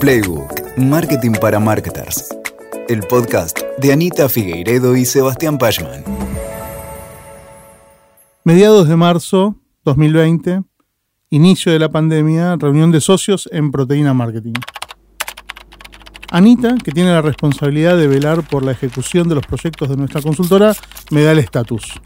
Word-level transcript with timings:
Playbook, 0.00 0.78
Marketing 0.78 1.32
para 1.32 1.60
Marketers. 1.60 2.34
El 2.88 3.00
podcast 3.00 3.58
de 3.76 3.92
Anita 3.92 4.30
Figueiredo 4.30 4.96
y 4.96 5.04
Sebastián 5.04 5.58
Pachman. 5.58 6.02
Mediados 8.42 8.88
de 8.88 8.96
marzo 8.96 9.56
2020, 9.84 10.62
inicio 11.28 11.70
de 11.70 11.78
la 11.78 11.90
pandemia, 11.90 12.56
reunión 12.56 12.90
de 12.92 13.02
socios 13.02 13.46
en 13.52 13.70
Proteína 13.70 14.14
Marketing. 14.14 14.54
Anita, 16.30 16.76
que 16.82 16.92
tiene 16.92 17.10
la 17.10 17.20
responsabilidad 17.20 17.98
de 17.98 18.06
velar 18.06 18.48
por 18.48 18.64
la 18.64 18.72
ejecución 18.72 19.28
de 19.28 19.34
los 19.34 19.46
proyectos 19.46 19.90
de 19.90 19.98
nuestra 19.98 20.22
consultora, 20.22 20.74
me 21.10 21.24
da 21.24 21.32
el 21.32 21.40
estatus. 21.40 22.00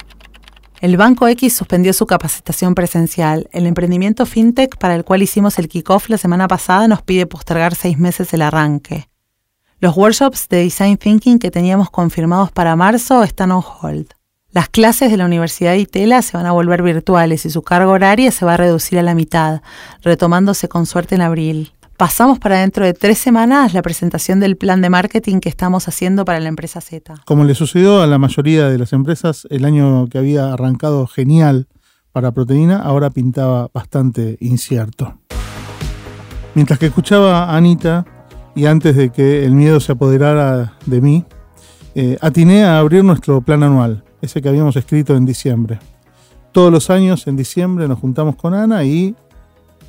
El 0.85 0.99
Banco 0.99 1.27
X 1.29 1.57
suspendió 1.57 1.95
su 1.95 2.05
capacitación 2.05 2.75
presencial. 2.75 3.49
El 3.53 3.65
emprendimiento 3.65 4.27
FinTech 4.27 4.77
para 4.77 4.95
el 4.95 5.03
cual 5.03 5.23
hicimos 5.23 5.59
el 5.59 5.67
kickoff 5.67 6.11
la 6.11 6.19
semana 6.19 6.47
pasada 6.47 6.87
nos 6.89 7.01
pide 7.01 7.25
postergar 7.25 7.75
seis 7.75 7.99
meses 7.99 8.35
el 8.35 8.43
arranque. 8.43 9.09
Los 9.79 9.97
workshops 9.97 10.47
de 10.51 10.59
Design 10.59 10.99
Thinking 10.99 11.39
que 11.39 11.51
teníamos 11.51 11.89
confirmados 11.89 12.53
para 12.53 12.77
marzo 12.77 13.23
están 13.23 13.53
on 13.53 13.63
hold. 13.81 14.09
Las 14.51 14.69
clases 14.69 15.11
de 15.11 15.17
la 15.17 15.25
Universidad 15.25 15.71
de 15.71 15.79
Itela 15.79 16.21
se 16.21 16.37
van 16.37 16.45
a 16.45 16.53
volver 16.53 16.83
virtuales 16.83 17.47
y 17.47 17.51
su 17.51 17.63
carga 17.63 17.89
horaria 17.89 18.31
se 18.31 18.45
va 18.45 18.53
a 18.53 18.59
reducir 18.59 18.99
a 18.99 19.03
la 19.03 19.15
mitad, 19.15 19.63
retomándose 20.03 20.69
con 20.69 20.85
suerte 20.85 21.15
en 21.15 21.23
abril 21.23 21.73
pasamos 21.97 22.39
para 22.39 22.61
dentro 22.61 22.85
de 22.85 22.93
tres 22.93 23.19
semanas 23.19 23.75
la 23.75 23.83
presentación 23.83 24.41
del 24.41 24.57
plan 24.57 24.81
de 24.83 24.91
marketing 24.91 25.41
que 25.41 25.49
estamos 25.49 25.89
haciendo 25.89 26.25
para 26.25 26.41
la 26.41 26.49
empresa 26.49 26.81
Z. 26.81 27.15
Como 27.25 27.45
le 27.45 27.55
sucedió 27.55 28.03
a 28.03 28.07
la 28.07 28.19
mayoría 28.19 28.69
de 28.69 28.79
las 28.79 28.93
empresas, 28.93 29.47
el 29.51 29.65
año 29.65 30.07
que 30.09 30.19
había 30.19 30.53
arrancado 30.53 31.07
genial 31.07 31.69
para 32.13 32.33
proteína 32.33 32.79
ahora 32.79 33.11
pintaba 33.11 33.69
bastante 33.73 34.37
incierto. 34.41 35.19
Mientras 36.55 36.79
que 36.79 36.87
escuchaba 36.87 37.45
a 37.45 37.57
Anita 37.57 38.05
y 38.55 38.67
antes 38.67 38.97
de 38.97 39.11
que 39.11 39.45
el 39.45 39.53
miedo 39.53 39.81
se 39.81 39.93
apoderara 39.93 40.75
de 40.87 41.01
mí, 41.01 41.25
eh, 41.97 42.17
atiné 42.21 42.65
a 42.65 42.79
abrir 42.79 43.05
nuestro 43.05 43.41
plan 43.41 43.63
anual, 43.63 44.05
ese 44.21 44.41
que 44.41 44.49
habíamos 44.49 44.77
escrito 44.77 45.17
en 45.17 45.25
diciembre. 45.25 45.79
Todos 46.53 46.71
los 46.71 46.91
años 46.91 47.27
en 47.27 47.37
diciembre 47.37 47.89
nos 47.89 47.99
juntamos 47.99 48.37
con 48.37 48.55
Ana 48.55 48.85
y 48.85 49.17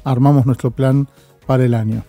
armamos 0.03 0.47
nuestro 0.47 0.71
plan 0.71 1.07
para 1.45 1.65
el 1.65 1.73
año. 1.73 2.03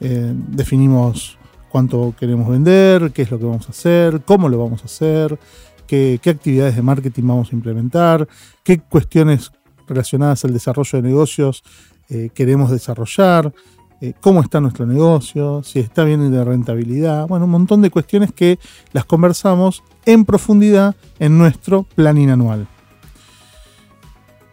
Eh, 0.00 0.32
definimos 0.48 1.38
cuánto 1.68 2.14
queremos 2.18 2.48
vender, 2.48 3.12
qué 3.12 3.22
es 3.22 3.30
lo 3.30 3.38
que 3.38 3.44
vamos 3.44 3.66
a 3.66 3.70
hacer, 3.70 4.22
cómo 4.24 4.48
lo 4.48 4.58
vamos 4.58 4.82
a 4.82 4.86
hacer, 4.86 5.38
qué, 5.86 6.20
actividades 6.24 6.76
de 6.76 6.82
marketing 6.82 7.24
vamos 7.26 7.52
a 7.52 7.54
implementar, 7.54 8.26
qué 8.62 8.80
cuestiones 8.80 9.52
relacionadas 9.86 10.44
al 10.44 10.52
desarrollo 10.52 11.00
de 11.00 11.08
negocios 11.08 11.62
eh, 12.08 12.30
queremos 12.32 12.70
desarrollar, 12.70 13.52
eh, 14.00 14.12
cómo 14.20 14.40
está 14.40 14.60
nuestro 14.60 14.86
negocio, 14.86 15.62
si 15.62 15.80
está 15.80 16.04
bien 16.04 16.30
de 16.30 16.44
rentabilidad, 16.44 17.26
bueno, 17.26 17.46
un 17.46 17.50
montón 17.50 17.82
de 17.82 17.90
cuestiones 17.90 18.30
que 18.32 18.58
las 18.92 19.04
conversamos 19.04 19.82
en 20.04 20.24
profundidad 20.24 20.94
en 21.18 21.38
nuestro 21.38 21.84
planning 21.94 22.30
anual. 22.30 22.68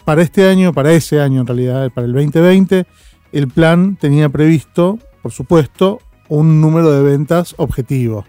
Para 0.06 0.22
este 0.22 0.48
año, 0.48 0.74
para 0.74 0.94
ese 0.94 1.22
año 1.22 1.42
en 1.42 1.48
realidad, 1.48 1.92
para 1.94 2.08
el 2.08 2.14
2020, 2.14 2.86
el 3.34 3.48
plan 3.48 3.98
tenía 4.00 4.30
previsto, 4.30 5.00
por 5.22 5.32
supuesto, 5.32 6.00
un 6.30 6.62
número 6.62 6.92
de 6.92 7.02
ventas 7.02 7.56
objetivo. 7.58 8.26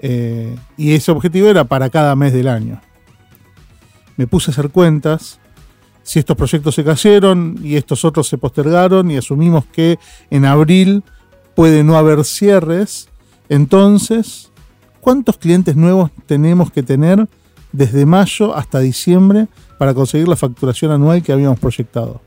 Eh, 0.00 0.56
y 0.78 0.94
ese 0.94 1.12
objetivo 1.12 1.48
era 1.48 1.64
para 1.64 1.90
cada 1.90 2.16
mes 2.16 2.32
del 2.32 2.48
año. 2.48 2.80
Me 4.16 4.26
puse 4.26 4.50
a 4.50 4.52
hacer 4.52 4.70
cuentas. 4.70 5.38
Si 6.02 6.18
estos 6.18 6.36
proyectos 6.36 6.74
se 6.74 6.82
cayeron 6.82 7.58
y 7.62 7.76
estos 7.76 8.04
otros 8.04 8.26
se 8.28 8.38
postergaron 8.38 9.10
y 9.10 9.18
asumimos 9.18 9.66
que 9.66 9.98
en 10.30 10.46
abril 10.46 11.04
puede 11.54 11.84
no 11.84 11.98
haber 11.98 12.24
cierres, 12.24 13.10
entonces, 13.50 14.50
¿cuántos 15.00 15.36
clientes 15.36 15.76
nuevos 15.76 16.10
tenemos 16.24 16.70
que 16.70 16.82
tener 16.82 17.28
desde 17.72 18.06
mayo 18.06 18.56
hasta 18.56 18.78
diciembre 18.78 19.48
para 19.78 19.92
conseguir 19.92 20.28
la 20.28 20.36
facturación 20.36 20.92
anual 20.92 21.22
que 21.22 21.32
habíamos 21.32 21.58
proyectado? 21.60 22.22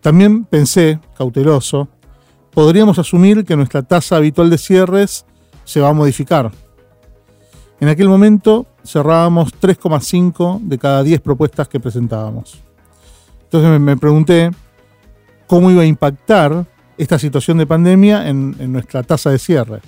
También 0.00 0.44
pensé, 0.44 1.00
cauteloso, 1.16 1.88
podríamos 2.52 2.98
asumir 2.98 3.44
que 3.44 3.56
nuestra 3.56 3.82
tasa 3.82 4.16
habitual 4.16 4.50
de 4.50 4.58
cierres 4.58 5.26
se 5.64 5.80
va 5.80 5.88
a 5.88 5.92
modificar. 5.92 6.50
En 7.80 7.88
aquel 7.88 8.08
momento 8.08 8.66
cerrábamos 8.84 9.52
3,5 9.60 10.60
de 10.62 10.78
cada 10.78 11.02
10 11.02 11.20
propuestas 11.20 11.68
que 11.68 11.80
presentábamos. 11.80 12.62
Entonces 13.44 13.80
me 13.80 13.96
pregunté 13.96 14.50
cómo 15.46 15.70
iba 15.70 15.82
a 15.82 15.86
impactar 15.86 16.66
esta 16.98 17.18
situación 17.18 17.58
de 17.58 17.66
pandemia 17.66 18.28
en, 18.28 18.72
nuestra 18.72 19.02
tasa 19.02 19.30
de 19.30 19.38
cierre. 19.38 19.80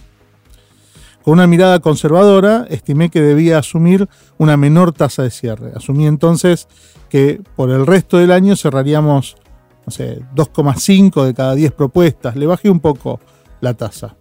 Con 1.22 1.34
una 1.34 1.46
mirada 1.46 1.80
conservadora, 1.80 2.66
estimé 2.70 3.10
que 3.10 3.20
debía 3.20 3.58
asumir 3.58 4.08
una 4.36 4.56
menor 4.56 4.92
tasa 4.92 5.22
de 5.22 5.30
cierre. 5.30 5.72
Asumí 5.74 6.06
entonces 6.06 6.68
que 7.08 7.40
por 7.56 7.70
el 7.70 7.86
resto 7.86 8.18
del 8.18 8.30
año 8.30 8.56
cerraríamos 8.56 9.36
no 9.88 9.92
sé, 9.92 10.20
2,5 10.34 11.24
de 11.24 11.32
cada 11.32 11.54
10 11.54 11.72
propuestas, 11.72 12.36
le 12.36 12.44
bajé 12.44 12.68
un 12.68 12.78
poco 12.78 13.20
la 13.62 13.72
tasa. 13.72 14.16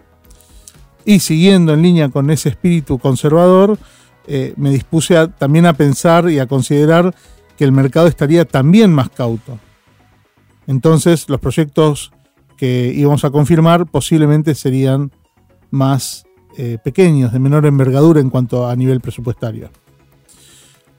Y 1.04 1.20
siguiendo 1.20 1.74
en 1.74 1.82
línea 1.82 2.08
con 2.08 2.30
ese 2.30 2.48
espíritu 2.48 2.98
conservador, 3.00 3.78
eh, 4.28 4.54
me 4.56 4.70
dispuse 4.70 5.28
también 5.38 5.66
a 5.66 5.74
pensar 5.74 6.30
y 6.30 6.40
a 6.40 6.48
considerar 6.48 7.14
que 7.58 7.66
el 7.66 7.74
mercado 7.74 8.08
estaría 8.08 8.46
también 8.46 8.94
más 8.94 9.10
cauto. 9.10 9.60
Entonces 10.68 11.28
los 11.28 11.42
proyectos 11.42 12.14
que 12.56 12.94
íbamos 12.96 13.26
a 13.26 13.30
confirmar 13.30 13.88
posiblemente 13.88 14.56
serían 14.56 15.12
más 15.70 16.26
eh, 16.56 16.78
pequeños, 16.82 17.34
de 17.34 17.40
menor 17.40 17.66
envergadura 17.66 18.22
en 18.22 18.30
cuanto 18.30 18.70
a 18.70 18.76
nivel 18.78 19.02
presupuestario. 19.02 19.70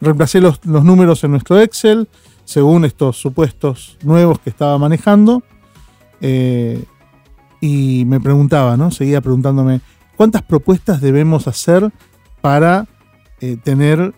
Reemplacé 0.03 0.43
los, 0.43 0.63
los 0.67 0.85
números 0.85 1.25
en 1.25 1.31
nuestro 1.31 1.59
Excel 1.59 2.07
según 2.49 2.87
estos 2.87 3.21
supuestos 3.21 3.99
nuevos 4.03 4.39
que 4.39 4.49
estaba 4.49 4.79
manejando. 4.79 5.43
Eh, 6.23 6.83
y 7.61 8.05
me 8.07 8.21
preguntaba, 8.21 8.79
¿no? 8.79 8.91
Seguía 8.91 9.21
preguntándome, 9.21 9.83
¿cuántas 10.17 10.41
propuestas 10.41 11.03
debemos 11.03 11.47
hacer 11.47 11.93
para 12.41 12.87
eh, 13.43 13.59
tener, 13.63 14.15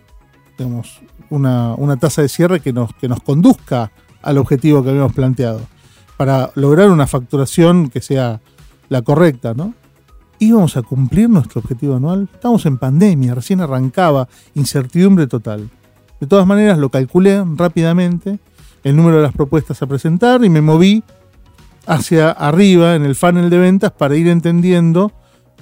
digamos, 0.57 1.01
una, 1.29 1.75
tasa 1.99 2.21
de 2.21 2.29
cierre 2.29 2.61
que 2.61 2.71
nos, 2.71 2.93
que 2.93 3.09
nos 3.09 3.21
conduzca 3.21 3.91
al 4.21 4.37
objetivo 4.37 4.81
que 4.81 4.91
habíamos 4.91 5.11
planteado? 5.11 5.59
Para 6.15 6.51
lograr 6.55 6.89
una 6.89 7.07
facturación 7.07 7.89
que 7.89 7.99
sea 7.99 8.39
la 8.87 9.01
correcta, 9.01 9.53
¿no? 9.53 9.73
¿Íbamos 10.39 10.77
a 10.77 10.83
cumplir 10.83 11.29
nuestro 11.29 11.59
objetivo 11.59 11.97
anual? 11.97 12.29
Estamos 12.33 12.65
en 12.65 12.77
pandemia, 12.77 13.35
recién 13.35 13.59
arrancaba, 13.59 14.29
incertidumbre 14.55 15.27
total. 15.27 15.69
De 16.21 16.27
todas 16.27 16.45
maneras, 16.45 16.77
lo 16.77 16.89
calculé 16.89 17.43
rápidamente, 17.55 18.37
el 18.83 18.95
número 18.95 19.17
de 19.17 19.23
las 19.23 19.33
propuestas 19.33 19.81
a 19.81 19.87
presentar 19.87 20.45
y 20.45 20.49
me 20.49 20.61
moví 20.61 21.03
hacia 21.87 22.29
arriba 22.29 22.93
en 22.93 23.05
el 23.05 23.15
funnel 23.15 23.49
de 23.49 23.57
ventas 23.57 23.91
para 23.91 24.15
ir 24.15 24.27
entendiendo 24.27 25.11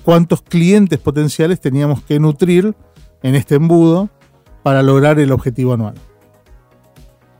cuántos 0.03 0.41
clientes 0.41 0.99
potenciales 0.99 1.61
teníamos 1.61 2.03
que 2.03 2.19
nutrir 2.19 2.75
en 3.23 3.35
este 3.35 3.55
embudo 3.55 4.09
para 4.61 4.83
lograr 4.83 5.17
el 5.19 5.31
objetivo 5.31 5.73
anual. 5.73 5.95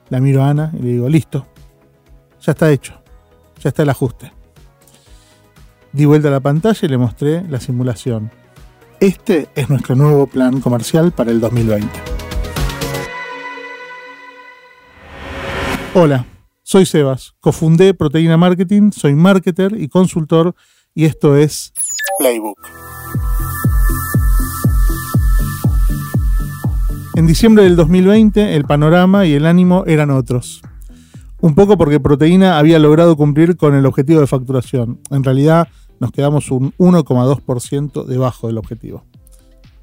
La 0.08 0.22
miro 0.22 0.42
a 0.42 0.52
Ana 0.52 0.72
y 0.80 0.82
le 0.82 0.90
digo, 0.94 1.10
listo, 1.10 1.46
ya 2.42 2.54
está 2.54 2.72
hecho, 2.72 2.94
ya 3.62 3.68
está 3.68 3.84
el 3.84 3.90
ajuste. 3.90 4.32
Di 5.92 6.06
vuelta 6.06 6.30
a 6.30 6.32
la 6.32 6.40
pantalla 6.40 6.80
y 6.82 6.88
le 6.88 6.98
mostré 6.98 7.44
la 7.50 7.60
simulación. 7.60 8.32
Este 9.02 9.50
es 9.56 9.70
nuestro 9.70 9.96
nuevo 9.96 10.26
plan 10.26 10.62
comercial 10.62 11.12
para 11.12 11.32
el 11.32 11.42
2020. 11.42 12.19
Hola, 16.02 16.26
soy 16.64 16.86
Sebas, 16.86 17.34
cofundé 17.42 17.94
Proteína 17.94 18.38
Marketing, 18.38 18.92
soy 18.94 19.16
marketer 19.16 19.76
y 19.78 19.90
consultor 19.90 20.56
y 20.96 21.04
esto 21.04 21.36
es 21.36 21.74
Playbook. 22.18 22.58
En 27.16 27.28
diciembre 27.28 27.66
del 27.66 27.76
2020 27.76 28.56
el 28.56 28.64
panorama 28.64 29.26
y 29.26 29.34
el 29.34 29.46
ánimo 29.46 29.84
eran 29.88 30.10
otros. 30.10 30.62
Un 31.42 31.54
poco 31.54 31.78
porque 31.78 32.00
Proteína 32.00 32.58
había 32.58 32.80
logrado 32.80 33.18
cumplir 33.18 33.58
con 33.58 33.76
el 33.76 33.86
objetivo 33.86 34.22
de 34.22 34.28
facturación. 34.28 35.02
En 35.12 35.26
realidad 35.26 35.68
nos 36.00 36.14
quedamos 36.14 36.50
un 36.50 36.72
1,2% 36.78 38.06
debajo 38.06 38.48
del 38.48 38.58
objetivo. 38.58 39.04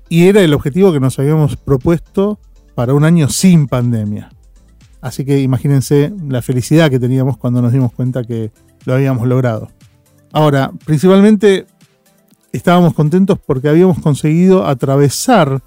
Y 0.09 0.29
era 0.29 0.41
el 0.41 0.55
objetivo 0.55 0.95
que 0.95 1.01
nos 1.01 1.19
habíamos 1.19 1.59
propuesto 1.59 2.41
para 2.75 2.95
un 2.95 3.05
año 3.05 3.29
sin 3.29 3.67
pandemia. 3.67 4.31
Así 5.01 5.25
que 5.25 5.41
imagínense 5.41 6.13
la 6.29 6.43
felicidad 6.43 6.91
que 6.91 6.99
teníamos 6.99 7.37
cuando 7.37 7.63
nos 7.63 7.73
dimos 7.73 7.93
cuenta 7.93 8.25
que 8.25 8.51
lo 8.85 8.95
habíamos 8.95 9.27
logrado. 9.27 9.69
Ahora, 10.33 10.73
principalmente 10.85 11.67
estábamos 12.53 12.95
contentos 12.95 13.39
porque 13.39 13.69
habíamos 13.69 13.99
conseguido 14.01 14.67
atravesar 14.67 15.63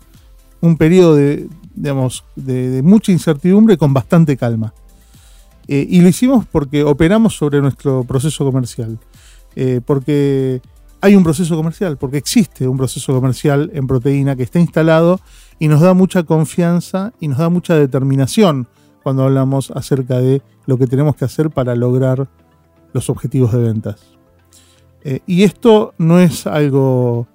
un 0.61 0.77
periodo 0.77 1.15
de, 1.15 1.47
digamos, 1.75 2.25
de, 2.35 2.81
mucha 2.83 3.11
incertidumbre 3.11 3.77
con 3.77 3.93
bastante 3.93 4.35
calma. 4.37 4.73
Eh, 5.67 5.85
y 5.87 6.01
lo 6.01 6.07
hicimos 6.07 6.45
porque 6.45 6.83
operamos 6.83 7.35
sobre 7.35 7.61
nuestro 7.61 8.03
proceso 8.03 8.43
comercial. 8.43 8.99
Eh, 9.55 9.81
porque 9.85 10.61
hay 11.01 11.15
un 11.15 11.23
proceso 11.23 11.55
comercial, 11.55 11.97
porque 11.97 12.17
existe 12.17 12.67
un 12.67 12.77
proceso 12.77 13.13
comercial 13.13 13.71
en 13.73 13.87
proteína 13.87 14.35
que 14.35 14.43
está 14.43 14.59
instalado 14.59 15.19
y 15.59 15.67
nos 15.67 15.81
da 15.81 15.93
mucha 15.93 16.23
confianza 16.23 17.13
y 17.19 17.27
nos 17.27 17.37
da 17.37 17.49
mucha 17.49 17.75
determinación 17.75 18.67
cuando 19.03 19.23
hablamos 19.23 19.71
acerca 19.71 20.19
de 20.19 20.41
lo 20.65 20.77
que 20.77 20.87
tenemos 20.87 21.15
que 21.15 21.25
hacer 21.25 21.49
para 21.49 21.75
lograr 21.75 22.27
los 22.93 23.09
objetivos 23.09 23.51
de 23.53 23.59
ventas. 23.59 24.01
Eh, 25.03 25.21
y 25.25 25.43
esto 25.43 25.93
no 25.97 26.19
es 26.19 26.47
algo 26.47 27.27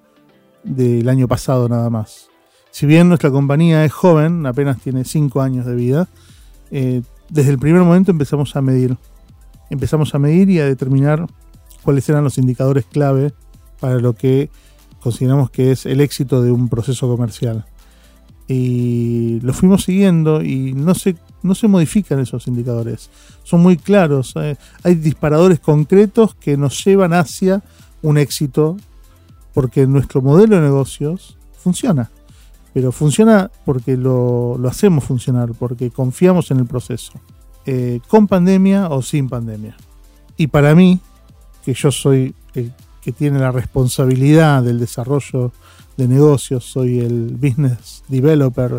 del 0.63 1.09
año 1.09 1.29
pasado 1.29 1.69
nada 1.69 1.91
más. 1.91 2.29
Si 2.71 2.87
bien 2.87 3.09
nuestra 3.09 3.31
compañía 3.31 3.85
es 3.85 3.93
joven, 3.93 4.47
apenas 4.47 4.81
tiene 4.81 5.05
5 5.05 5.41
años 5.41 5.65
de 5.65 5.75
vida, 5.75 6.09
eh, 6.71 7.03
desde 7.29 7.51
el 7.51 7.59
primer 7.59 7.83
momento 7.83 8.11
empezamos 8.11 8.57
a 8.57 8.63
medir. 8.63 8.97
Empezamos 9.71 10.15
a 10.15 10.19
medir 10.19 10.51
y 10.51 10.59
a 10.59 10.67
determinar 10.67 11.27
cuáles 11.83 12.09
eran 12.09 12.25
los 12.25 12.39
indicadores 12.39 12.85
clave 12.85 13.33
para 13.81 13.99
lo 13.99 14.15
que 14.15 14.51
consideramos 15.03 15.51
que 15.51 15.71
es 15.71 15.87
el 15.87 16.01
éxito 16.01 16.43
de 16.43 16.51
un 16.51 16.69
proceso 16.69 17.09
comercial. 17.09 17.65
Y 18.49 19.41
lo 19.41 19.53
fuimos 19.53 19.85
siguiendo 19.85 20.43
y 20.43 20.75
no 20.75 20.95
se, 20.95 21.17
no 21.45 21.55
se 21.55 21.69
modifican 21.69 22.19
esos 22.19 22.47
indicadores. 22.47 23.11
Son 23.43 23.61
muy 23.61 23.77
claros. 23.77 24.33
Eh, 24.37 24.57
hay 24.83 24.95
disparadores 24.97 25.61
concretos 25.61 26.35
que 26.35 26.57
nos 26.57 26.85
llevan 26.85 27.13
hacia 27.13 27.63
un 28.03 28.19
éxito 28.19 28.77
porque 29.53 29.87
nuestro 29.87 30.21
modelo 30.23 30.57
de 30.57 30.63
negocios 30.63 31.37
funciona. 31.59 32.11
Pero 32.73 32.91
funciona 32.91 33.51
porque 33.65 33.97
lo, 33.97 34.59
hacemos 34.67 35.05
funcionar, 35.05 35.53
porque 35.53 35.91
confiamos 35.91 36.51
en 36.51 36.59
el 36.59 36.67
proceso. 36.67 37.13
Eh, 37.67 38.01
con 38.09 38.27
pandemia 38.27 38.89
o 38.89 39.01
sin 39.01 39.29
pandemia. 39.29 39.77
Y 40.37 40.49
para 40.49 40.75
mí, 40.75 40.99
que 41.65 41.73
yo 41.73 41.93
soy 41.93 42.35
el 42.55 42.73
que 43.05 43.13
tiene 43.13 43.39
la 43.39 43.53
responsabilidad 43.53 44.63
del 44.63 44.81
desarrollo 44.81 45.53
de 45.99 46.09
negocios, 46.09 46.65
soy 46.65 47.01
el 47.01 47.37
business 47.37 48.03
developer 48.09 48.73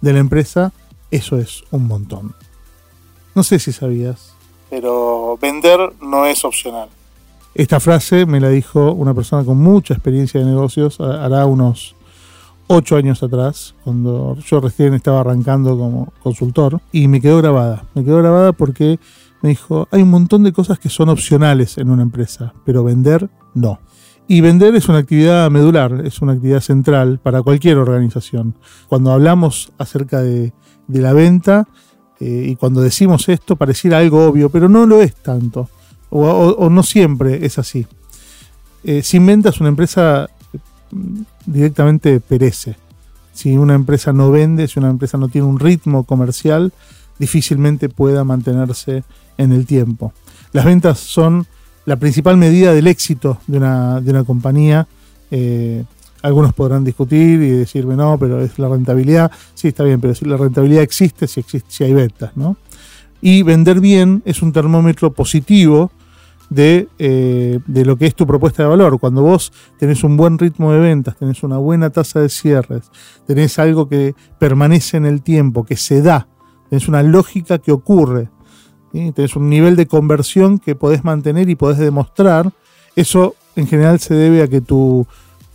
de, 0.00 0.12
la 0.12 0.18
empresa, 0.20 0.72
eso 1.10 1.38
es 1.38 1.64
un 1.70 1.86
montón. 1.86 2.34
No 3.34 3.42
sé 3.42 3.58
si 3.58 3.72
sabías, 3.72 4.36
pero 4.70 5.38
vender 5.40 5.78
no 6.00 6.26
es 6.26 6.44
opcional. 6.44 6.88
Esta 7.54 7.80
frase 7.80 8.26
me 8.26 8.40
la 8.40 8.50
dijo 8.50 8.92
una 8.92 9.14
persona 9.14 9.44
con 9.44 9.58
mucha 9.58 9.94
experiencia 9.94 10.40
de 10.40 10.46
negocios, 10.46 11.00
hará 11.00 11.46
unos 11.46 11.94
ocho 12.66 12.96
años 12.96 13.22
atrás, 13.22 13.74
cuando 13.84 14.36
yo 14.44 14.60
recién 14.60 14.94
estaba 14.94 15.20
arrancando 15.20 15.78
como 15.78 16.12
consultor, 16.22 16.80
y 16.92 17.08
me 17.08 17.20
quedó 17.20 17.38
grabada. 17.38 17.84
Me 17.94 18.04
quedó 18.04 18.18
grabada 18.18 18.52
porque 18.52 18.98
me 19.40 19.50
dijo, 19.50 19.88
hay 19.90 20.02
un 20.02 20.10
montón 20.10 20.42
de 20.42 20.52
cosas 20.52 20.78
que 20.78 20.88
son 20.88 21.08
opcionales 21.08 21.78
en 21.78 21.90
una 21.90 22.02
empresa, 22.02 22.52
pero 22.64 22.84
vender 22.84 23.30
no. 23.54 23.78
Y 24.28 24.40
vender 24.40 24.74
es 24.74 24.88
una 24.88 24.98
actividad 24.98 25.50
medular, 25.50 26.02
es 26.04 26.20
una 26.20 26.32
actividad 26.32 26.60
central 26.60 27.20
para 27.20 27.42
cualquier 27.42 27.78
organización. 27.78 28.56
Cuando 28.88 29.12
hablamos 29.12 29.72
acerca 29.78 30.20
de, 30.20 30.52
la 30.88 31.12
venta 31.12 31.66
eh, 32.20 32.46
y 32.48 32.56
cuando 32.56 32.80
decimos 32.80 33.28
esto 33.28 33.56
pareciera 33.56 33.98
algo 33.98 34.26
obvio, 34.26 34.48
pero 34.50 34.68
no 34.68 34.86
lo 34.86 35.02
es 35.02 35.14
tanto, 35.14 35.68
o, 36.10 36.68
no 36.70 36.82
siempre 36.82 37.44
es 37.44 37.58
así. 37.58 37.86
Eh, 38.84 39.02
sin 39.02 39.26
ventas 39.26 39.60
una 39.60 39.68
empresa 39.68 40.28
mm, 40.90 41.20
directamente 41.46 42.20
perece. 42.20 42.76
Si 43.32 43.56
una 43.56 43.74
empresa 43.74 44.12
no 44.12 44.30
vende, 44.30 44.68
si 44.68 44.78
una 44.78 44.88
empresa 44.88 45.18
no 45.18 45.28
tiene 45.28 45.46
un 45.46 45.58
ritmo 45.58 46.04
comercial, 46.04 46.72
difícilmente 47.18 47.88
pueda 47.88 48.24
mantenerse 48.24 49.04
en 49.36 49.52
el 49.52 49.66
tiempo. 49.66 50.12
Las 50.52 50.64
ventas 50.64 50.98
son 50.98 51.46
la 51.84 51.96
principal 51.96 52.36
medida 52.36 52.72
del 52.72 52.86
éxito 52.86 53.38
de 53.46 53.58
una, 53.58 54.00
de 54.00 54.10
una 54.10 54.24
compañía. 54.24 54.86
Eh, 55.30 55.84
algunos 56.26 56.52
podrán 56.54 56.84
discutir 56.84 57.40
y 57.40 57.50
decirme, 57.50 57.94
no, 57.94 58.18
pero 58.18 58.40
es 58.40 58.58
la 58.58 58.68
rentabilidad. 58.68 59.30
Sí, 59.54 59.68
está 59.68 59.84
bien, 59.84 60.00
pero 60.00 60.14
si 60.14 60.24
la 60.24 60.36
rentabilidad 60.36 60.82
existe, 60.82 61.28
si, 61.28 61.40
existe, 61.40 61.70
si 61.70 61.84
hay 61.84 61.94
ventas, 61.94 62.36
¿no? 62.36 62.56
Y 63.20 63.42
vender 63.42 63.80
bien 63.80 64.22
es 64.24 64.42
un 64.42 64.52
termómetro 64.52 65.12
positivo 65.12 65.92
de, 66.50 66.88
eh, 66.98 67.60
de, 67.66 67.84
lo 67.84 67.96
que 67.96 68.06
es 68.06 68.14
tu 68.14 68.26
propuesta 68.26 68.64
de 68.64 68.68
valor. 68.68 68.98
Cuando 68.98 69.22
vos 69.22 69.52
tenés 69.78 70.02
un 70.02 70.16
buen 70.16 70.36
ritmo 70.36 70.72
de 70.72 70.80
ventas, 70.80 71.16
tenés 71.16 71.42
una 71.44 71.58
buena 71.58 71.90
tasa 71.90 72.20
de 72.20 72.28
cierres, 72.28 72.90
tenés 73.26 73.58
algo 73.60 73.88
que 73.88 74.14
permanece 74.38 74.96
en 74.96 75.06
el 75.06 75.22
tiempo, 75.22 75.64
que 75.64 75.76
se 75.76 76.02
da, 76.02 76.26
tenés 76.68 76.88
una 76.88 77.02
lógica 77.04 77.58
que 77.58 77.70
ocurre, 77.70 78.30
tenés 78.92 79.36
un 79.36 79.48
nivel 79.48 79.76
de 79.76 79.86
conversión 79.86 80.58
que 80.58 80.74
podés 80.74 81.04
mantener 81.04 81.48
y 81.48 81.54
podés 81.54 81.78
demostrar. 81.78 82.52
Eso 82.96 83.36
en 83.54 83.66
general 83.66 84.00
se 84.00 84.14
debe 84.14 84.42
a 84.42 84.48
que 84.48 84.60
tu, 84.60 85.06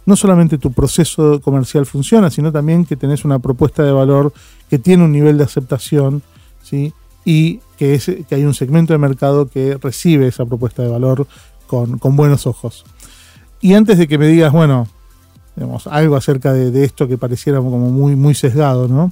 no 0.05 0.15
solamente 0.15 0.57
tu 0.57 0.71
proceso 0.71 1.39
comercial 1.41 1.85
funciona, 1.85 2.29
sino 2.29 2.51
también 2.51 2.85
que 2.85 2.95
tenés 2.95 3.23
una 3.25 3.39
propuesta 3.39 3.83
de 3.83 3.91
valor 3.91 4.33
que 4.69 4.79
tiene 4.79 5.03
un 5.03 5.11
nivel 5.11 5.37
de 5.37 5.43
aceptación, 5.43 6.21
¿sí? 6.63 6.93
y 7.23 7.59
que, 7.77 7.93
es, 7.93 8.11
que 8.27 8.35
hay 8.35 8.45
un 8.45 8.53
segmento 8.53 8.93
de 8.93 8.99
mercado 8.99 9.47
que 9.47 9.77
recibe 9.81 10.27
esa 10.27 10.45
propuesta 10.45 10.81
de 10.81 10.89
valor 10.89 11.27
con, 11.67 11.99
buenos 12.15 12.47
ojos. 12.47 12.83
Y 13.61 13.73
antes 13.73 13.97
de 13.97 14.07
que 14.07 14.17
me 14.17 14.27
digas, 14.27 14.51
bueno, 14.51 14.87
digamos, 15.55 15.87
algo 15.87 16.15
acerca 16.15 16.51
de, 16.53 16.83
esto 16.83 17.07
que 17.07 17.17
pareciera 17.17 17.59
como 17.59 17.77
muy, 17.77 18.15
muy 18.15 18.33
sesgado, 18.33 18.87
¿no? 18.87 19.11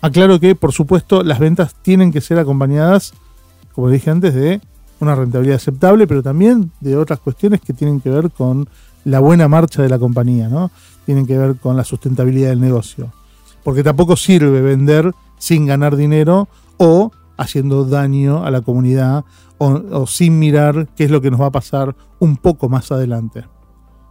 Aclaro 0.00 0.38
que, 0.38 0.54
por 0.54 0.72
supuesto, 0.72 1.24
las 1.24 1.40
ventas 1.40 1.74
tienen 1.82 2.12
que 2.12 2.20
ser 2.20 2.38
acompañadas 2.38 3.14
como 3.78 3.90
dije 3.90 4.10
antes, 4.10 4.34
de 4.34 4.60
una 4.98 5.14
rentabilidad 5.14 5.54
aceptable, 5.54 6.08
pero 6.08 6.20
también 6.20 6.72
de 6.80 6.96
otras 6.96 7.20
cuestiones 7.20 7.60
que 7.60 7.72
tienen 7.72 8.00
que 8.00 8.10
ver 8.10 8.28
con 8.28 8.68
la 9.04 9.20
buena 9.20 9.48
marcha 9.48 9.82
de 9.82 9.88
la 9.88 9.98
compañía, 9.98 10.48
¿no? 10.48 10.70
Tienen 11.06 11.26
que 11.26 11.38
ver 11.38 11.56
con 11.56 11.76
la 11.76 11.84
sustentabilidad 11.84 12.50
del 12.50 12.60
negocio. 12.60 13.12
Porque 13.64 13.82
tampoco 13.82 14.16
sirve 14.16 14.60
vender 14.60 15.12
sin 15.38 15.66
ganar 15.66 15.96
dinero 15.96 16.48
o 16.76 17.12
haciendo 17.36 17.84
daño 17.84 18.44
a 18.44 18.50
la 18.50 18.60
comunidad 18.60 19.24
o, 19.58 20.06
sin 20.06 20.38
mirar 20.38 20.88
qué 20.96 21.04
es 21.04 21.10
lo 21.10 21.20
que 21.20 21.30
nos 21.30 21.40
va 21.40 21.46
a 21.46 21.52
pasar 21.52 21.94
un 22.18 22.36
poco 22.36 22.68
más 22.68 22.92
adelante. 22.92 23.44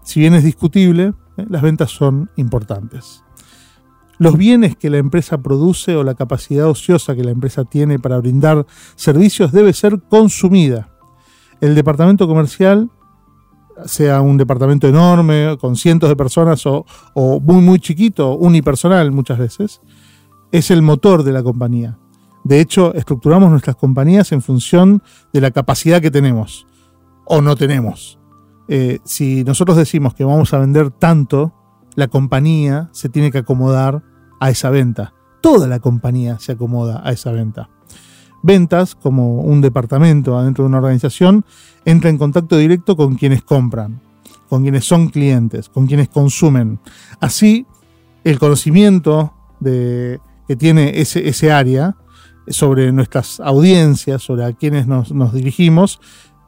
Si 0.03 0.19
bien 0.19 0.33
es 0.33 0.43
discutible, 0.43 1.13
¿eh? 1.37 1.45
las 1.49 1.61
ventas 1.61 1.91
son 1.91 2.29
importantes 2.35 3.23
los 4.19 4.37
bienes 4.37 4.75
que 4.75 4.89
la 4.89 4.97
empresa 4.97 5.37
produce 5.37 5.95
o 5.95 6.03
la 6.03 6.15
capacidad 6.15 6.67
ociosa 6.67 7.15
que 7.15 7.23
la 7.23 7.31
empresa 7.31 7.65
tiene 7.65 7.99
para 7.99 8.17
brindar 8.17 8.65
servicios 8.95 9.51
debe 9.51 9.73
ser 9.73 10.01
consumida. 10.09 10.89
El 11.61 11.75
departamento 11.75 12.27
comercial, 12.27 12.89
sea 13.85 14.21
un 14.21 14.37
departamento 14.37 14.87
enorme, 14.87 15.57
con 15.59 15.75
cientos 15.75 16.09
de 16.09 16.15
personas 16.15 16.63
o, 16.65 16.85
muy 17.41 17.61
muy 17.61 17.79
chiquito, 17.79 18.35
unipersonal 18.35 19.11
muchas 19.11 19.37
veces, 19.37 19.81
es 20.51 20.71
el 20.71 20.81
motor 20.81 21.23
de 21.23 21.31
la 21.31 21.43
compañía. 21.43 21.97
De 22.43 22.59
hecho, 22.61 22.93
estructuramos 22.93 23.49
nuestras 23.51 23.75
compañías 23.75 24.31
en 24.31 24.41
función 24.41 25.03
de 25.33 25.41
la 25.41 25.51
capacidad 25.51 26.01
que 26.01 26.11
tenemos 26.11 26.65
o 27.25 27.41
no 27.41 27.55
tenemos. 27.55 28.19
Eh, 28.69 28.99
si 29.03 29.43
nosotros 29.43 29.77
decimos 29.77 30.13
que 30.13 30.23
vamos 30.23 30.53
a 30.53 30.59
vender 30.59 30.91
tanto, 30.91 31.53
la 31.95 32.07
compañía 32.07 32.89
se 32.93 33.09
tiene 33.09 33.31
que 33.31 33.39
acomodar 33.39 34.03
a 34.39 34.49
esa 34.49 34.69
venta. 34.69 35.13
Toda 35.41 35.67
la 35.67 35.79
compañía 35.79 36.39
se 36.39 36.53
acomoda 36.53 37.01
a 37.03 37.11
esa 37.11 37.31
venta. 37.31 37.69
Ventas, 38.43 38.95
como 38.95 39.41
un 39.41 39.61
departamento 39.61 40.37
adentro 40.37 40.63
de 40.63 40.69
una 40.69 40.77
organización, 40.77 41.43
entra 41.87 42.09
en 42.09 42.17
contacto 42.17 42.57
directo 42.57 42.97
con 42.97 43.15
quienes 43.15 43.43
compran, 43.43 44.01
con 44.49 44.61
quienes 44.61 44.83
son 44.83 45.07
clientes, 45.07 45.69
con 45.69 45.87
quienes 45.87 46.09
consumen. 46.09 46.79
Así, 47.21 47.65
el 48.25 48.37
conocimiento 48.39 49.33
que 49.63 50.55
tiene 50.57 50.99
ese, 50.99 51.51
área 51.51 51.95
sobre 52.49 52.91
nuestras 52.91 53.39
audiencias, 53.39 54.21
sobre 54.21 54.43
a 54.43 54.51
quienes 54.51 54.85
nos 54.85 55.33
dirigimos, 55.33 56.01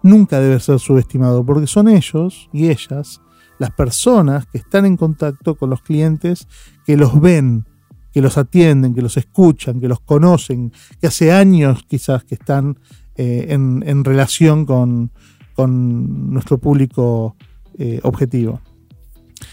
nunca 0.04 0.42
debe 0.42 0.60
ser 0.60 0.78
subestimado, 0.78 1.46
porque 1.46 1.68
son 1.68 1.88
ellos 1.88 2.50
y 2.52 2.68
ellas 2.68 3.22
las 3.60 3.72
personas 3.72 4.46
que 4.46 4.58
están 4.58 4.86
en 4.86 4.98
contacto 4.98 5.56
con 5.56 5.70
los 5.70 5.82
clientes, 5.82 6.50
que 6.86 6.98
los 6.98 7.20
ven, 7.20 7.66
que 8.12 8.22
los 8.22 8.38
atienden, 8.38 8.94
que 8.94 9.02
los 9.02 9.16
escuchan, 9.16 9.80
que 9.80 9.88
los 9.88 10.02
conocen, 10.02 10.74
que 11.00 11.08
hace 11.08 11.32
años 11.32 11.86
quizás 11.88 12.26
que 12.26 12.36
están 12.36 12.78
eh, 13.22 13.48
en, 13.50 14.06
relación 14.06 14.66
con, 14.66 15.12
nuestro 15.58 16.58
público 16.58 17.36
eh, 17.78 18.00
objetivo. 18.04 18.62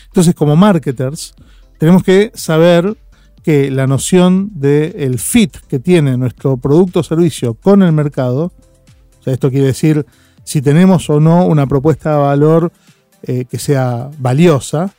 Entonces, 0.06 0.37
como 0.37 0.54
marketers, 0.54 1.35
tenemos 1.76 2.04
que 2.04 2.30
saber 2.32 2.96
que 3.42 3.73
la 3.73 3.88
noción 3.88 4.52
del 4.54 5.18
fit 5.18 5.56
que 5.66 5.80
tiene 5.80 6.16
nuestro 6.16 6.58
producto 6.58 7.00
o 7.00 7.02
servicio 7.02 7.54
con 7.54 7.82
el 7.82 7.90
mercado, 7.90 8.52
o 9.18 9.23
sea, 9.25 9.32
esto 9.32 9.50
quiere 9.50 9.66
decir 9.66 10.06
si 10.44 10.62
tenemos 10.62 11.11
o 11.11 11.18
no 11.18 11.44
una 11.44 11.66
propuesta 11.66 12.12
de 12.12 12.18
valor 12.18 12.73
eh, 13.25 13.46
que 13.46 13.58
sea 13.58 14.11
valiosa, 14.20 14.94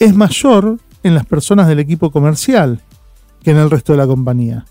es 0.00 0.12
mayor 0.12 0.80
en 1.04 1.14
las 1.14 1.24
personas 1.24 1.68
del 1.68 1.78
equipo 1.78 2.10
comercial 2.10 2.80
que 3.44 3.52
en 3.52 3.58
el 3.58 3.70
resto 3.70 3.92
de 3.92 3.98
la 3.98 4.08
compañía. 4.08 4.64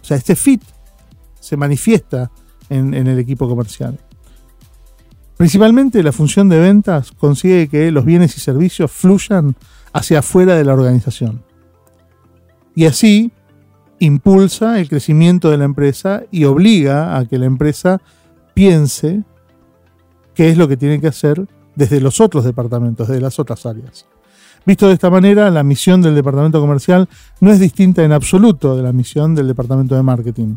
O 0.00 0.04
sea, 0.06 0.16
este 0.16 0.36
fit 0.36 0.62
se 1.40 1.56
manifiesta 1.56 2.30
en, 2.68 2.94
el 2.94 3.18
equipo 3.18 3.48
comercial. 3.48 3.98
Principalmente 5.36 6.02
la 6.02 6.12
función 6.12 6.48
de 6.48 6.58
ventas 6.58 7.12
consigue 7.12 7.68
que 7.68 7.90
los 7.90 8.04
bienes 8.04 8.36
y 8.36 8.40
servicios 8.40 8.90
fluyan 8.90 9.56
hacia 9.92 10.20
afuera 10.20 10.54
de 10.54 10.64
la 10.64 10.74
organización. 10.74 11.42
Y 12.74 12.84
así 12.84 13.32
impulsa 13.98 14.78
el 14.78 14.88
crecimiento 14.88 15.50
de 15.50 15.58
la 15.58 15.64
empresa 15.64 16.22
y 16.30 16.44
obliga 16.44 17.16
a 17.16 17.26
que 17.26 17.38
la 17.38 17.46
empresa 17.46 18.00
piense 18.54 19.24
qué 20.34 20.50
es 20.50 20.56
lo 20.56 20.68
que 20.68 20.76
tiene 20.76 21.00
que 21.00 21.08
hacer 21.08 21.46
desde 21.74 22.00
los 22.00 22.20
otros 22.20 22.44
departamentos, 22.44 23.08
desde 23.08 23.20
las 23.20 23.38
otras 23.38 23.66
áreas. 23.66 24.06
Visto 24.66 24.88
de 24.88 24.94
esta 24.94 25.10
manera, 25.10 25.50
la 25.50 25.62
misión 25.62 26.02
del 26.02 26.14
departamento 26.14 26.60
comercial 26.60 27.08
no 27.40 27.50
es 27.50 27.58
distinta 27.58 28.04
en 28.04 28.12
absoluto 28.12 28.76
de 28.76 28.82
la 28.82 28.92
misión 28.92 29.34
del 29.34 29.48
departamento 29.48 29.94
de 29.94 30.02
marketing. 30.02 30.56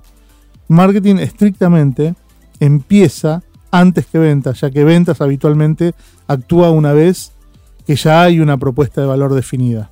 Marketing 0.74 1.18
estrictamente 1.18 2.16
empieza 2.60 3.44
antes 3.72 4.06
que 4.06 4.18
ventas, 4.20 4.62
ya 4.62 4.72
que 4.72 4.84
ventas 4.84 5.22
habitualmente 5.22 5.94
actúa 6.28 6.72
una 6.72 6.94
vez 6.94 7.32
que 7.86 7.96
ya 7.96 8.24
hay 8.24 8.40
una 8.40 8.58
propuesta 8.58 9.02
de 9.02 9.08
valor 9.08 9.34
definida 9.34 9.90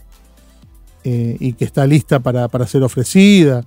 eh, 1.04 1.38
y 1.40 1.54
que 1.54 1.66
está 1.66 1.86
lista 1.86 2.20
para, 2.20 2.68
ser 2.68 2.84
ofrecida. 2.84 3.64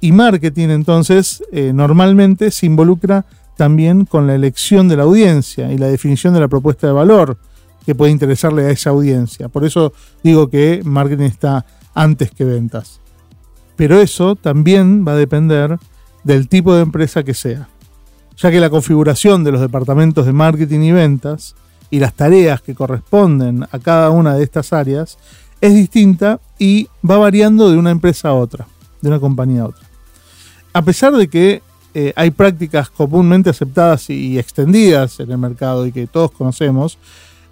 Y 0.00 0.12
marketing 0.12 0.68
entonces 0.68 1.42
eh, 1.52 1.72
normalmente 1.72 2.50
se 2.50 2.66
involucra 2.66 3.26
también 3.56 4.04
con 4.04 4.26
la 4.26 4.34
elección 4.34 4.88
de 4.88 4.96
la 4.96 5.02
audiencia 5.02 5.70
y 5.72 5.78
la 5.78 5.88
definición 5.88 6.32
de 6.32 6.40
la 6.40 6.48
propuesta 6.48 6.86
de 6.86 6.94
valor 6.94 7.38
que 7.84 7.94
puede 7.94 8.12
interesarle 8.12 8.64
a 8.66 8.70
esa 8.70 8.90
audiencia. 8.90 9.48
Por 9.48 9.64
eso 9.64 9.92
digo 10.22 10.48
que 10.48 10.80
marketing 10.84 11.24
está 11.24 11.66
antes 11.94 12.30
que 12.30 12.44
ventas. 12.44 13.00
Pero 13.76 14.00
eso 14.00 14.36
también 14.36 15.06
va 15.06 15.12
a 15.12 15.16
depender 15.16 15.78
del 16.24 16.48
tipo 16.48 16.74
de 16.74 16.82
empresa 16.82 17.22
que 17.22 17.34
sea, 17.34 17.68
ya 18.36 18.50
que 18.50 18.60
la 18.60 18.70
configuración 18.70 19.44
de 19.44 19.52
los 19.52 19.60
departamentos 19.60 20.26
de 20.26 20.32
marketing 20.32 20.80
y 20.80 20.92
ventas 20.92 21.54
y 21.90 21.98
las 21.98 22.14
tareas 22.14 22.62
que 22.62 22.74
corresponden 22.74 23.66
a 23.70 23.78
cada 23.78 24.10
una 24.10 24.34
de 24.34 24.44
estas 24.44 24.72
áreas 24.72 25.18
es 25.60 25.74
distinta 25.74 26.40
y 26.58 26.88
va 27.08 27.18
variando 27.18 27.70
de 27.70 27.76
una 27.76 27.90
empresa 27.90 28.28
a 28.28 28.34
otra, 28.34 28.66
de 29.00 29.08
una 29.08 29.20
compañía 29.20 29.62
a 29.62 29.66
otra. 29.66 29.86
A 30.72 30.82
pesar 30.82 31.12
de 31.14 31.28
que 31.28 31.62
eh, 31.94 32.12
hay 32.14 32.30
prácticas 32.30 32.90
comúnmente 32.90 33.50
aceptadas 33.50 34.08
y 34.10 34.38
extendidas 34.38 35.18
en 35.20 35.30
el 35.30 35.38
mercado 35.38 35.86
y 35.86 35.92
que 35.92 36.06
todos 36.06 36.30
conocemos, 36.30 36.98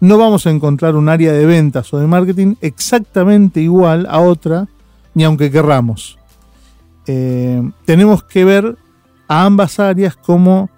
no 0.00 0.16
vamos 0.16 0.46
a 0.46 0.50
encontrar 0.50 0.94
un 0.94 1.08
área 1.08 1.32
de 1.32 1.44
ventas 1.44 1.92
o 1.92 1.98
de 1.98 2.06
marketing 2.06 2.54
exactamente 2.60 3.60
igual 3.60 4.06
a 4.08 4.20
otra, 4.20 4.68
ni 5.14 5.24
aunque 5.24 5.50
querramos. 5.50 6.17
Eh, 7.08 7.62
tenemos 7.86 8.22
que 8.22 8.44
ver 8.44 8.76
a 9.28 9.44
ambas 9.46 9.80
áreas 9.80 10.14
como 10.14 10.68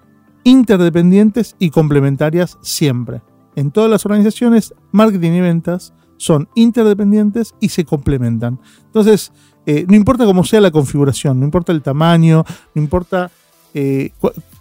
interdependientes 0.45 1.55
y 1.59 1.69
complementarias 1.69 2.57
siempre. 2.61 3.21
En 3.55 3.69
todas 3.69 3.91
las 3.91 4.05
organizaciones, 4.05 4.73
marketing 4.93 5.31
y 5.31 5.41
ventas 5.41 5.93
son 6.15 6.47
interdependientes 6.55 7.53
y 7.59 7.67
se 7.69 7.83
complementan. 7.83 8.59
Entonces, 8.85 9.33
eh, 9.65 9.85
no 9.89 9.95
importa 9.95 10.23
cómo 10.23 10.45
sea 10.45 10.61
la 10.61 10.71
configuración, 10.71 11.39
no 11.39 11.45
importa 11.45 11.73
el 11.73 11.81
tamaño, 11.81 12.45
no 12.73 12.81
importa 12.81 13.29
eh, 13.73 14.11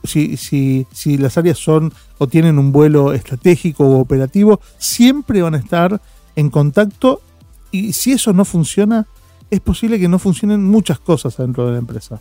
si, 0.03 0.37
si, 0.37 1.19
las 1.19 1.39
áreas 1.39 1.59
son 1.59 1.93
o 2.19 2.27
tienen 2.27 2.59
un 2.59 2.73
vuelo 2.73 3.12
estratégico 3.12 3.85
o 3.85 4.00
operativo, 4.00 4.61
siempre 4.79 5.43
van 5.43 5.55
a 5.55 5.59
estar 5.59 6.00
en 6.35 6.50
contacto 6.50 7.21
y 7.71 7.93
si 7.93 8.12
eso 8.12 8.33
no 8.33 8.45
funciona, 8.45 9.07
es 9.50 9.61
posible 9.61 9.99
que 9.99 10.09
no 10.09 10.19
funcionen 10.19 10.64
muchas 10.64 10.99
cosas 10.99 11.37
dentro 11.37 11.66
de 11.66 11.73
la 11.73 11.78
empresa. 11.78 12.21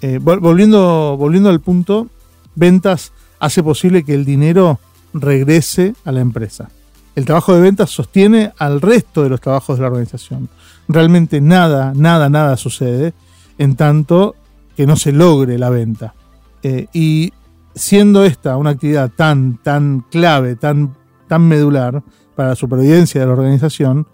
Eh, 0.00 0.18
volviendo, 0.18 1.16
volviendo 1.16 1.48
al 1.48 1.60
punto, 1.60 2.08
ventas 2.54 3.12
hace 3.38 3.62
posible 3.62 4.04
que 4.04 4.14
el 4.14 4.24
dinero 4.24 4.78
regrese 5.12 5.94
a 6.04 6.12
la 6.12 6.20
empresa. 6.20 6.70
El 7.14 7.24
trabajo 7.24 7.54
de 7.54 7.60
ventas 7.60 7.90
sostiene 7.90 8.52
al 8.58 8.80
resto 8.80 9.22
de 9.22 9.28
los 9.28 9.40
trabajos 9.40 9.76
de 9.76 9.82
la 9.82 9.88
organización. 9.88 10.48
Realmente 10.88 11.40
nada, 11.40 11.92
nada, 11.94 12.28
nada 12.28 12.56
sucede 12.56 13.14
en 13.58 13.76
tanto 13.76 14.34
que 14.76 14.86
no 14.86 14.96
se 14.96 15.12
logre 15.12 15.58
la 15.58 15.70
venta. 15.70 16.14
Eh, 16.62 16.86
y 16.92 17.32
siendo 17.74 18.24
esta 18.24 18.56
una 18.56 18.70
actividad 18.70 19.10
tan, 19.10 19.58
tan 19.62 20.04
clave, 20.10 20.56
tan, 20.56 20.94
tan 21.28 21.42
medular 21.42 22.02
para 22.34 22.50
la 22.50 22.56
supervivencia 22.56 23.20
de 23.20 23.26
la 23.26 23.32
organización, 23.32 24.06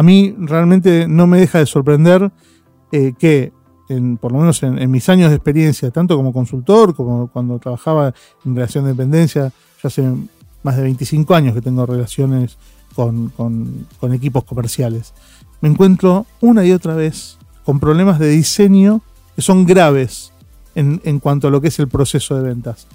a 0.00 0.02
mí 0.02 0.34
realmente 0.38 1.06
no 1.06 1.26
me 1.26 1.38
deja 1.38 1.58
de 1.58 1.66
sorprender 1.66 2.32
eh, 2.90 3.12
que, 3.18 3.52
por 4.18 4.32
lo 4.32 4.38
menos 4.38 4.62
en, 4.62 4.90
mis 4.90 5.10
años 5.10 5.28
de 5.28 5.36
experiencia, 5.36 5.90
tanto 5.90 6.16
como 6.16 6.32
consultor, 6.32 6.94
como 6.94 7.28
cuando 7.28 7.58
trabajaba 7.58 8.14
en 8.46 8.54
relación 8.54 8.84
de 8.84 8.92
dependencia, 8.92 9.52
ya 9.82 9.86
hace 9.88 10.10
más 10.62 10.76
de 10.78 10.84
25 10.84 11.34
años 11.34 11.54
que 11.54 11.60
tengo 11.60 11.84
relaciones 11.84 12.56
con, 12.94 13.28
con 13.28 14.14
equipos 14.14 14.44
comerciales, 14.44 15.12
me 15.60 15.68
encuentro 15.68 16.24
una 16.40 16.64
y 16.64 16.72
otra 16.72 16.94
vez 16.94 17.36
con 17.66 17.78
problemas 17.78 18.18
de 18.18 18.30
diseño 18.30 19.02
que 19.36 19.42
son 19.42 19.66
graves 19.66 20.32
en, 20.74 21.20
cuanto 21.20 21.48
a 21.48 21.50
lo 21.50 21.60
que 21.60 21.68
es 21.68 21.78
el 21.78 21.88
proceso 21.88 22.36
de 22.36 22.48
ventas. 22.48 22.86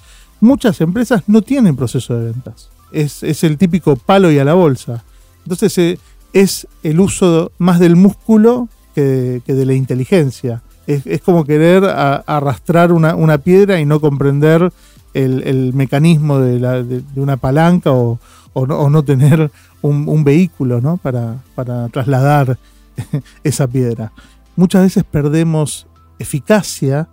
Muchas 0.41 0.81
empresas 0.81 1.21
no 1.27 1.43
tienen 1.43 1.75
proceso 1.75 2.17
de 2.17 2.31
ventas. 2.31 2.69
Es, 2.91 3.43
el 3.43 3.59
típico 3.59 3.95
palo 3.95 4.31
y 4.31 4.39
a 4.39 4.43
la 4.43 4.55
bolsa. 4.55 5.03
Entonces 5.43 5.77
eh, 5.77 6.00
es 6.36 6.68
el 6.84 7.00
uso 7.00 7.54
más 7.60 7.80
del 7.80 7.96
músculo 7.96 8.68
que, 8.94 9.42
de 9.48 9.65
la 9.65 9.74
inteligencia. 9.74 10.62
Es, 10.86 11.22
como 11.22 11.46
querer 11.46 11.86
arrastrar 11.86 12.92
una, 12.92 13.38
piedra 13.38 13.80
y 13.80 13.86
no 13.86 14.01
comprender 14.01 14.72
el, 15.13 15.74
mecanismo 15.74 16.39
de, 16.39 17.04
una 17.15 17.38
palanca 17.38 17.94
o, 17.94 18.20
no, 18.54 19.04
tener 19.04 19.50
un, 19.82 20.24
vehículo 20.25 21.00
para, 21.01 21.88
trasladar 21.89 22.60
esa 23.44 23.65
piedra. 23.68 24.12
Muchas 24.58 24.84
veces 24.84 25.06
perdemos 25.06 25.88
eficacia 26.20 27.08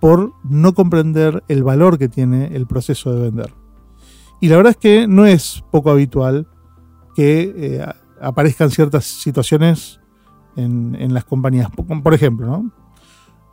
por 0.00 0.32
no 0.42 0.74
comprender 0.74 1.44
el 1.46 1.62
valor 1.62 1.98
que 1.98 2.08
tiene 2.08 2.46
el 2.56 2.66
proceso 2.66 3.14
de 3.14 3.30
vender. 3.30 3.54
Y 4.40 4.48
la 4.48 4.56
verdad 4.56 4.72
es 4.72 4.76
que 4.76 5.06
no 5.06 5.24
es 5.24 5.62
poco 5.70 5.92
habitual 5.92 6.48
que 7.14 7.54
eh, 7.56 7.86
aparezcan 8.20 8.70
ciertas 8.70 9.04
situaciones 9.04 10.00
en, 10.56 11.12
las 11.12 11.24
compañías. 11.24 11.68
Por 11.70 12.14
ejemplo, 12.14 12.64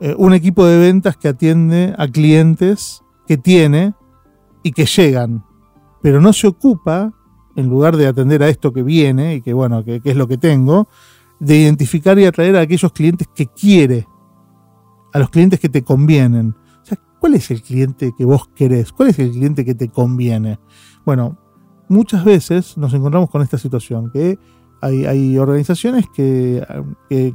eh, 0.00 0.14
un 0.16 0.32
equipo 0.32 0.64
de 0.64 0.78
ventas 0.78 1.16
que 1.16 1.28
atiende 1.28 1.94
a 1.98 2.08
clientes 2.08 3.02
que 3.26 3.36
tiene 3.36 3.94
y 4.62 4.72
que 4.72 4.86
llegan, 4.86 5.44
pero 6.02 6.20
no 6.20 6.32
se 6.32 6.46
ocupa, 6.46 7.12
en 7.56 7.68
lugar 7.68 7.96
de 7.96 8.06
atender 8.06 8.42
a 8.42 8.48
esto 8.48 8.72
que 8.72 8.82
viene 8.82 9.36
y 9.36 9.40
que 9.42 9.52
bueno, 9.52 9.84
que 9.84 10.00
es 10.02 10.16
lo 10.16 10.26
que 10.26 10.38
tengo, 10.38 10.88
de 11.38 11.56
identificar 11.56 12.18
y 12.18 12.24
atraer 12.24 12.56
a 12.56 12.60
aquellos 12.60 12.92
clientes 12.92 13.28
que 13.32 13.46
quiere 13.46 14.06
a 15.14 15.18
los 15.20 15.30
clientes 15.30 15.60
que 15.60 15.68
te 15.68 15.82
convienen. 15.82 16.56
O 16.82 16.84
sea, 16.84 16.98
¿cuál 17.20 17.34
es 17.34 17.50
el 17.50 17.62
cliente 17.62 18.12
que 18.18 18.24
vos 18.24 18.48
querés? 18.48 18.92
¿Cuál 18.92 19.10
es 19.10 19.18
el 19.20 19.30
cliente 19.30 19.64
que 19.64 19.74
te 19.74 19.88
conviene? 19.88 20.58
Bueno, 21.06 21.38
muchas 21.88 22.24
veces 22.24 22.76
nos 22.76 22.92
encontramos 22.92 23.30
con 23.30 23.40
esta 23.40 23.56
situación, 23.56 24.10
que 24.10 24.38
hay, 24.84 25.38
organizaciones 25.38 26.06
que, 26.14 26.62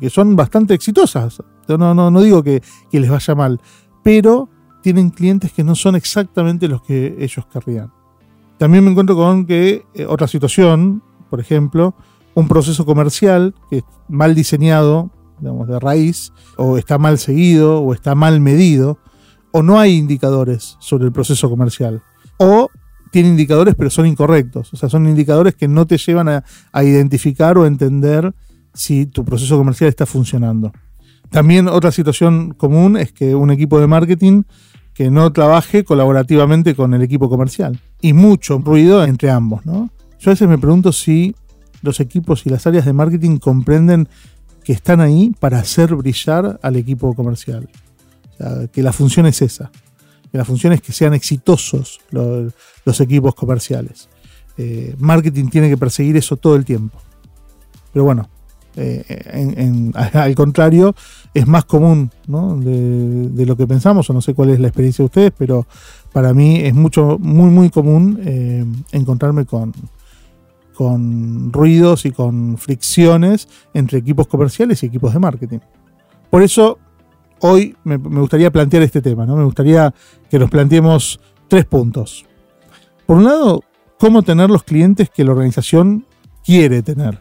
son 0.09 0.35
bastante 0.35 0.73
exitosas. 0.73 1.41
No, 1.67 1.93
no, 1.93 2.11
no 2.11 2.21
digo 2.21 2.43
que, 2.43 2.61
les 2.91 3.09
vaya 3.09 3.35
mal, 3.35 3.61
pero 4.03 4.49
tienen 4.81 5.09
clientes 5.09 5.51
que 5.51 5.63
no 5.63 5.75
son 5.75 5.95
exactamente 5.95 6.67
los 6.67 6.81
que 6.81 7.17
ellos 7.19 7.45
querrían. 7.51 7.91
También 8.57 8.83
me 8.83 8.91
encuentro 8.91 9.15
con 9.15 9.45
que 9.45 9.85
eh, 9.93 10.05
otra 10.05 10.27
situación, 10.27 11.01
por 11.29 11.39
ejemplo, 11.39 11.95
un 12.35 12.47
proceso 12.47 12.85
comercial 12.85 13.55
que 13.69 13.77
es 13.77 13.83
mal 14.07 14.35
diseñado 14.35 15.11
digamos, 15.39 15.67
de 15.67 15.79
raíz, 15.79 16.33
o 16.57 16.77
está 16.77 16.97
mal 16.97 17.17
seguido, 17.17 17.81
o 17.81 17.93
está 17.93 18.15
mal 18.15 18.39
medido, 18.41 18.97
o 19.51 19.63
no 19.63 19.79
hay 19.79 19.95
indicadores 19.95 20.77
sobre 20.79 21.05
el 21.05 21.11
proceso 21.11 21.49
comercial, 21.49 22.03
o 22.37 22.69
tiene 23.11 23.29
indicadores 23.29 23.75
pero 23.75 23.89
son 23.89 24.05
incorrectos, 24.05 24.73
o 24.73 24.77
sea, 24.77 24.89
son 24.89 25.07
indicadores 25.07 25.55
que 25.55 25.67
no 25.67 25.85
te 25.85 25.97
llevan 25.97 26.29
a, 26.29 26.43
identificar 26.83 27.57
o 27.57 27.65
entender 27.65 28.33
si 28.73 29.05
tu 29.05 29.25
proceso 29.25 29.57
comercial 29.57 29.89
está 29.89 30.05
funcionando. 30.05 30.71
También 31.29 31.67
otra 31.67 31.91
situación 31.91 32.53
común 32.53 32.97
es 32.97 33.11
que 33.11 33.35
un 33.35 33.51
equipo 33.51 33.79
de 33.79 33.87
marketing 33.87 34.43
que 34.93 35.09
no 35.09 35.31
trabaje 35.31 35.83
colaborativamente 35.83 36.75
con 36.75 36.93
el 36.93 37.01
equipo 37.01 37.29
comercial. 37.29 37.79
Y 38.01 38.13
mucho 38.13 38.57
ruido 38.57 39.03
entre 39.03 39.29
ambos, 39.29 39.65
¿no? 39.65 39.89
Yo 40.19 40.31
a 40.31 40.33
veces 40.33 40.47
me 40.49 40.57
pregunto 40.57 40.91
si 40.91 41.35
los 41.81 41.99
equipos 41.99 42.45
y 42.45 42.49
las 42.49 42.67
áreas 42.67 42.85
de 42.85 42.93
marketing 42.93 43.37
comprenden 43.37 44.09
que 44.63 44.73
están 44.73 44.99
ahí 44.99 45.33
para 45.39 45.59
hacer 45.59 45.95
brillar 45.95 46.59
al 46.61 46.75
equipo 46.75 47.13
comercial. 47.13 47.69
que 48.71 48.83
la 48.83 48.93
función 48.93 49.25
es 49.25 49.41
esa. 49.41 49.71
La 50.31 50.45
función 50.45 50.73
es 50.73 50.81
que 50.81 50.91
sean 50.91 51.13
exitosos 51.13 51.99
los, 52.11 52.99
equipos 52.99 53.35
comerciales. 53.35 54.09
Eh, 54.57 54.95
marketing 54.99 55.47
tiene 55.49 55.69
que 55.69 55.77
perseguir 55.77 56.17
eso 56.17 56.37
todo 56.37 56.55
el 56.55 56.65
tiempo. 56.65 56.99
Pero 57.91 58.05
bueno, 58.05 58.29
eh, 58.75 59.91
al 60.13 60.35
contrario, 60.35 60.95
es 61.33 61.47
más 61.47 61.65
común 61.65 62.11
de, 62.27 63.45
lo 63.45 63.55
que 63.57 63.67
pensamos, 63.67 64.09
o 64.09 64.13
no 64.13 64.21
sé 64.21 64.33
cuál 64.33 64.51
es 64.51 64.59
la 64.59 64.67
experiencia 64.67 65.03
de 65.03 65.07
ustedes, 65.07 65.31
pero 65.37 65.65
para 66.13 66.33
mí 66.33 66.57
es 66.57 66.73
mucho, 66.73 67.17
muy, 67.19 67.49
muy 67.49 67.69
común 67.69 68.19
eh, 68.23 68.65
encontrarme 68.91 69.45
con, 69.45 69.73
con 70.73 71.51
ruidos 71.51 72.05
y 72.05 72.11
con 72.11 72.57
fricciones 72.57 73.47
entre 73.73 73.99
equipos 73.99 74.27
comerciales 74.27 74.81
y 74.83 74.85
equipos 74.85 75.13
de 75.13 75.19
marketing. 75.19 75.59
Por 76.29 76.43
eso 76.43 76.77
hoy 77.41 77.75
me, 77.83 77.97
gustaría 77.97 78.51
plantear 78.51 78.83
este 78.83 79.01
tema, 79.01 79.25
¿no? 79.25 79.35
Me 79.35 79.43
gustaría 79.43 79.93
que 80.29 80.39
nos 80.39 80.49
planteemos 80.49 81.19
tres 81.47 81.65
puntos. 81.65 82.25
Por 83.05 83.17
un 83.17 83.25
lado, 83.25 83.63
cómo 83.97 84.21
tener 84.21 84.49
los 84.49 84.63
clientes 84.63 85.09
que 85.09 85.23
la 85.23 85.31
organización 85.31 86.05
quiere 86.43 86.81
tener. 86.81 87.19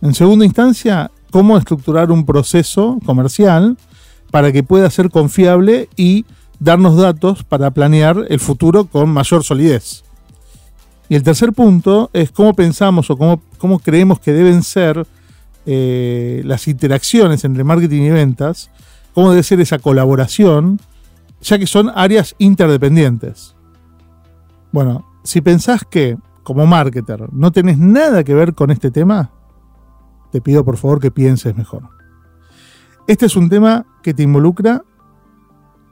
En 0.00 0.14
segunda 0.14 0.44
instancia, 0.44 1.10
cómo 1.30 1.56
estructurar 1.56 2.10
un 2.10 2.24
proceso 2.26 2.98
comercial 3.04 3.76
para 4.30 4.52
que 4.52 4.62
pueda 4.62 4.90
ser 4.90 5.10
confiable 5.10 5.88
y 5.96 6.26
darnos 6.58 6.96
datos 6.96 7.44
para 7.44 7.70
planear 7.70 8.24
el 8.28 8.40
futuro 8.40 8.84
con 8.84 9.10
mayor 9.10 9.44
solidez. 9.44 10.04
Y 11.08 11.16
el 11.16 11.22
tercer 11.22 11.52
punto 11.52 12.10
es 12.12 12.30
cómo 12.30 12.54
pensamos 12.54 13.10
o 13.10 13.16
cómo, 13.16 13.42
cómo 13.58 13.78
creemos 13.78 14.20
que 14.20 14.32
deben 14.32 14.62
ser 14.62 15.06
eh, 15.66 16.42
las 16.44 16.68
interacciones 16.68 17.44
entre 17.44 17.64
marketing 17.64 18.02
y 18.02 18.10
ventas, 18.10 18.70
cómo 19.14 19.30
debe 19.30 19.42
ser 19.42 19.60
esa 19.60 19.78
colaboración, 19.78 20.80
ya 21.40 21.58
que 21.58 21.66
son 21.66 21.90
áreas 21.94 22.34
interdependientes. 22.38 23.54
Bueno, 24.72 25.06
si 25.22 25.40
pensás 25.40 25.82
que 25.88 26.16
como 26.42 26.66
marketer 26.66 27.32
no 27.32 27.52
tenés 27.52 27.78
nada 27.78 28.24
que 28.24 28.34
ver 28.34 28.54
con 28.54 28.70
este 28.70 28.90
tema, 28.90 29.30
te 30.30 30.40
pido 30.40 30.64
por 30.64 30.76
favor 30.76 31.00
que 31.00 31.10
pienses 31.10 31.56
mejor. 31.56 31.88
Este 33.06 33.26
es 33.26 33.36
un 33.36 33.48
tema 33.48 33.86
que 34.02 34.14
te 34.14 34.22
involucra 34.22 34.82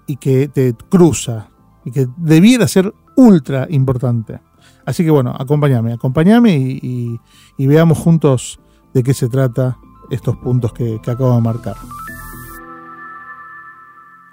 y 0.06 0.16
que 0.16 0.48
te 0.48 0.74
cruza 0.90 1.48
y 1.84 1.90
que 1.90 2.06
debiera 2.16 2.66
ser 2.66 2.92
ultra 3.16 3.66
importante. 3.70 4.40
Así 4.84 5.04
que 5.04 5.10
bueno, 5.10 5.34
acompáñame, 5.38 5.92
acompáñame 5.92 6.56
y, 6.56 7.18
veamos 7.58 7.98
juntos 7.98 8.58
de 8.92 9.02
qué 9.02 9.14
se 9.14 9.28
trata 9.28 9.78
estos 10.10 10.36
puntos 10.36 10.72
que, 10.72 11.00
acabo 11.06 11.34
de 11.34 11.40
marcar. 11.40 11.76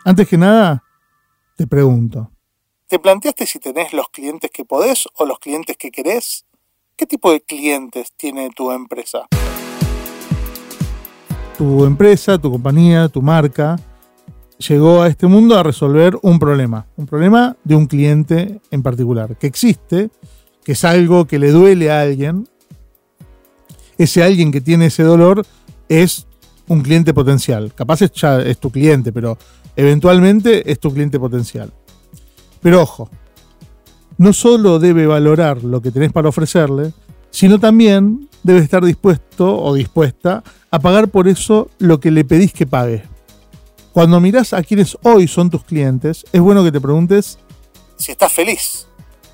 Antes 0.06 0.28
que 0.28 0.38
nada, 0.38 0.84
te 1.56 1.68
pregunto, 1.68 2.32
¿te 2.88 3.00
planteaste 3.00 3.46
si 3.46 3.60
tenés 3.60 3.94
los 3.94 4.10
clientes 4.10 4.50
que 4.52 4.66
podés 4.66 5.08
o 5.18 5.26
los 5.26 5.40
clientes 5.40 5.78
que 5.78 5.92
querés? 5.92 6.46
¿Qué 6.96 7.06
tipo 7.06 7.32
de 7.32 7.42
clientes 7.42 8.12
tiene 8.18 8.50
tu 8.56 8.72
empresa? 8.72 9.28
Tu 11.58 11.86
empresa, 11.86 12.38
tu 12.38 12.52
compañía, 12.52 13.08
tu 13.10 13.22
marca 13.22 13.78
llegó 14.60 15.02
a 15.02 15.08
este 15.08 15.28
mundo 15.28 15.58
a 15.58 15.64
resolver 15.64 16.18
un 16.22 16.38
problema, 16.38 16.86
un 16.98 17.06
problema 17.06 17.56
de 17.64 17.76
un 17.76 17.88
cliente 17.88 18.60
en 18.72 18.84
particular, 18.84 19.38
que 19.38 19.48
existe, 19.48 20.10
que 20.64 20.74
es 20.74 20.84
algo 20.84 21.26
que 21.26 21.40
le 21.40 21.52
duele 21.52 21.92
a 21.92 22.02
alguien. 22.02 22.48
Ese 24.00 24.24
alguien 24.24 24.52
que 24.52 24.62
tiene 24.62 24.88
ese 24.88 25.04
dolor 25.04 25.46
es 25.90 26.26
un 26.70 26.82
cliente 26.82 27.14
potencial. 27.14 27.74
Capaz 27.76 28.02
es, 28.02 28.14
ya 28.14 28.40
es 28.40 28.58
tu 28.58 28.72
cliente, 28.72 29.12
pero 29.12 29.38
eventualmente 29.76 30.72
es 30.72 30.80
tu 30.80 30.94
cliente 30.94 31.20
potencial. 31.20 31.74
Pero 32.62 32.82
ojo, 32.82 33.10
no 34.18 34.32
solo 34.32 34.80
debe 34.80 35.06
valorar 35.06 35.66
lo 35.66 35.82
que 35.82 35.92
tenés 35.92 36.14
para 36.14 36.30
ofrecerle, 36.30 36.94
sino 37.30 37.60
también 37.60 38.30
debe 38.42 38.60
estar 38.60 38.86
dispuesto 38.86 39.62
o 39.62 39.74
dispuesta 39.74 40.44
a 40.72 40.80
pagar 40.80 41.10
por 41.10 41.28
eso 41.28 41.70
lo 41.78 42.00
que 42.00 42.10
le 42.10 42.24
pedís 42.24 42.54
que 42.54 42.66
pague. 42.66 43.04
Cuando 43.92 44.22
mirás 44.22 44.54
a 44.54 44.64
quienes 44.64 44.98
hoy 45.04 45.28
son 45.28 45.50
tus 45.50 45.66
clientes, 45.66 46.26
es 46.32 46.40
bueno 46.40 46.64
que 46.64 46.72
te 46.72 46.80
preguntes 46.80 47.38
si 47.98 48.14
estás 48.14 48.32
feliz. 48.32 48.88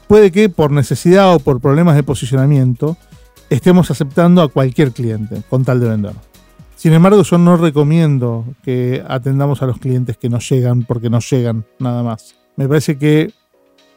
Puede 0.07 0.31
que 0.31 0.49
por 0.49 0.71
necesidad 0.71 1.35
o 1.35 1.39
por 1.39 1.61
problemas 1.61 1.95
de 1.95 2.01
posicionamiento 2.01 2.97
estemos 3.49 3.91
aceptando 3.91 4.41
a 4.41 4.47
cualquier 4.49 4.91
cliente 4.91 5.41
con 5.49 5.63
tal 5.63 5.79
de 5.79 5.89
vender. 5.89 6.13
Sin 6.75 6.93
embargo, 6.93 7.23
yo 7.23 7.37
no 7.37 7.57
recomiendo 7.57 8.45
que 8.63 9.03
atendamos 9.07 9.61
a 9.61 9.65
los 9.65 9.79
clientes 9.79 10.17
que 10.17 10.29
nos 10.29 10.47
llegan 10.49 10.83
porque 10.83 11.09
nos 11.09 11.29
llegan 11.29 11.65
nada 11.79 12.03
más. 12.03 12.35
Me 12.57 12.67
parece 12.67 12.97
que 12.97 13.33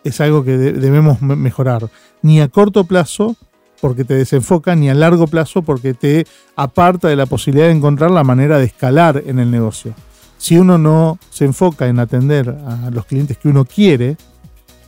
es 0.04 0.20
algo 0.20 0.44
que 0.44 0.56
debemos 0.56 1.20
mejorar. 1.20 1.88
Ni 2.22 2.40
a 2.40 2.48
corto 2.48 2.84
plazo 2.84 3.36
porque 3.80 4.04
te 4.04 4.14
desenfoca, 4.14 4.74
ni 4.74 4.90
a 4.90 4.94
largo 4.94 5.26
plazo 5.26 5.62
porque 5.62 5.94
te 5.94 6.26
aparta 6.56 7.08
de 7.08 7.16
la 7.16 7.26
posibilidad 7.26 7.66
de 7.66 7.72
encontrar 7.72 8.10
la 8.10 8.24
manera 8.24 8.58
de 8.58 8.64
escalar 8.64 9.22
en 9.26 9.38
el 9.38 9.50
negocio 9.50 9.94
si 10.38 10.56
uno 10.56 10.78
no 10.78 11.18
se 11.30 11.44
enfoca 11.44 11.88
en 11.88 11.98
atender 11.98 12.48
a 12.48 12.90
los 12.90 13.04
clientes 13.04 13.36
que 13.36 13.48
uno 13.48 13.64
quiere, 13.64 14.16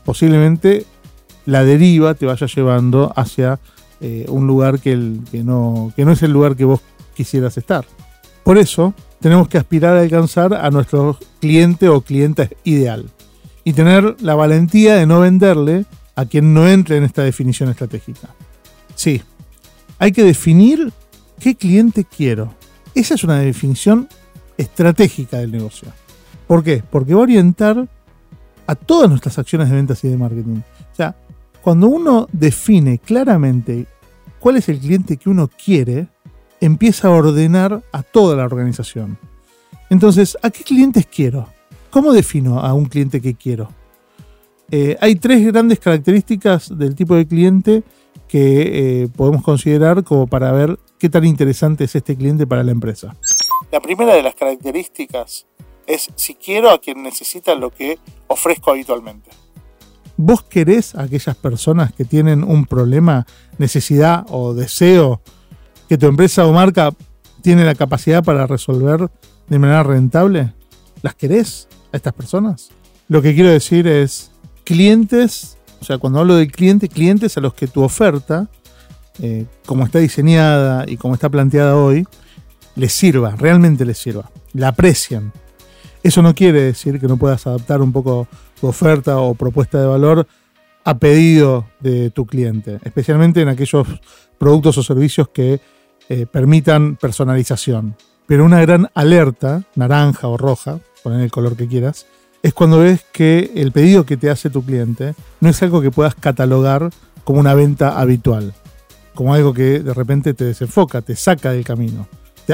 posiblemente 0.05 0.87
la 1.45 1.65
deriva 1.65 2.15
te 2.15 2.27
vaya 2.27 2.47
llevando 2.47 3.13
hacia 3.17 3.59
eh, 4.01 4.27
un 4.29 4.47
lugar 4.47 4.81
que, 4.81 4.97
no, 4.97 5.93
que 5.95 6.05
no 6.05 6.13
es 6.13 6.23
el 6.23 6.33
lugar 6.33 6.57
que 6.57 6.65
vos 6.65 6.81
quisieras 7.15 7.57
estar. 7.59 7.85
Por 8.45 8.59
eso 8.59 8.95
tenemos 9.21 9.49
que 9.49 9.59
aspirar 9.59 9.97
a 9.97 10.01
alcanzar 10.01 10.55
a 10.55 10.71
nuestro 10.71 11.19
cliente 11.41 11.89
o 11.89 12.01
clienta 12.01 12.49
ideal 12.65 13.11
y 13.65 13.73
tener 13.73 14.17
la 14.23 14.35
valentía 14.35 14.97
de 14.97 15.07
no 15.07 15.21
venderle 15.21 15.85
a 16.17 16.25
quien 16.25 16.55
no 16.55 16.69
entre 16.69 16.97
en 16.97 17.05
esta 17.05 17.23
definición 17.23 17.69
estratégica. 17.69 18.29
Sí, 18.95 19.23
hay 19.99 20.13
que 20.13 20.25
definir 20.25 20.93
qué 21.39 21.55
cliente 21.55 22.05
quiero. 22.05 22.55
Esa 22.95 23.15
es 23.15 23.25
una 23.25 23.39
definición 23.39 24.09
estratégica 24.57 25.39
del 25.39 25.53
negocio. 25.53 25.89
¿Por 26.47 26.65
qué? 26.65 26.83
Porque 26.91 27.15
va 27.15 27.21
a 27.21 27.23
orientar 27.25 27.89
a 28.67 28.75
todas 28.75 29.09
nuestras 29.09 29.39
acciones 29.39 29.69
de 29.69 29.77
ventas 29.77 30.03
y 30.05 30.09
de 30.09 30.17
marketing. 30.17 30.61
Cuando 31.63 31.89
uno 31.89 32.27
define 32.33 32.99
claramente 32.99 33.87
cuál 34.39 34.57
es 34.57 34.69
el 34.69 34.79
cliente 34.79 35.17
que 35.17 35.29
uno 35.29 35.49
quiere, 35.49 36.09
empieza 36.61 37.09
a 37.09 37.13
ordenar 37.13 37.83
a 37.93 38.03
toda 38.03 38.37
la 38.37 38.45
organización. 38.45 39.19
Entonces, 39.91 40.39
¿a 40.43 40.51
qué 40.51 40.65
clientes 40.65 41.07
quiero? 41.07 41.49
¿Cómo 41.91 42.13
defino 42.13 42.61
a 42.61 42.73
un 42.73 42.87
cliente 42.87 43.21
que 43.21 43.35
quiero? 43.35 43.69
Eh, 44.71 44.97
hay 45.01 45.17
tres 45.17 45.45
grandes 45.47 45.81
características 45.81 46.77
del 46.79 46.95
tipo 46.95 47.17
de 47.17 47.27
cliente 47.27 47.83
que 48.29 49.03
eh, 49.03 49.09
podemos 49.17 49.43
considerar 49.43 50.05
como 50.05 50.29
para 50.29 50.53
ver 50.53 50.79
qué 50.99 51.09
tan 51.09 51.25
interesante 51.25 51.85
es 51.85 51.97
este 51.97 52.17
cliente 52.17 52.47
para 52.47 52.63
la 52.63 52.71
empresa. 52.71 53.17
La 53.73 53.81
primera 53.81 54.15
de 54.15 54.23
las 54.23 54.37
características 54.37 55.47
es 55.87 56.09
si 56.15 56.37
quiero 56.37 56.71
a 56.71 56.81
quien 56.81 57.03
necesita 57.03 57.55
lo 57.57 57.71
que 57.71 57.99
ofrezco 58.29 58.71
habitualmente. 58.71 59.31
¿Vos 60.23 60.43
querés 60.43 60.95
a 60.97 61.05
aquellas 61.05 61.35
personas 61.35 61.95
que 61.95 62.05
tienen 62.05 62.45
un 62.45 62.67
problema, 62.67 63.27
necesidad 63.57 64.27
o 64.29 64.53
deseo 64.53 65.23
que 65.89 65.97
tu 65.97 66.09
empresa 66.09 66.45
o 66.45 66.53
marca 66.53 66.91
tiene 67.41 67.65
la 67.65 67.75
capacidad 67.75 68.23
para 68.23 68.47
resolver 68.47 69.09
de 69.49 69.59
manera 69.59 69.83
rentable? 69.83 70.53
¿Las 71.01 71.15
querés 71.15 71.69
a 71.91 71.97
estas 71.97 72.13
personas? 72.13 72.69
Lo 73.09 73.23
que 73.23 73.35
quiero 73.35 73.49
decir 73.49 73.87
es 73.87 74.31
clientes, 74.65 75.57
o 75.81 75.87
sea, 75.87 75.97
cuando 75.97 76.21
hablo 76.21 76.37
de 76.37 76.49
cliente, 76.49 76.91
clientes 76.91 77.39
a 77.39 77.41
los 77.41 77.55
que 77.55 77.67
tu 77.67 77.83
oferta, 77.83 78.51
eh, 79.21 79.47
como 79.65 79.87
está 79.87 80.01
diseñada 80.01 80.85
y 80.87 80.99
como 80.99 81.15
está 81.15 81.31
planteada 81.31 81.77
hoy, 81.77 82.07
les 82.77 82.93
sirva, 82.93 83.37
realmente 83.37 83.87
les 83.87 83.97
sirva, 83.97 84.31
la 84.53 84.69
aprecian. 84.69 85.33
Eso 86.03 86.21
no 86.21 86.35
quiere 86.35 86.61
decir 86.61 87.01
que 87.01 87.09
no 87.09 87.17
puedas 87.17 87.47
adaptar 87.47 87.81
un 87.81 87.93
poco 87.93 88.29
tu 88.61 88.67
oferta 88.67 89.19
o 89.19 89.35
propuesta 89.35 89.81
de 89.81 89.87
valor 89.87 90.27
a 90.85 90.99
pedido 90.99 91.67
de 91.81 92.11
tu 92.11 92.27
cliente, 92.27 92.79
especialmente 92.85 93.41
en 93.41 93.49
aquellos 93.49 93.87
productos 94.39 94.79
o 94.79 94.83
servicios 94.83 95.29
que 95.29 95.61
eh, 96.09 96.27
permitan 96.27 96.97
personalización. 96.97 97.97
Pero 98.27 98.45
una 98.45 98.61
gran 98.61 98.89
alerta, 98.95 99.63
naranja 99.75 100.29
o 100.29 100.37
roja, 100.37 100.79
ponen 101.03 101.21
el 101.21 101.31
color 101.31 101.57
que 101.57 101.69
quieras, 101.69 102.07
es 102.43 102.55
cuando 102.55 102.79
ves 102.79 103.05
que 103.13 103.53
el 103.57 103.73
pedido 103.73 104.07
que 104.07 104.17
te 104.17 104.31
hace 104.31 104.49
tu 104.49 104.65
cliente 104.65 105.15
no 105.41 105.51
es 105.51 105.63
algo 105.63 105.83
que 105.83 105.91
puedas 105.91 106.15
catalogar 106.15 106.91
como 107.25 107.41
una 107.41 107.55
venta 107.55 108.01
habitual, 108.01 108.55
como 109.15 109.35
algo 109.35 109.53
que 109.53 109.81
de 109.81 109.93
repente 109.93 110.33
te 110.33 110.45
desenfoca, 110.45 111.03
te 111.03 111.17
saca 111.17 111.53
del 111.53 111.65
camino 111.65 112.07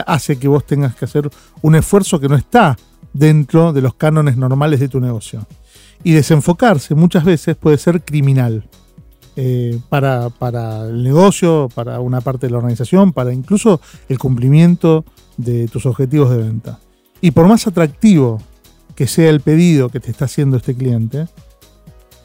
hace 0.07 0.39
que 0.39 0.49
vos 0.49 0.65
tengas 0.65 0.95
que 0.95 1.05
hacer 1.05 1.31
un 1.63 1.75
esfuerzo 1.75 2.21
que 2.21 2.29
no 2.29 2.37
está 2.37 2.77
dentro 3.13 3.73
de 3.73 3.81
los 3.81 3.95
cánones 3.95 4.37
normales 4.37 4.81
de 4.81 4.89
tu 4.89 5.01
negocio. 5.01 5.47
Y 6.03 6.13
desenfocarse 6.13 6.95
muchas 6.95 7.25
veces 7.25 7.57
puede 7.57 7.79
ser 7.79 8.03
criminal 8.03 8.69
eh, 9.35 9.79
para, 9.89 10.31
para 10.31 10.87
el 10.87 11.03
negocio, 11.03 11.69
para 11.75 12.01
una 12.01 12.21
parte 12.21 12.47
de 12.47 12.53
la 12.53 12.59
organización, 12.59 13.13
para 13.13 13.33
incluso 13.33 13.81
el 14.09 14.19
cumplimiento 14.19 15.05
de 15.37 15.69
tus 15.69 15.87
objetivos 15.87 16.31
de 16.31 16.39
venta. 16.39 16.79
Y 17.21 17.33
por 17.33 17.49
más 17.49 17.67
atractivo 17.67 18.41
que 18.95 19.07
sea 19.07 19.31
el 19.31 19.41
pedido 19.41 19.89
que 19.89 20.01
te 20.01 20.11
está 20.11 20.25
haciendo 20.25 20.57
este 20.57 20.75
cliente, 20.75 21.27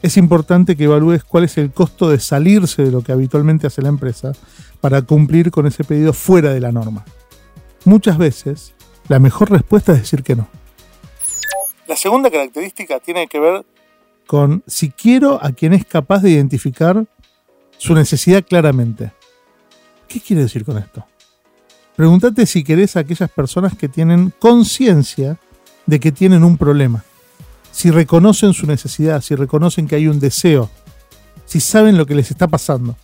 es 0.00 0.16
importante 0.16 0.76
que 0.76 0.84
evalúes 0.84 1.22
cuál 1.22 1.44
es 1.44 1.58
el 1.58 1.70
costo 1.70 2.08
de 2.08 2.18
salirse 2.18 2.82
de 2.82 2.90
lo 2.90 3.02
que 3.02 3.12
habitualmente 3.12 3.66
hace 3.66 3.82
la 3.82 3.88
empresa 3.88 4.32
para 4.80 5.02
cumplir 5.02 5.50
con 5.50 5.66
ese 5.66 5.84
pedido 5.84 6.12
fuera 6.12 6.52
de 6.52 6.60
la 6.60 6.72
norma 6.72 7.04
muchas 7.84 8.18
veces 8.18 8.74
la 9.08 9.18
mejor 9.18 9.50
respuesta 9.50 9.92
es 9.92 10.00
decir 10.00 10.22
que 10.22 10.36
no. 10.36 10.48
La 11.86 11.96
segunda 11.96 12.30
característica 12.30 13.00
tiene 13.00 13.26
que 13.26 13.40
ver 13.40 13.64
con 14.26 14.62
si 14.66 14.90
quiero 14.90 15.38
a 15.42 15.52
quien 15.52 15.72
es 15.72 15.84
capaz 15.84 16.22
de 16.22 16.30
identificar 16.30 17.04
su 17.76 17.94
necesidad 17.94 18.44
claramente. 18.44 19.12
¿Qué 20.08 20.20
quiere 20.20 20.42
decir 20.42 20.64
con 20.64 20.78
esto? 20.78 21.04
Pregúntate 21.96 22.46
si 22.46 22.64
querés 22.64 22.96
a 22.96 23.00
aquellas 23.00 23.30
personas 23.30 23.76
que 23.76 23.88
tienen 23.88 24.32
conciencia 24.38 25.38
de 25.86 26.00
que 26.00 26.12
tienen 26.12 26.44
un 26.44 26.56
problema. 26.56 27.04
Si 27.70 27.90
reconocen 27.90 28.52
su 28.52 28.66
necesidad, 28.66 29.20
si 29.20 29.34
reconocen 29.34 29.86
que 29.86 29.96
hay 29.96 30.06
un 30.06 30.20
deseo, 30.20 30.70
si 31.44 31.60
saben 31.60 31.98
lo 31.98 32.06
que 32.06 32.14
les 32.14 32.30
está 32.30 32.46
pasando. 32.46 32.96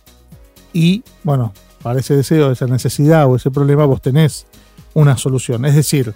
Y, 0.73 1.03
bueno, 1.23 1.53
para 1.81 1.99
ese 1.99 2.15
deseo, 2.15 2.51
esa 2.51 2.67
necesidad 2.67 3.27
o 3.27 3.35
ese 3.35 3.51
problema 3.51 3.85
vos 3.85 4.01
tenés 4.01 4.47
una 4.93 5.17
solución. 5.17 5.65
Es 5.65 5.75
decir, 5.75 6.13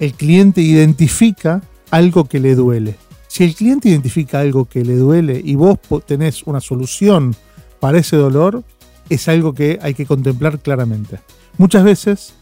el 0.00 0.12
cliente 0.14 0.60
identifica 0.60 1.62
algo 1.90 2.24
que 2.24 2.40
le 2.40 2.54
duele. 2.54 2.96
Si 3.28 3.44
el 3.44 3.54
cliente 3.54 3.88
identifica 3.88 4.40
algo 4.40 4.64
que 4.64 4.84
le 4.84 4.96
duele 4.96 5.40
y 5.44 5.56
vos 5.56 5.78
tenés 6.06 6.42
una 6.44 6.60
solución 6.60 7.34
para 7.80 7.98
ese 7.98 8.16
dolor, 8.16 8.64
es 9.08 9.28
algo 9.28 9.52
que 9.52 9.78
hay 9.82 9.94
que 9.94 10.06
contemplar 10.06 10.58
claramente. 10.58 11.20
Muchas 11.58 11.84
veces, 11.84 12.34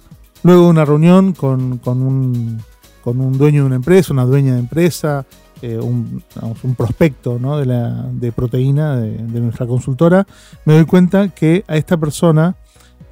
luego 0.43 0.65
de 0.65 0.71
una 0.71 0.85
reunión 0.85 1.33
con, 1.33 1.81
un, 1.85 2.63
dueño 3.05 3.63
de 3.63 3.67
una 3.67 3.77
empresa, 3.77 4.13
una 4.13 4.25
dueña 4.25 4.55
de 4.55 4.61
empresa, 4.61 5.27
eh, 5.63 5.79
un, 5.79 6.23
prospecto 6.77 7.39
de, 7.39 8.33
proteína 8.33 8.97
de, 8.97 9.41
nuestra 9.41 9.67
consultora, 9.67 10.27
me 10.65 10.75
doy 10.75 10.85
cuenta 10.85 11.29
que 11.29 11.65
a 11.67 11.77
esta 11.77 11.97
persona, 11.97 12.57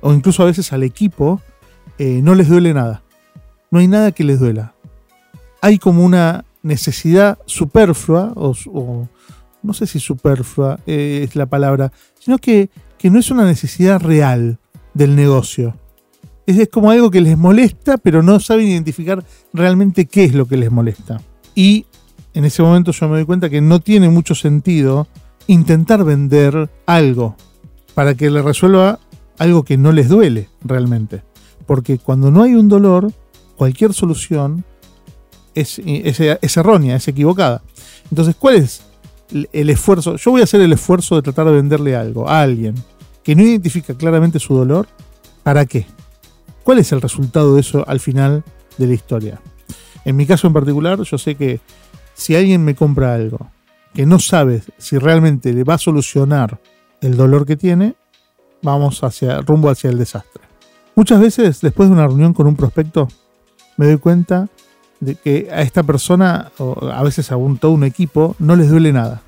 o 0.00 0.12
incluso 0.12 0.42
a 0.42 0.46
veces 0.46 0.72
al 0.72 0.82
equipo, 0.82 1.40
eh, 1.98 2.20
no 2.22 2.34
les 2.34 2.48
duele 2.48 2.74
nada. 2.74 3.02
No 3.70 3.78
hay 3.78 3.88
nada 3.88 4.12
que 4.12 4.24
les 4.24 4.38
duela. 4.38 4.74
Hay 5.62 5.78
como 5.78 6.04
una 6.04 6.44
necesidad 6.62 7.38
superflua, 7.46 8.34
o, 8.36 9.08
no 9.62 9.72
sé 9.72 9.86
si 9.86 9.98
superflua 9.98 10.78
eh, 10.86 11.22
es 11.26 11.34
la 11.34 11.46
palabra, 11.46 11.90
sino 12.18 12.36
que, 12.36 12.68
que 12.98 13.08
no 13.08 13.18
es 13.18 13.30
una 13.30 13.46
necesidad 13.46 13.98
real 14.00 14.58
del 14.92 15.16
negocio 15.16 15.74
es, 16.46 16.68
como 16.68 16.90
algo 16.90 17.10
que 17.10 17.20
les 17.20 17.38
molesta, 17.38 17.98
pero 17.98 18.22
no 18.22 18.40
saben 18.40 18.68
identificar 18.68 19.24
realmente 19.52 20.06
qué 20.06 20.24
es 20.24 20.34
lo 20.34 20.46
que 20.46 20.56
les 20.56 20.70
molesta. 20.70 21.20
Y 21.54 21.86
en 22.34 22.44
ese 22.44 22.62
momento 22.62 22.92
yo 22.92 23.08
me 23.08 23.16
doy 23.16 23.24
cuenta 23.24 23.50
que 23.50 23.60
no 23.60 23.80
tiene 23.80 24.08
mucho 24.08 24.34
sentido 24.34 25.06
intentar 25.46 26.04
vender 26.04 26.70
algo 26.86 27.36
para 27.94 28.14
que 28.14 28.30
le 28.30 28.42
resuelva 28.42 29.00
algo 29.38 29.64
que 29.64 29.76
no 29.76 29.92
les 29.92 30.08
duele 30.08 30.48
realmente. 30.62 31.22
Porque 31.66 31.98
cuando 31.98 32.30
no 32.30 32.42
hay 32.42 32.54
un 32.54 32.68
dolor, 32.68 33.12
cualquier 33.56 33.92
solución 33.92 34.64
es, 35.54 36.56
errónea, 36.56 36.96
es 36.96 37.08
equivocada. 37.08 37.62
Entonces, 38.10 38.34
¿cuál 38.38 38.56
es 38.56 38.82
el 39.52 39.70
esfuerzo? 39.70 40.16
Yo 40.16 40.30
voy 40.30 40.40
a 40.40 40.44
hacer 40.44 40.60
el 40.60 40.72
esfuerzo 40.72 41.16
de 41.16 41.22
tratar 41.22 41.46
de 41.46 41.52
venderle 41.52 41.96
algo 41.96 42.28
a 42.28 42.42
alguien 42.42 42.74
que 43.22 43.34
no 43.34 43.42
identifica 43.42 43.94
claramente 43.94 44.38
su 44.38 44.54
dolor. 44.54 44.88
¿Para 45.42 45.66
qué? 45.66 45.86
¿Cuál 46.62 46.78
es 46.78 46.92
el 46.92 47.00
resultado 47.00 47.54
de 47.54 47.60
eso 47.60 47.84
al 47.88 48.00
final 48.00 48.44
de 48.78 48.86
la 48.86 48.94
historia? 48.94 49.40
En 50.04 50.16
mi 50.16 50.26
caso 50.26 50.46
en 50.46 50.52
particular, 50.52 51.00
yo 51.02 51.18
sé 51.18 51.34
que 51.34 51.60
si 52.14 52.34
alguien 52.34 52.64
me 52.64 52.74
compra 52.74 53.14
algo 53.14 53.50
que 53.94 54.06
no 54.06 54.18
sabe 54.18 54.62
si 54.78 54.98
realmente 54.98 55.52
le 55.52 55.64
va 55.64 55.74
a 55.74 55.78
solucionar 55.78 56.58
el 57.00 57.16
dolor 57.16 57.44
que 57.46 57.56
tiene, 57.56 57.94
vamos 58.62 59.02
hacia 59.02 59.40
rumbo 59.40 59.68
hacia 59.70 59.90
el 59.90 59.98
desastre. 59.98 60.42
Muchas 60.94 61.20
veces, 61.20 61.60
después 61.60 61.88
de 61.88 61.94
una 61.94 62.06
reunión 62.06 62.32
con 62.32 62.46
un 62.46 62.56
prospecto, 62.56 63.08
me 63.76 63.86
doy 63.86 63.98
cuenta 63.98 64.48
de 65.02 65.16
que 65.16 65.48
a 65.52 65.62
esta 65.62 65.82
persona, 65.82 66.52
o 66.58 66.86
a 66.86 67.02
veces 67.02 67.30
a 67.32 67.36
un, 67.36 67.58
todo 67.58 67.72
un 67.72 67.84
equipo, 67.84 68.36
no 68.38 68.56
les 68.56 68.70
duele 68.70 68.92
nada. 68.92 69.22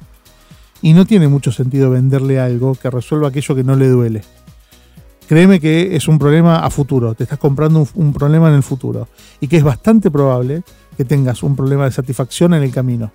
Y 0.81 0.93
no 0.93 1.05
tiene 1.05 1.29
mucho 1.29 1.51
sentido 1.53 1.91
venderle 1.91 2.41
algo 2.41 2.75
que 2.75 2.91
resuelva 2.91 3.29
aquello 3.29 3.55
que 3.55 3.65
no 3.65 3.77
le 3.77 3.89
duele 3.89 4.23
créeme 5.27 5.61
que 5.61 5.97
es 5.97 6.09
un 6.09 6.19
problema 6.19 6.59
a 6.59 6.71
futuro, 6.71 7.15
te 7.15 7.25
estás 7.25 7.39
comprando 7.39 7.87
un, 7.95 8.13
problema 8.13 8.49
en 8.49 8.55
el 8.55 8.63
futuro 8.63 9.09
y 9.41 9.49
que 9.49 9.57
es 9.57 9.65
bastante 9.65 10.11
probable 10.11 10.63
que 10.97 11.05
tengas 11.05 11.43
un 11.43 11.57
problema 11.57 11.85
de 11.85 11.93
satisfacción 11.93 12.55
en 12.55 12.63
el 12.63 12.71
camino. 12.71 13.11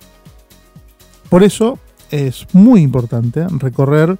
Por 1.28 1.42
eso 1.42 1.78
es 2.10 2.46
muy 2.52 2.82
importante 2.82 3.46
recorrer 3.58 4.18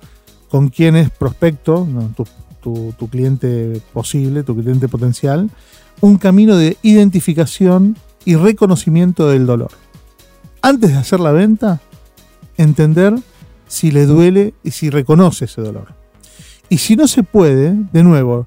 con 0.48 0.68
quién 0.68 0.96
es 0.96 1.10
prospecto, 1.10 1.86
tu, 2.60 2.94
tu 2.96 3.08
cliente 3.08 3.80
posible, 3.92 4.42
tu 4.42 4.56
cliente 4.56 4.88
potencial, 4.88 5.50
un 6.00 6.18
camino 6.18 6.56
de 6.56 6.76
identificación 6.82 7.96
y 8.24 8.36
reconocimiento 8.36 9.28
del 9.28 9.46
dolor. 9.46 9.70
Antes 10.62 10.90
de 10.90 10.96
hacer 10.98 11.20
la 11.20 11.32
venta, 11.32 11.80
entender 12.56 13.14
si 13.66 13.90
le 13.90 14.06
duele 14.06 14.54
y 14.62 14.72
si 14.72 14.90
reconoce 14.90 15.46
ese 15.46 15.62
dolor. 15.62 15.94
Y 16.68 16.78
si 16.78 16.96
no 16.96 17.08
se 17.08 17.22
puede, 17.22 17.74
de 17.92 18.02
nuevo, 18.02 18.46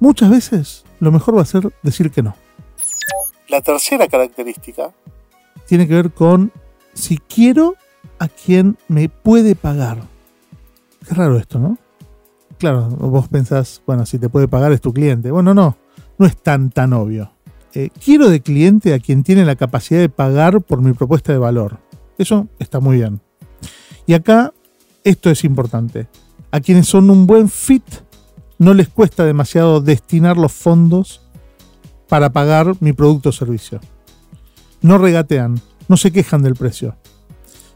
muchas 0.00 0.30
veces 0.30 0.84
lo 1.00 1.12
mejor 1.12 1.36
va 1.36 1.42
a 1.42 1.46
ser 1.46 1.72
decir 1.82 2.10
que 2.10 2.22
no. 2.22 2.36
La 3.48 3.60
tercera 3.60 4.06
característica 4.08 4.90
tiene 5.66 5.86
que 5.86 5.94
ver 5.94 6.12
con 6.12 6.52
si 6.94 7.18
quiero 7.18 7.74
a 8.18 8.28
quien 8.28 8.78
me 8.88 9.08
puede 9.08 9.54
pagar. 9.54 9.98
Qué 11.06 11.14
raro 11.14 11.36
esto, 11.36 11.58
¿no? 11.58 11.78
Claro, 12.58 12.88
vos 12.88 13.28
pensás, 13.28 13.82
bueno, 13.86 14.06
si 14.06 14.18
te 14.18 14.28
puede 14.28 14.48
pagar 14.48 14.72
es 14.72 14.80
tu 14.80 14.92
cliente. 14.92 15.30
Bueno, 15.30 15.52
no, 15.52 15.76
no 16.18 16.26
es 16.26 16.36
tan 16.36 16.70
tan 16.70 16.92
obvio. 16.92 17.33
Eh, 17.74 17.90
quiero 18.02 18.30
de 18.30 18.40
cliente 18.40 18.94
a 18.94 18.98
quien 18.98 19.22
tiene 19.24 19.44
la 19.44 19.56
capacidad 19.56 20.00
de 20.00 20.08
pagar 20.08 20.62
por 20.62 20.80
mi 20.80 20.92
propuesta 20.92 21.32
de 21.32 21.38
valor. 21.38 21.80
Eso 22.18 22.48
está 22.58 22.80
muy 22.80 22.96
bien. 22.96 23.20
Y 24.06 24.14
acá, 24.14 24.52
esto 25.02 25.30
es 25.30 25.44
importante 25.44 26.06
a 26.54 26.60
quienes 26.60 26.86
son 26.86 27.10
un 27.10 27.26
buen 27.26 27.48
fit 27.48 27.82
no 28.58 28.74
les 28.74 28.88
cuesta 28.88 29.24
demasiado 29.24 29.80
destinar 29.80 30.36
los 30.36 30.52
fondos 30.52 31.20
para 32.08 32.30
pagar 32.30 32.76
mi 32.78 32.92
producto 32.92 33.30
o 33.30 33.32
servicio. 33.32 33.80
No 34.80 34.96
regatean, 34.98 35.60
no 35.88 35.96
se 35.96 36.12
quejan 36.12 36.42
del 36.42 36.54
precio. 36.54 36.94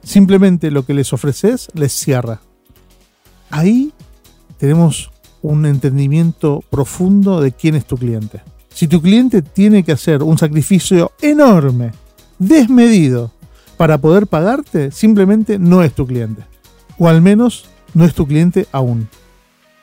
Simplemente 0.05 0.71
lo 0.71 0.87
que 0.87 0.95
les 0.95 1.13
ofreces 1.13 1.71
les 1.75 1.93
cierra. 1.93 2.41
Ahí 3.51 3.93
tenemos 4.59 5.11
un 5.43 5.67
entendimiento 5.67 6.63
profundo 6.71 7.41
de 7.41 7.51
quién 7.51 7.75
es 7.75 7.85
tu 7.85 7.97
cliente. 7.97 8.43
Si 8.79 8.87
tu 8.87 9.03
cliente 9.03 9.43
tiene 9.43 9.83
que 9.83 9.91
hacer 9.91 10.23
un 10.23 10.39
sacrificio 10.39 11.11
enorme, 11.21 11.91
desmedido, 12.39 13.33
para 13.77 13.99
poder 13.99 14.29
pagarte, 14.29 14.93
simplemente 14.93 15.59
no 15.59 15.83
es 15.83 15.93
tu 15.93 16.07
cliente. 16.07 16.45
O 16.97 17.09
al 17.09 17.21
menos 17.21 17.65
no 17.93 18.05
es 18.05 18.15
tu 18.15 18.25
cliente 18.25 18.69
aún. 18.71 19.09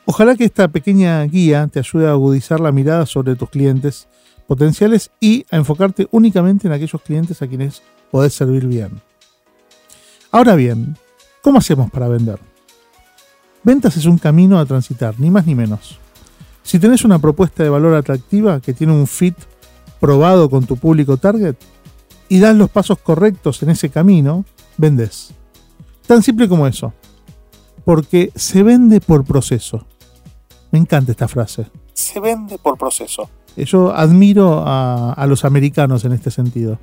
Ojalá 0.05 0.37
que 0.37 0.45
esta 0.45 0.69
pequeña 0.69 1.21
guía 1.23 1.67
te 1.67 1.79
ayude 1.79 2.07
a 2.07 2.11
agudizar 2.11 2.61
la 2.61 2.71
mirada 2.71 3.05
sobre 3.05 3.35
tus 3.35 3.49
clientes 3.49 4.07
potenciales 4.47 5.11
y 5.19 5.45
a 5.51 5.57
enfocarte 5.57 6.07
únicamente 6.11 6.69
en 6.69 6.73
aquellos 6.73 7.01
clientes 7.01 7.41
a 7.41 7.47
quienes 7.47 7.83
podés 8.11 8.33
servir 8.33 8.65
bien. 8.65 9.01
Ahora 10.31 10.55
bien, 10.55 10.95
¿cómo 11.41 11.57
hacemos 11.57 11.91
para 11.91 12.07
vender? 12.07 12.39
Ventas 13.61 13.97
es 13.97 14.05
un 14.05 14.19
camino 14.19 14.57
a 14.57 14.65
transitar, 14.65 15.19
ni 15.19 15.29
más 15.29 15.45
ni 15.45 15.53
menos. 15.53 15.99
Si 16.65 16.77
tenés 16.77 17.05
una 17.05 17.19
propuesta 17.19 17.63
de 17.63 17.69
valor 17.69 17.93
atractiva 17.93 18.59
que 18.59 18.73
tiene 18.73 18.91
un 18.91 19.07
fit 19.07 19.37
probado 20.01 20.49
con 20.49 20.65
tu 20.65 20.75
público 20.75 21.15
target 21.15 21.55
y 22.27 22.39
das 22.39 22.57
los 22.57 22.69
pasos 22.69 22.97
correctos 22.97 23.63
en 23.63 23.69
ese 23.69 23.89
camino, 23.89 24.43
vendes. 24.77 25.33
Tan 26.05 26.21
simple 26.21 26.49
como 26.49 26.67
eso 26.67 26.91
porque 27.85 28.31
se 28.35 28.63
vende 28.63 28.99
por 28.99 29.23
proceso. 29.23 29.85
Me 30.71 30.79
encanta 30.79 31.11
esta 31.11 31.29
frase. 31.29 31.67
Se 31.93 32.19
vende 32.19 32.57
por 32.57 32.77
proceso. 32.77 33.29
Yo 33.55 33.95
admiro 33.95 34.63
a, 34.65 35.25
los 35.29 35.45
americanos 35.45 36.03
en 36.03 36.11
este 36.11 36.31
sentido. 36.31 36.79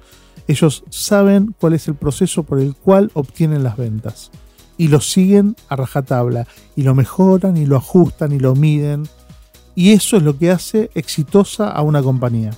Ellos 0.49 0.85
saben 0.89 1.55
cuál 1.61 1.75
es 1.75 1.87
el 1.89 1.97
proceso 1.97 2.45
por 2.45 2.59
el 2.61 2.75
cual 2.75 3.11
obtienen 3.13 3.63
las 3.63 3.77
ventas. 3.77 4.31
Y 4.79 4.89
lo 4.89 5.01
siguen 5.01 5.55
a 5.69 5.77
rajatabla. 5.77 6.47
Y 6.77 6.83
lo 6.83 6.95
mejoran 6.95 7.59
y 7.59 7.67
lo 7.67 7.77
ajustan 7.77 8.33
y 8.33 8.39
lo 8.39 8.55
miden. 8.55 9.07
Y 9.75 9.93
eso 9.93 10.17
es 10.17 10.23
lo 10.23 10.39
que 10.39 10.51
hace 10.51 10.91
exitosa 10.95 11.71
a 11.71 11.83
una 11.83 12.03
compañía. 12.03 12.51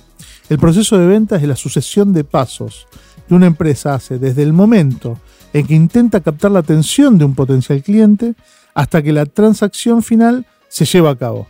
El 0.49 0.59
proceso 0.59 0.97
de 0.97 1.07
ventas 1.07 1.41
es 1.41 1.47
la 1.47 1.55
sucesión 1.55 2.13
de 2.13 2.23
pasos 2.23 2.87
que 3.27 3.33
una 3.33 3.47
empresa 3.47 3.95
hace 3.95 4.19
desde 4.19 4.43
el 4.43 4.53
momento 4.53 5.19
en 5.53 5.65
que 5.65 5.73
intenta 5.73 6.19
captar 6.19 6.51
la 6.51 6.59
atención 6.59 7.17
de 7.17 7.25
un 7.25 7.33
potencial 7.33 7.81
cliente 7.81 8.35
hasta 8.73 9.01
que 9.01 9.13
la 9.13 9.25
transacción 9.25 10.03
final 10.03 10.45
se 10.67 10.85
lleva 10.85 11.11
a 11.11 11.15
cabo. 11.15 11.47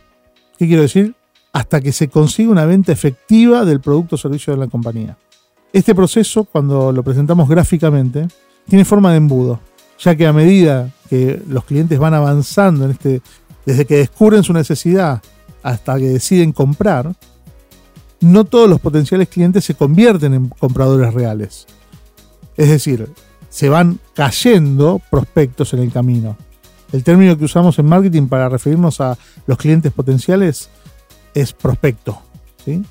¿Qué 0.58 0.66
quiero 0.66 0.82
decir? 0.82 1.14
Hasta 1.52 1.80
que 1.80 1.92
se 1.92 2.08
consigue 2.08 2.48
una 2.48 2.64
venta 2.64 2.92
efectiva 2.92 3.64
del 3.64 3.80
producto 3.80 4.14
o 4.14 4.18
servicio 4.18 4.52
de 4.52 4.60
la 4.60 4.68
compañía. 4.68 5.18
Este 5.72 5.94
proceso, 5.94 6.44
cuando 6.44 6.92
lo 6.92 7.02
presentamos 7.02 7.48
gráficamente, 7.48 8.28
tiene 8.68 8.84
forma 8.84 9.10
de 9.10 9.18
embudo, 9.18 9.60
ya 9.98 10.14
que 10.14 10.26
a 10.26 10.32
medida 10.32 10.90
que 11.10 11.42
los 11.48 11.64
clientes 11.64 11.98
van 11.98 12.14
avanzando 12.14 12.84
en 12.84 12.92
este, 12.92 13.20
desde 13.66 13.84
que 13.84 13.96
descubren 13.96 14.42
su 14.42 14.52
necesidad 14.52 15.20
hasta 15.66 15.98
que 15.98 16.04
deciden 16.04 16.52
comprar, 16.52 17.12
no 18.20 18.44
todos 18.44 18.70
los 18.70 18.80
potenciales 18.80 19.28
clientes 19.28 19.64
se 19.64 19.74
convierten 19.74 20.32
en 20.32 20.48
compradores 20.48 21.12
reales. 21.12 21.66
Es 22.56 22.68
decir, 22.68 23.08
se 23.50 23.68
van 23.68 23.98
cayendo 24.14 25.02
prospectos 25.10 25.74
en 25.74 25.80
el 25.80 25.90
camino. 25.90 26.36
El 26.92 27.02
término 27.02 27.36
que 27.36 27.46
usamos 27.46 27.80
en 27.80 27.86
marketing 27.86 28.28
para 28.28 28.48
referirnos 28.48 29.00
a 29.00 29.18
los 29.48 29.58
clientes 29.58 29.92
potenciales 29.92 30.70
es 31.34 31.52
prospecto. 31.52 32.22
¿sí? 32.64 32.84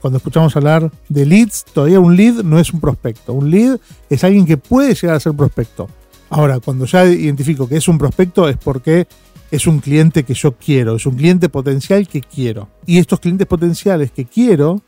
Cuando 0.00 0.16
escuchamos 0.16 0.56
hablar 0.56 0.90
de 1.08 1.26
leads, 1.26 1.64
todavía 1.64 2.00
un 2.00 2.16
lead 2.16 2.42
no 2.42 2.58
es 2.58 2.72
un 2.72 2.80
prospecto. 2.80 3.34
Un 3.34 3.52
lead 3.52 3.78
es 4.10 4.24
alguien 4.24 4.46
que 4.46 4.56
puede 4.56 4.96
llegar 4.96 5.14
a 5.14 5.20
ser 5.20 5.32
prospecto. 5.32 5.88
Ahora, 6.28 6.58
cuando 6.58 6.86
ya 6.86 7.04
identifico 7.04 7.68
que 7.68 7.76
es 7.76 7.86
un 7.86 7.98
prospecto 7.98 8.48
es 8.48 8.56
porque 8.56 9.06
es 9.50 9.66
un 9.66 9.80
cliente 9.80 10.24
que 10.24 10.34
yo 10.34 10.56
quiero, 10.56 10.96
es 10.96 11.06
un 11.06 11.16
cliente 11.16 11.48
potencial 11.48 12.08
que 12.08 12.20
quiero. 12.20 12.68
Y 12.84 12.98
estos 12.98 13.20
clientes 13.20 13.46
potenciales 13.46 14.10
que 14.10 14.24
quiero 14.24 14.82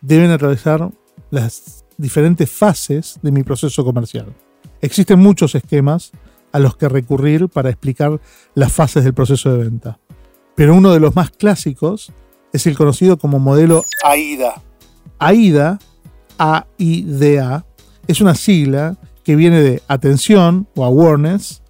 deben 0.00 0.30
atravesar 0.30 0.90
las 1.30 1.84
diferentes 1.96 2.50
fases 2.50 3.18
de 3.22 3.32
mi 3.32 3.42
proceso 3.42 3.84
comercial. 3.84 4.26
Existen 4.80 5.18
muchos 5.18 5.54
esquemas 5.54 6.12
a 6.52 6.58
los 6.58 6.76
que 6.76 6.88
recurrir 6.88 7.48
para 7.48 7.70
explicar 7.70 8.20
las 8.54 8.72
fases 8.72 9.04
del 9.04 9.14
proceso 9.14 9.52
de 9.52 9.64
venta. 9.64 9.98
Pero 10.54 10.74
uno 10.74 10.92
de 10.92 11.00
los 11.00 11.16
más 11.16 11.30
clásicos 11.30 12.12
es 12.52 12.66
el 12.66 12.76
conocido 12.76 13.16
como 13.16 13.38
modelo 13.38 13.82
AIDA. 14.04 14.60
AIDA, 15.18 15.78
A-I-D-A, 16.38 17.64
es 18.06 18.20
una 18.20 18.34
sigla 18.34 18.98
que 19.24 19.36
viene 19.36 19.62
de 19.62 19.82
atención 19.88 20.66
o 20.74 20.84
awareness, 20.84 21.62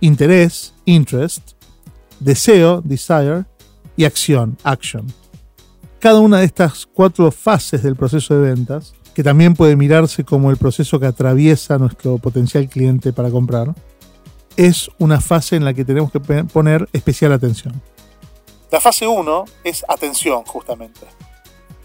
interés, 0.00 0.72
interest, 0.84 1.52
deseo, 2.20 2.80
desire, 2.82 3.44
y 3.96 4.04
acción, 4.04 4.56
action. 4.62 5.06
Cada 5.98 6.20
una 6.20 6.38
de 6.38 6.46
estas 6.46 6.86
cuatro 6.86 7.30
fases 7.30 7.82
del 7.82 7.96
proceso 7.96 8.34
de 8.34 8.54
ventas, 8.54 8.94
que 9.14 9.22
también 9.22 9.54
puede 9.54 9.76
mirarse 9.76 10.24
como 10.24 10.50
el 10.50 10.56
proceso 10.56 10.98
que 10.98 11.06
atraviesa 11.06 11.78
nuestro 11.78 12.16
potencial 12.18 12.68
cliente 12.68 13.12
para 13.12 13.30
comprar, 13.30 13.74
es 14.56 14.90
una 14.98 15.20
fase 15.20 15.56
en 15.56 15.64
la 15.64 15.74
que 15.74 15.84
tenemos 15.84 16.10
que 16.12 16.20
poner 16.20 16.88
especial 16.92 17.32
atención. 17.32 17.82
La 18.70 18.80
fase 18.80 19.06
1 19.06 19.44
es 19.64 19.84
atención, 19.88 20.44
justamente. 20.44 21.00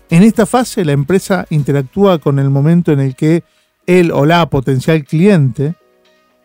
En 0.10 0.24
esta 0.24 0.46
fase 0.46 0.86
la 0.86 0.92
empresa 0.92 1.46
interactúa 1.50 2.20
con 2.20 2.40
el 2.40 2.50
momento 2.50 2.92
en 2.92 3.00
el 3.00 3.16
que 3.16 3.44
él 3.88 4.12
o 4.12 4.26
la 4.26 4.50
potencial 4.50 5.04
cliente 5.04 5.76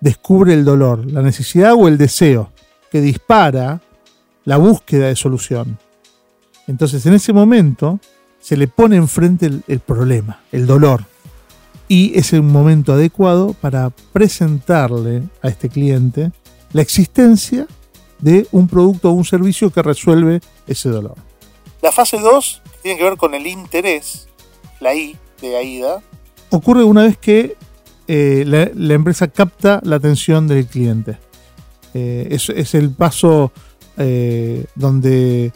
descubre 0.00 0.54
el 0.54 0.64
dolor, 0.64 1.04
la 1.06 1.22
necesidad 1.22 1.74
o 1.74 1.86
el 1.88 1.98
deseo 1.98 2.50
que 2.90 3.00
dispara 3.00 3.80
la 4.44 4.56
búsqueda 4.56 5.06
de 5.08 5.16
solución. 5.16 5.78
Entonces 6.66 7.04
en 7.06 7.14
ese 7.14 7.32
momento 7.32 8.00
se 8.40 8.56
le 8.56 8.68
pone 8.68 8.96
enfrente 8.96 9.50
el, 9.66 9.80
problema, 9.80 10.40
el 10.52 10.66
dolor. 10.66 11.04
Y 11.88 12.16
es 12.18 12.32
un 12.32 12.48
momento 12.48 12.92
adecuado 12.92 13.54
para 13.54 13.90
presentarle 14.12 15.22
a 15.42 15.48
este 15.48 15.68
cliente 15.68 16.32
la 16.72 16.82
existencia 16.82 17.66
de 18.20 18.46
un 18.52 18.68
producto 18.68 19.10
o 19.10 19.12
un 19.12 19.24
servicio 19.24 19.70
que 19.70 19.82
resuelve 19.82 20.40
ese 20.66 20.88
dolor. 20.88 21.16
La 21.82 21.90
fase 21.90 22.18
2 22.18 22.62
tiene 22.82 22.98
que 22.98 23.04
ver 23.04 23.16
con 23.16 23.34
el 23.34 23.46
interés, 23.46 24.28
la 24.78 24.94
I 24.94 25.16
de 25.40 25.56
AIDA. 25.56 26.02
Ocurre 26.50 26.84
una 26.84 27.04
vez 27.04 27.16
que 27.16 27.56
eh, 28.06 28.44
la, 28.46 28.94
empresa 28.94 29.28
capta 29.28 29.80
la 29.84 29.96
atención 29.96 30.46
del 30.48 30.66
cliente. 30.66 31.18
Eh, 31.94 32.28
es, 32.30 32.74
el 32.74 32.90
paso 32.90 33.52
eh, 33.96 34.64
donde 34.74 35.52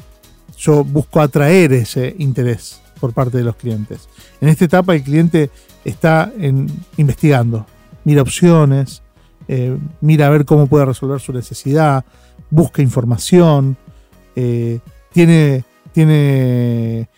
yo 0.56 0.84
busco 0.84 1.20
atraer 1.20 1.72
ese 1.72 2.14
interés 2.18 2.80
por 3.00 3.12
parte 3.12 3.38
de 3.38 3.44
los 3.44 3.56
clientes. 3.56 4.08
En 4.40 4.48
esta 4.48 4.64
etapa 4.64 4.94
el 4.94 5.02
cliente 5.02 5.50
está 5.84 6.32
investigando, 6.96 7.66
mira 8.04 8.22
opciones, 8.22 9.02
mira 10.00 10.26
a 10.26 10.30
ver 10.30 10.44
cómo 10.44 10.66
puede 10.66 10.86
resolver 10.86 11.20
su 11.20 11.32
necesidad, 11.32 12.04
busca 12.48 12.80
información, 12.80 13.76
tiene, 14.34 15.64
tiene 15.92 17.08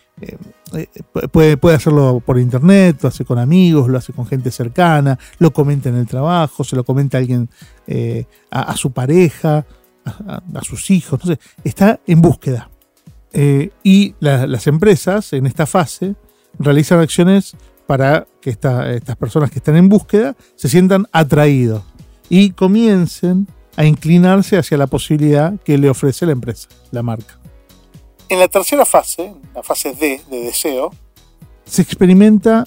puede, 1.31 1.57
puede 1.57 1.75
hacerlo 1.75 2.21
por 2.25 2.39
internet, 2.39 2.99
lo 3.01 3.09
hace 3.09 3.25
con 3.25 3.39
amigos, 3.39 3.89
lo 3.89 3.97
hace 3.97 4.13
con 4.13 4.25
gente 4.25 4.51
cercana, 4.51 5.17
lo 5.39 5.51
comenta 5.51 5.89
en 5.89 5.95
el 5.95 6.07
trabajo, 6.07 6.63
se 6.63 6.75
lo 6.75 6.83
comenta 6.83 7.17
a 7.17 7.21
alguien, 7.21 7.49
eh, 7.87 8.25
a, 8.51 8.75
su 8.75 8.91
pareja, 8.91 9.65
a, 10.05 10.61
sus 10.63 10.89
hijos, 10.91 11.23
no 11.25 11.35
está 11.63 11.99
en 12.05 12.21
búsqueda. 12.21 12.69
Eh, 13.33 13.71
y 13.83 14.15
las 14.19 14.67
empresas 14.67 15.33
en 15.33 15.45
esta 15.45 15.65
fase 15.65 16.15
realizan 16.57 16.99
acciones 16.99 17.55
para 17.85 18.27
que 18.41 18.49
estas 18.49 19.15
personas 19.17 19.51
que 19.51 19.59
están 19.59 19.75
en 19.77 19.89
búsqueda 19.89 20.35
se 20.55 20.69
sientan 20.69 21.07
atraídos 21.11 21.83
y 22.29 22.51
comiencen 22.51 23.47
a 23.77 23.85
inclinarse 23.85 24.57
hacia 24.57 24.77
la 24.77 24.87
posibilidad 24.87 25.53
que 25.61 25.77
le 25.77 25.89
ofrece 25.89 26.25
la 26.25 26.31
empresa, 26.33 26.67
la 26.91 27.03
marca. 27.03 27.36
En 28.29 28.39
la 28.39 28.47
tercera 28.49 28.85
fase, 28.85 29.33
la 29.55 29.63
fase 29.63 29.93
D 29.93 30.21
de 30.29 30.37
deseo, 30.43 30.91
se 31.65 31.81
experimenta 31.81 32.65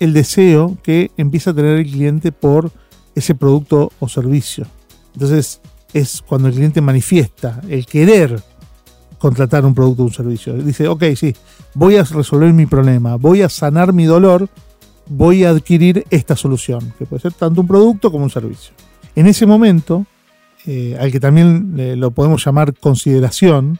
el 0.00 0.12
deseo 0.12 0.76
que 0.82 1.10
empieza 1.16 1.50
a 1.50 1.54
tener 1.54 1.78
el 1.78 1.90
cliente 1.90 2.32
por 2.32 2.72
ese 3.14 3.34
producto 3.34 3.92
o 4.00 4.08
servicio. 4.08 4.66
Entonces 5.14 5.60
es 5.92 6.22
cuando 6.22 6.48
el 6.48 6.54
cliente 6.54 6.80
manifiesta 6.80 7.60
el 7.68 7.86
querer 7.86 8.42
contratar 9.18 9.64
un 9.64 9.74
producto 9.74 10.02
o 10.02 10.06
un 10.06 10.12
servicio. 10.12 10.54
Dice, 10.54 10.88
ok, 10.88 11.04
sí, 11.16 11.34
voy 11.74 11.96
a 11.96 12.02
resolver 12.02 12.52
mi 12.52 12.66
problema, 12.66 13.16
voy 13.16 13.42
a 13.42 13.48
sanar 13.48 13.92
mi 13.92 14.04
dolor, 14.04 14.48
voy 15.08 15.44
a 15.44 15.50
adquirir 15.50 16.04
esta 16.10 16.36
solución, 16.36 16.92
que 16.98 17.06
puede 17.06 17.22
ser 17.22 17.32
tanto 17.32 17.62
un 17.62 17.66
producto 17.66 18.10
como 18.10 18.24
un 18.24 18.30
servicio. 18.30 18.74
En 19.14 19.26
ese 19.26 19.46
momento, 19.46 20.04
eh, 20.66 20.96
al 21.00 21.10
que 21.10 21.20
también 21.20 21.98
lo 21.98 22.10
podemos 22.10 22.44
llamar 22.44 22.74
consideración, 22.74 23.78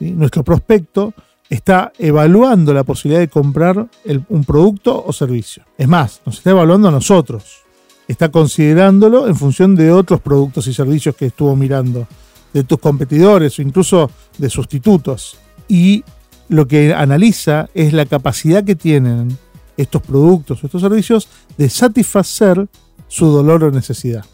nuestro 0.00 0.44
prospecto 0.44 1.14
está 1.48 1.92
evaluando 1.98 2.74
la 2.74 2.84
posibilidad 2.84 3.20
de 3.20 3.28
comprar 3.28 3.88
un 4.28 4.44
producto 4.44 5.02
o 5.04 5.12
servicio. 5.12 5.64
Es 5.76 5.88
más, 5.88 6.20
nos 6.26 6.38
está 6.38 6.50
evaluando 6.50 6.88
a 6.88 6.92
nosotros. 6.92 7.62
Está 8.06 8.30
considerándolo 8.30 9.28
en 9.28 9.36
función 9.36 9.74
de 9.74 9.92
otros 9.92 10.20
productos 10.20 10.66
y 10.66 10.74
servicios 10.74 11.14
que 11.14 11.26
estuvo 11.26 11.54
mirando, 11.56 12.06
de 12.52 12.64
tus 12.64 12.78
competidores 12.78 13.58
o 13.58 13.62
incluso 13.62 14.10
de 14.38 14.48
sustitutos. 14.48 15.38
Y 15.68 16.04
lo 16.48 16.66
que 16.66 16.94
analiza 16.94 17.68
es 17.74 17.92
la 17.92 18.06
capacidad 18.06 18.64
que 18.64 18.74
tienen 18.74 19.36
estos 19.76 20.02
productos 20.02 20.62
o 20.62 20.66
estos 20.66 20.82
servicios 20.82 21.28
de 21.56 21.68
satisfacer 21.68 22.66
su 23.06 23.26
dolor 23.26 23.64
o 23.64 23.70
necesidad. 23.70 24.24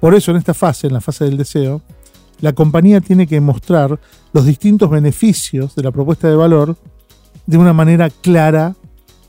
Por 0.00 0.14
eso 0.14 0.30
en 0.30 0.38
esta 0.38 0.54
fase, 0.54 0.86
en 0.86 0.94
la 0.94 1.00
fase 1.00 1.24
del 1.24 1.36
deseo, 1.36 1.82
la 2.42 2.52
compañía 2.52 3.00
tiene 3.00 3.26
que 3.26 3.40
mostrar 3.40 3.98
los 4.32 4.44
distintos 4.44 4.90
beneficios 4.90 5.76
de 5.76 5.82
la 5.84 5.92
propuesta 5.92 6.28
de 6.28 6.34
valor 6.34 6.76
de 7.46 7.56
una 7.56 7.72
manera 7.72 8.10
clara 8.10 8.74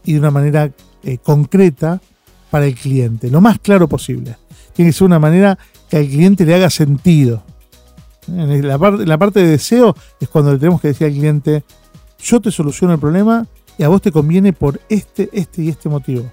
y 0.03 0.13
de 0.13 0.19
una 0.19 0.31
manera 0.31 0.71
eh, 1.03 1.19
concreta 1.19 2.01
para 2.49 2.65
el 2.65 2.73
cliente, 2.73 3.29
lo 3.29 3.39
más 3.39 3.59
claro 3.59 3.87
posible. 3.87 4.35
Tiene 4.73 4.89
que 4.89 4.93
ser 4.93 5.05
una 5.05 5.19
manera 5.19 5.59
que 5.89 5.97
al 5.97 6.07
cliente 6.07 6.43
le 6.43 6.55
haga 6.55 6.71
sentido. 6.71 7.43
En 8.27 8.67
la, 8.67 8.79
parte, 8.79 9.05
la 9.05 9.17
parte 9.19 9.41
de 9.41 9.47
deseo 9.47 9.95
es 10.19 10.27
cuando 10.27 10.51
le 10.51 10.57
tenemos 10.57 10.81
que 10.81 10.87
decir 10.87 11.05
al 11.05 11.13
cliente, 11.13 11.63
yo 12.19 12.41
te 12.41 12.51
soluciono 12.51 12.93
el 12.93 12.99
problema 12.99 13.45
y 13.77 13.83
a 13.83 13.89
vos 13.89 14.01
te 14.01 14.11
conviene 14.11 14.53
por 14.53 14.81
este, 14.89 15.29
este 15.33 15.61
y 15.61 15.69
este 15.69 15.87
motivo. 15.87 16.31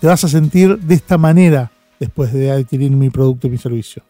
Te 0.00 0.06
vas 0.06 0.24
a 0.24 0.28
sentir 0.28 0.78
de 0.78 0.94
esta 0.94 1.18
manera 1.18 1.70
después 2.00 2.32
de 2.32 2.50
adquirir 2.50 2.92
mi 2.92 3.10
producto 3.10 3.46
y 3.46 3.50
mi 3.50 3.58
servicio. 3.58 4.02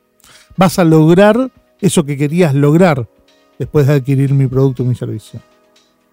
Vas 0.57 0.79
a 0.79 0.85
lograr 0.85 1.51
eso 1.83 2.05
que 2.05 2.17
querías 2.17 2.55
lograr 2.55 3.07
después 3.59 3.87
de 3.87 3.95
adquirir 3.95 4.33
mi 4.33 4.47
producto 4.47 4.83
o 4.83 4.87
mi 4.87 4.95
servicio. 4.95 5.41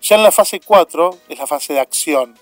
Ya 0.02 0.18
en 0.18 0.24
la 0.24 0.32
fase 0.32 0.60
4 0.60 1.18
es 1.30 1.40
la 1.40 1.48
fase 1.48 1.74
de 1.74 1.80
acción. 1.80 2.34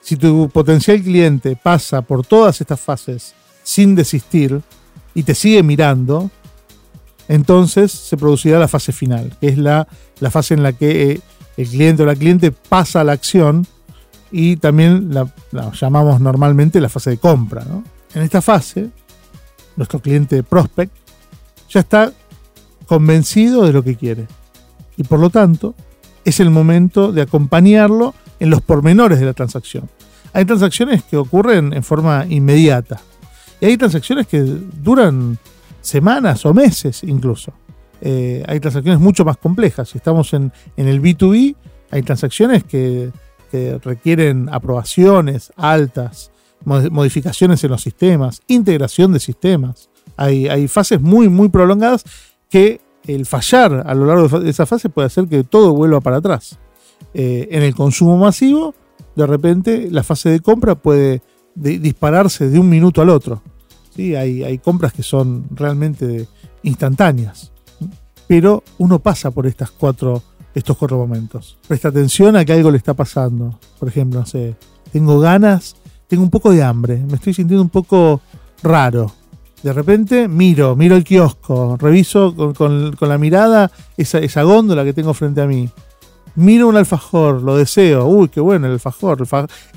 Si 0.00 0.16
tu 0.16 0.48
potencial 0.50 1.02
cliente 1.02 1.56
pasa 1.56 2.02
por 2.02 2.24
todas 2.24 2.60
estas 2.60 2.78
fases 2.78 3.34
sin 3.62 3.94
desistir 3.94 4.60
y 5.14 5.22
te 5.22 5.34
sigue 5.34 5.62
mirando, 5.62 6.30
entonces 7.26 7.90
se 7.90 8.16
producirá 8.16 8.58
la 8.58 8.68
fase 8.68 8.92
final, 8.92 9.34
que 9.40 9.48
es 9.48 9.58
la, 9.58 9.88
la 10.20 10.30
fase 10.30 10.54
en 10.54 10.62
la 10.62 10.74
que 10.74 11.12
eh, 11.12 11.20
el 11.56 11.68
cliente 11.68 12.02
o 12.02 12.06
la 12.06 12.16
cliente 12.16 12.52
pasa 12.52 13.00
a 13.00 13.04
la 13.04 13.12
acción 13.12 13.66
y 14.30 14.56
también 14.56 15.14
la, 15.14 15.30
llamamos 15.72 16.20
normalmente 16.20 16.80
la 16.80 16.88
fase 16.88 17.10
de 17.10 17.18
compra. 17.18 17.64
En 18.14 18.22
esta 18.22 18.42
fase, 18.42 18.90
nuestro 19.76 20.00
cliente 20.00 20.42
prospect 20.42 20.92
ya 21.70 21.80
está 21.80 22.12
convencido 22.86 23.64
de 23.64 23.72
lo 23.72 23.82
que 23.82 23.96
quiere. 23.96 24.26
Y 24.96 25.04
por 25.04 25.18
lo 25.18 25.30
tanto, 25.30 25.74
es 26.24 26.40
el 26.40 26.50
momento 26.50 27.12
de 27.12 27.22
acompañarlo 27.22 28.14
en 28.40 28.50
los 28.50 28.60
pormenores 28.62 29.20
de 29.20 29.26
la 29.26 29.32
transacción. 29.32 29.88
Hay 30.32 30.44
transacciones 30.44 31.02
que 31.04 31.16
ocurren 31.16 31.72
en 31.72 31.82
forma 31.82 32.26
inmediata. 32.28 33.00
Y 33.60 33.66
hay 33.66 33.76
transacciones 33.76 34.26
que 34.26 34.40
duran 34.40 35.38
semanas 35.80 36.44
o 36.44 36.52
meses 36.52 37.04
incluso. 37.04 37.52
Eh, 38.00 38.42
hay 38.46 38.60
transacciones 38.60 39.00
mucho 39.00 39.24
más 39.24 39.36
complejas. 39.36 39.90
Si 39.90 39.98
estamos 39.98 40.34
en, 40.34 40.52
el 40.76 41.00
B2B, 41.00 41.54
hay 41.90 42.02
transacciones 42.02 42.64
que, 42.64 43.10
requieren 43.84 44.48
aprobaciones 44.50 45.52
altas, 45.56 46.32
modificaciones 46.64 47.62
en 47.62 47.70
los 47.70 47.82
sistemas, 47.82 48.42
integración 48.48 49.12
de 49.12 49.20
sistemas. 49.20 49.90
Hay, 50.16 50.48
hay 50.48 50.66
fases 50.66 51.00
muy, 51.00 51.28
muy 51.28 51.50
prolongadas 51.50 52.04
que 52.54 52.80
el 53.08 53.26
fallar 53.26 53.82
a 53.84 53.94
lo 53.94 54.06
largo 54.06 54.38
de 54.38 54.48
esa 54.48 54.64
fase 54.64 54.88
puede 54.88 55.06
hacer 55.06 55.26
que 55.26 55.42
todo 55.42 55.74
vuelva 55.74 56.00
para 56.00 56.18
atrás. 56.18 56.56
Eh, 57.12 57.48
en 57.50 57.64
el 57.64 57.74
consumo 57.74 58.16
masivo, 58.16 58.76
de 59.16 59.26
repente 59.26 59.88
la 59.90 60.04
fase 60.04 60.30
de 60.30 60.38
compra 60.38 60.76
puede 60.76 61.20
dispararse 61.56 62.48
de 62.48 62.60
un 62.60 62.68
minuto 62.68 63.02
al 63.02 63.08
otro. 63.08 63.42
¿sí? 63.96 64.14
Hay, 64.14 64.44
hay 64.44 64.58
compras 64.58 64.92
que 64.92 65.02
son 65.02 65.46
realmente 65.50 66.28
instantáneas. 66.62 67.50
Pero 68.28 68.62
uno 68.78 69.00
pasa 69.00 69.32
por 69.32 69.48
estas 69.48 69.72
cuatro, 69.72 70.22
estos 70.54 70.76
cuatro 70.76 70.96
momentos. 70.96 71.58
Presta 71.66 71.88
atención 71.88 72.36
a 72.36 72.44
que 72.44 72.52
algo 72.52 72.70
le 72.70 72.76
está 72.76 72.94
pasando. 72.94 73.58
Por 73.80 73.88
ejemplo, 73.88 74.20
no 74.20 74.26
sé, 74.26 74.54
tengo 74.92 75.18
ganas, 75.18 75.74
tengo 76.06 76.22
un 76.22 76.30
poco 76.30 76.52
de 76.52 76.62
hambre, 76.62 76.98
me 76.98 77.16
estoy 77.16 77.34
sintiendo 77.34 77.64
un 77.64 77.68
poco 77.68 78.20
raro. 78.62 79.10
De 79.64 79.72
repente 79.72 80.28
miro, 80.28 80.76
miro 80.76 80.94
el 80.94 81.02
kiosco, 81.02 81.76
reviso 81.80 82.54
con, 82.54 82.94
la 83.00 83.18
mirada 83.18 83.72
esa, 83.96 84.18
esa 84.18 84.44
góndola 84.44 84.84
que 84.84 84.92
tengo 84.92 85.12
frente 85.12 85.40
a 85.40 85.46
mí 85.46 85.68
miro 86.36 86.68
un 86.68 86.76
alfajor, 86.76 87.42
lo 87.42 87.56
deseo, 87.56 88.06
uy, 88.06 88.28
qué 88.28 88.40
bueno 88.40 88.66
el 88.66 88.74
alfajor, 88.74 89.26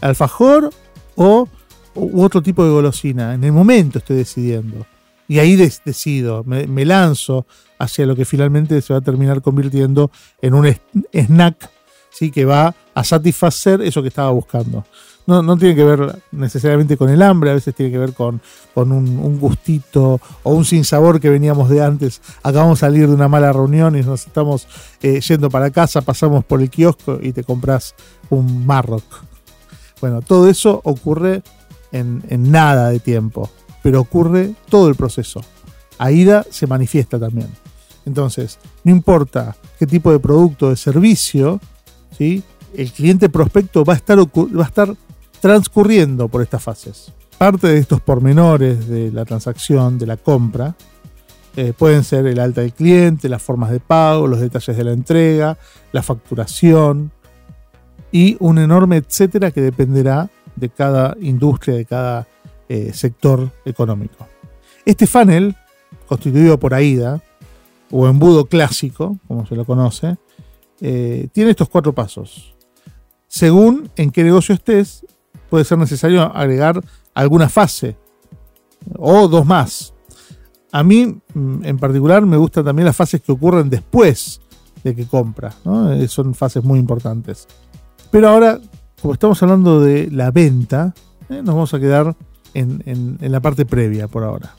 alfajor 0.02 0.69
o 1.15 1.47
otro 1.95 2.41
tipo 2.41 2.63
de 2.63 2.71
golosina. 2.71 3.34
En 3.34 3.43
el 3.43 3.52
momento 3.52 4.00
estoy 4.00 4.17
decidiendo. 4.17 4.86
Y 5.28 5.39
ahí 5.39 5.56
decido, 5.56 6.43
me, 6.45 6.86
lanzo 6.86 7.45
hacia 7.80 8.06
lo 8.06 8.15
que 8.15 8.23
finalmente 8.23 8.82
se 8.82 8.93
va 8.93 9.00
a 9.00 9.02
terminar 9.04 9.41
convirtiendo 9.41 10.10
en 10.41 10.54
un 10.54 10.73
snack 11.12 11.69
¿sí? 12.10 12.32
que 12.32 12.45
va 12.45 12.73
a 12.93 13.04
satisfacer 13.04 13.82
eso 13.82 14.02
que 14.02 14.08
estaba 14.08 14.32
buscando. 14.32 14.86
No, 15.28 15.58
tiene 15.58 15.76
que 15.76 15.84
ver 15.84 16.22
necesariamente 16.32 16.96
con 16.96 17.10
el 17.10 17.22
hambre, 17.22 17.52
a 17.52 17.54
veces 17.54 17.76
tiene 17.76 17.92
que 17.92 17.98
ver 17.98 18.13
con, 18.13 18.40
con 18.74 18.94
un, 18.94 19.38
gustito 19.38 20.22
o 20.44 20.54
un 20.54 20.63
sinsabor 20.63 21.20
que 21.20 21.30
veníamos 21.30 21.70
de 21.70 21.84
antes. 21.84 22.22
Acabamos 22.44 22.80
de 22.80 22.88
salir 22.88 23.08
de 23.10 23.13
una 23.13 23.28
mala 23.28 23.52
reunión 23.52 23.98
y 23.98 24.04
nos 24.04 24.26
estamos 24.26 24.70
eh, 25.02 25.20
yendo 25.20 25.50
para 25.50 25.70
casa, 25.70 26.02
pasamos 26.02 26.46
por 26.46 26.62
el 26.62 26.70
kiosco 26.70 27.20
y 27.22 27.34
te 27.34 27.44
compras 27.44 27.94
un 28.30 28.66
Marrock. 28.66 29.04
Bueno, 30.00 30.22
todo 30.22 30.48
eso 30.48 30.80
ocurre 30.86 31.44
en, 31.92 32.24
en 32.30 32.50
nada 32.50 32.90
de 32.90 33.02
tiempo, 33.02 33.50
pero 33.84 34.00
ocurre 34.00 34.54
todo 34.70 34.88
el 34.88 34.96
proceso. 34.96 35.42
AIDA 35.98 36.46
se 36.50 36.68
manifiesta 36.68 37.20
también. 37.20 37.50
Entonces, 38.06 38.60
no 38.86 38.94
importa 38.94 39.58
qué 39.78 39.86
tipo 39.86 40.10
de 40.10 40.20
producto 40.20 40.68
o 40.68 40.70
de 40.70 40.78
servicio, 40.78 41.60
¿sí? 42.18 42.44
el 42.74 42.92
cliente 42.92 43.28
prospecto 43.28 43.84
va 43.84 43.94
a 43.94 43.98
estar, 43.98 44.18
va 44.20 44.63
a 44.63 44.68
estar 44.68 44.96
transcurriendo 45.39 46.28
por 46.28 46.41
estas 46.41 46.63
fases. 46.63 47.13
Parte 47.38 47.67
de 47.67 47.78
estos 47.78 48.02
pormenores 48.02 48.88
de 48.88 49.12
la 49.12 49.26
transacción, 49.26 49.97
de 50.00 50.08
la 50.08 50.17
compra, 50.17 50.76
eh, 51.56 51.73
pueden 51.78 52.04
ser 52.04 52.26
el 52.28 52.39
alta 52.39 52.62
del 52.62 52.73
cliente, 52.73 53.30
las 53.30 53.41
formas 53.41 53.71
de 53.71 53.80
pago, 53.80 54.28
los 54.28 54.39
detalles 54.39 54.76
de 54.76 54.84
la 54.84 54.91
entrega, 54.91 55.58
la 55.91 56.04
facturación 56.04 57.12
y 58.12 58.38
un 58.39 58.58
enorme 58.58 58.97
etcétera 58.97 59.52
que 59.52 59.62
dependerá 59.62 60.30
de 60.56 60.69
cada 60.69 61.15
industria, 61.19 61.76
de 61.76 61.86
cada 61.86 62.28
eh, 62.69 62.91
sector 62.93 63.52
económico. 63.65 64.28
Este 64.86 65.08
funnel, 65.08 65.56
constituido 66.08 66.60
por 66.60 66.73
AIDA, 66.73 67.21
o 67.91 68.08
embudo 68.08 68.45
clásico, 68.45 69.17
como 69.28 69.45
se 69.45 69.56
lo 69.56 69.65
conoce, 69.65 70.17
eh, 70.82 71.28
tiene 71.32 71.52
estos 71.52 71.69
cuatro 71.69 71.93
pasos. 71.93 72.56
Según 73.28 73.89
en 73.95 74.12
qué 74.12 74.23
negocio 74.23 74.54
estés, 74.54 75.06
puede 75.50 75.66
ser 75.66 75.78
necesario 75.78 76.24
agregar 76.36 76.82
alguna 77.14 77.50
fase 77.50 77.98
o 78.98 79.28
dos 79.28 79.46
más. 79.46 79.94
A 80.72 80.84
mí, 80.84 81.18
mm, 81.34 81.66
en 81.66 81.78
particular, 81.78 82.26
me 82.26 82.38
gustan 82.38 82.66
también 82.66 82.86
las 82.86 82.96
fases 82.96 83.22
que 83.22 83.32
ocurren 83.32 83.70
después 83.70 84.42
de 84.84 84.96
que 84.96 85.06
compra. 85.06 85.54
Eh, 85.92 86.08
son 86.08 86.34
fases 86.34 86.64
muy 86.64 86.80
importantes. 86.80 87.48
Pero 88.12 88.30
ahora, 88.30 88.60
como 89.02 89.14
estamos 89.14 89.42
hablando 89.42 89.80
de 89.82 90.10
la 90.12 90.32
venta, 90.32 90.94
eh, 91.30 91.42
nos 91.44 91.56
vamos 91.56 91.74
a 91.74 91.80
quedar 91.80 92.16
en, 92.54 92.84
en 92.86 93.32
la 93.32 93.40
parte 93.40 93.66
previa 93.66 94.08
por 94.08 94.24
ahora. 94.24 94.56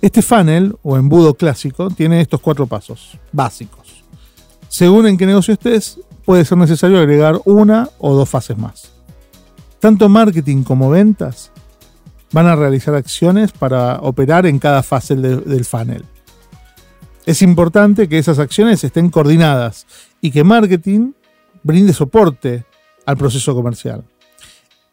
Este 0.00 0.22
funnel 0.22 0.76
o 0.82 0.96
embudo 0.96 1.34
clásico 1.34 1.90
tiene 1.90 2.20
estos 2.20 2.40
cuatro 2.40 2.66
pasos 2.66 3.18
básicos. 3.32 4.04
Según 4.68 5.06
en 5.06 5.16
qué 5.16 5.26
negocio 5.26 5.54
estés, 5.54 6.00
puede 6.24 6.44
ser 6.44 6.58
necesario 6.58 6.98
agregar 6.98 7.40
una 7.44 7.88
o 7.98 8.14
dos 8.14 8.28
fases 8.28 8.58
más. 8.58 8.95
Tanto 9.80 10.08
marketing 10.08 10.62
como 10.62 10.90
ventas 10.90 11.52
van 12.32 12.46
a 12.46 12.56
realizar 12.56 12.94
acciones 12.94 13.52
para 13.52 14.00
operar 14.00 14.46
en 14.46 14.58
cada 14.58 14.82
fase 14.82 15.14
del 15.16 15.64
funnel. 15.64 16.04
Es 17.24 17.42
importante 17.42 18.08
que 18.08 18.18
esas 18.18 18.38
acciones 18.38 18.82
estén 18.84 19.10
coordinadas 19.10 19.86
y 20.20 20.30
que 20.30 20.44
marketing 20.44 21.12
brinde 21.62 21.92
soporte 21.92 22.64
al 23.04 23.16
proceso 23.16 23.54
comercial. 23.54 24.04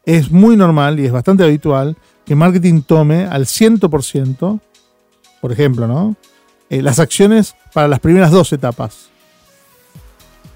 Es 0.04 0.30
muy 0.30 0.56
normal 0.56 1.00
y 1.00 1.06
es 1.06 1.12
bastante 1.12 1.44
habitual 1.44 1.96
que 2.24 2.34
marketing 2.34 2.82
tome 2.82 3.24
al 3.24 3.46
100%, 3.46 4.60
por 5.40 5.52
ejemplo, 5.52 5.86
¿no? 5.86 6.16
Eh, 6.70 6.82
las 6.82 6.98
acciones 6.98 7.54
para 7.72 7.88
las 7.88 8.00
primeras 8.00 8.30
dos 8.30 8.52
etapas. 8.52 9.08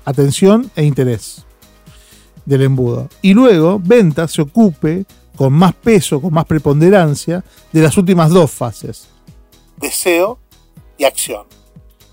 Atención 0.05 0.71
e 0.75 0.85
interés 0.85 1.45
del 2.49 2.63
embudo. 2.63 3.09
Y 3.23 3.35
luego 3.35 3.81
venta 3.83 4.27
se 4.27 4.43
ocupe 4.43 5.05
con 5.37 5.53
más 5.53 5.75
peso, 5.75 6.21
con 6.21 6.33
más 6.33 6.47
preponderancia, 6.47 7.45
de 7.73 7.83
las 7.83 7.97
últimas 7.97 8.31
dos 8.31 8.51
fases. 8.51 9.09
Deseo 9.81 10.39
y 10.97 11.05
acción. 11.05 11.45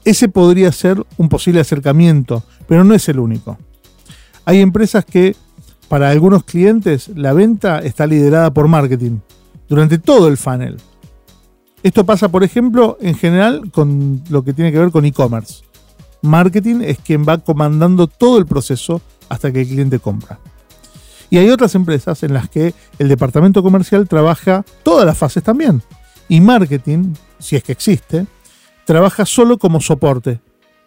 Ese 0.03 0.29
podría 0.29 0.71
ser 0.71 1.03
un 1.17 1.29
posible 1.29 1.61
acercamiento, 1.61 2.43
pero 2.67 2.83
no 2.83 2.93
es 2.93 3.09
el 3.09 3.19
único. 3.19 3.57
Hay 4.43 4.59
empresas 4.59 5.03
que, 5.05 5.35
para 5.87 6.09
algunos 6.09 6.43
clientes, 6.43 7.07
la 7.15 7.33
venta 7.33 7.79
está 7.79 8.05
liderada 8.05 8.53
por 8.53 8.67
marketing 8.67 9.19
durante 9.67 9.97
todo 9.97 10.27
el 10.27 10.37
funnel. 10.37 10.77
Esto 11.81 12.05
pasa, 12.05 12.29
por 12.29 12.43
ejemplo, 12.43 12.97
en 12.99 13.15
general 13.15 13.71
con 13.71 14.21
lo 14.29 14.43
que 14.43 14.53
tiene 14.53 14.71
que 14.71 14.79
ver 14.79 14.91
con 14.91 15.05
e-commerce. 15.05 15.63
Marketing 16.21 16.81
es 16.81 16.99
quien 16.99 17.23
va 17.23 17.37
comandando 17.37 18.07
todo 18.07 18.37
el 18.37 18.45
proceso 18.45 19.01
hasta 19.29 19.51
que 19.51 19.61
el 19.61 19.67
cliente 19.67 19.99
compra. 19.99 20.39
Y 21.29 21.37
hay 21.37 21.49
otras 21.49 21.75
empresas 21.75 22.21
en 22.23 22.33
las 22.33 22.49
que 22.49 22.73
el 22.99 23.09
departamento 23.09 23.63
comercial 23.63 24.07
trabaja 24.07 24.63
todas 24.83 25.05
las 25.05 25.17
fases 25.17 25.43
también. 25.43 25.81
Y 26.27 26.39
marketing, 26.39 27.13
si 27.39 27.55
es 27.55 27.63
que 27.63 27.71
existe, 27.71 28.25
trabaja 28.85 29.25
solo 29.25 29.57
como 29.57 29.81
soporte, 29.81 30.39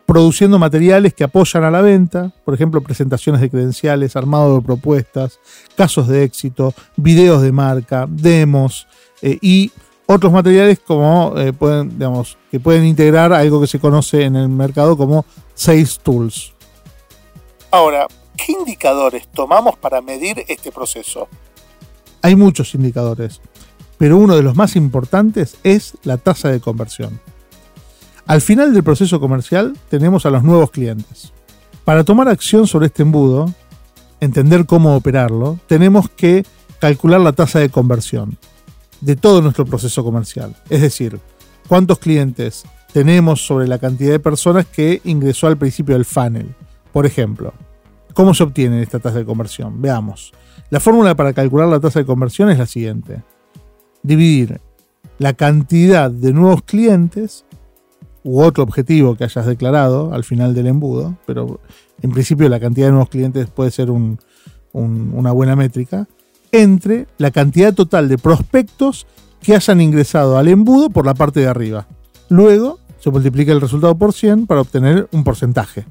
produciendo 0.06 0.58
materiales 0.58 1.12
que 1.12 1.24
apoyan 1.24 1.64
a 1.64 1.70
la 1.70 1.82
venta, 1.82 2.32
por 2.44 2.54
ejemplo, 2.54 2.80
presentaciones 2.80 3.40
de 3.40 3.50
credenciales, 3.50 4.16
armado 4.16 4.56
de 4.56 4.62
propuestas, 4.62 5.38
casos 5.76 6.08
de 6.08 6.22
éxito, 6.22 6.72
videos 6.96 7.42
de 7.42 7.52
marca, 7.52 8.06
demos 8.08 8.86
eh, 9.20 9.38
y 9.42 9.70
otros 10.06 10.32
materiales 10.32 10.78
como 10.78 11.34
eh, 11.36 11.52
pueden, 11.52 11.90
digamos, 11.90 12.38
que 12.50 12.58
pueden 12.58 12.86
integrar 12.86 13.32
algo 13.34 13.60
que 13.60 13.66
se 13.66 13.78
conoce 13.78 14.24
en 14.24 14.36
el 14.36 14.48
mercado 14.48 14.96
como 14.96 15.26
Sales 15.54 15.98
Tools. 15.98 16.54
Ahora, 17.70 18.06
¿qué 18.38 18.52
indicadores 18.52 19.28
tomamos 19.28 19.76
para 19.76 20.00
medir 20.00 20.44
este 20.48 20.72
proceso? 20.72 21.28
Hay 22.22 22.36
muchos 22.36 22.74
indicadores, 22.74 23.40
pero 23.98 24.16
uno 24.16 24.36
de 24.36 24.42
los 24.42 24.56
más 24.56 24.76
importantes 24.76 25.58
es 25.62 25.94
la 26.04 26.16
tasa 26.16 26.48
de 26.48 26.60
conversión. 26.60 27.20
Al 28.26 28.40
final 28.40 28.72
del 28.72 28.84
proceso 28.84 29.20
comercial 29.20 29.76
tenemos 29.88 30.24
a 30.24 30.30
los 30.30 30.42
nuevos 30.42 30.70
clientes. 30.70 31.32
Para 31.84 32.04
tomar 32.04 32.28
acción 32.28 32.66
sobre 32.66 32.86
este 32.86 33.02
embudo, 33.02 33.52
entender 34.20 34.66
cómo 34.66 34.94
operarlo, 34.94 35.58
tenemos 35.66 36.08
que 36.10 36.44
calcular 36.78 37.20
la 37.20 37.32
tasa 37.32 37.58
de 37.58 37.70
conversión 37.70 38.38
de 39.00 39.16
todo 39.16 39.42
nuestro 39.42 39.64
proceso 39.64 40.04
comercial. 40.04 40.56
Es 40.68 40.80
decir, 40.80 41.18
cuántos 41.68 41.98
clientes 41.98 42.64
tenemos 42.92 43.46
sobre 43.46 43.66
la 43.68 43.78
cantidad 43.78 44.10
de 44.10 44.20
personas 44.20 44.66
que 44.66 45.00
ingresó 45.04 45.46
al 45.46 45.56
principio 45.56 45.94
del 45.94 46.04
funnel. 46.04 46.54
Por 46.92 47.06
ejemplo, 47.06 47.54
¿Cómo 48.14 48.34
se 48.34 48.42
obtiene 48.42 48.82
esta 48.82 48.98
tasa 48.98 49.18
de 49.18 49.24
conversión? 49.24 49.80
Veamos. 49.80 50.32
La 50.70 50.80
fórmula 50.80 51.14
para 51.14 51.32
calcular 51.32 51.68
la 51.68 51.80
tasa 51.80 52.00
de 52.00 52.04
conversión 52.04 52.50
es 52.50 52.58
la 52.58 52.66
siguiente. 52.66 53.22
Dividir 54.02 54.60
la 55.18 55.32
cantidad 55.32 56.10
de 56.10 56.32
nuevos 56.32 56.62
clientes 56.62 57.44
u 58.24 58.40
otro 58.42 58.64
objetivo 58.64 59.16
que 59.16 59.24
hayas 59.24 59.46
declarado 59.46 60.12
al 60.12 60.24
final 60.24 60.54
del 60.54 60.66
embudo, 60.66 61.16
pero 61.26 61.60
en 62.02 62.10
principio 62.10 62.48
la 62.48 62.60
cantidad 62.60 62.88
de 62.88 62.92
nuevos 62.92 63.08
clientes 63.08 63.48
puede 63.48 63.70
ser 63.70 63.90
una 63.90 65.32
buena 65.32 65.56
métrica, 65.56 66.06
entre 66.52 67.06
la 67.18 67.30
cantidad 67.30 67.74
total 67.74 68.08
de 68.08 68.18
prospectos 68.18 69.06
que 69.40 69.54
hayan 69.54 69.80
ingresado 69.80 70.38
al 70.38 70.48
embudo 70.48 70.90
por 70.90 71.06
la 71.06 71.14
parte 71.14 71.40
de 71.40 71.46
arriba. 71.46 71.86
Luego 72.28 72.78
se 72.98 73.10
multiplica 73.10 73.52
el 73.52 73.60
resultado 73.60 73.96
por 73.96 74.12
100 74.12 74.46
para 74.46 74.60
obtener 74.60 75.08
un 75.12 75.24
porcentaje 75.24 75.86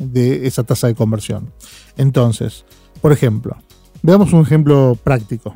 de 0.00 0.46
esa 0.46 0.64
tasa 0.64 0.88
de 0.88 0.94
conversión. 0.94 1.52
Entonces, 1.96 2.64
por 3.00 3.12
ejemplo, 3.12 3.56
veamos 4.02 4.32
un 4.32 4.42
ejemplo 4.42 4.98
práctico. 5.02 5.54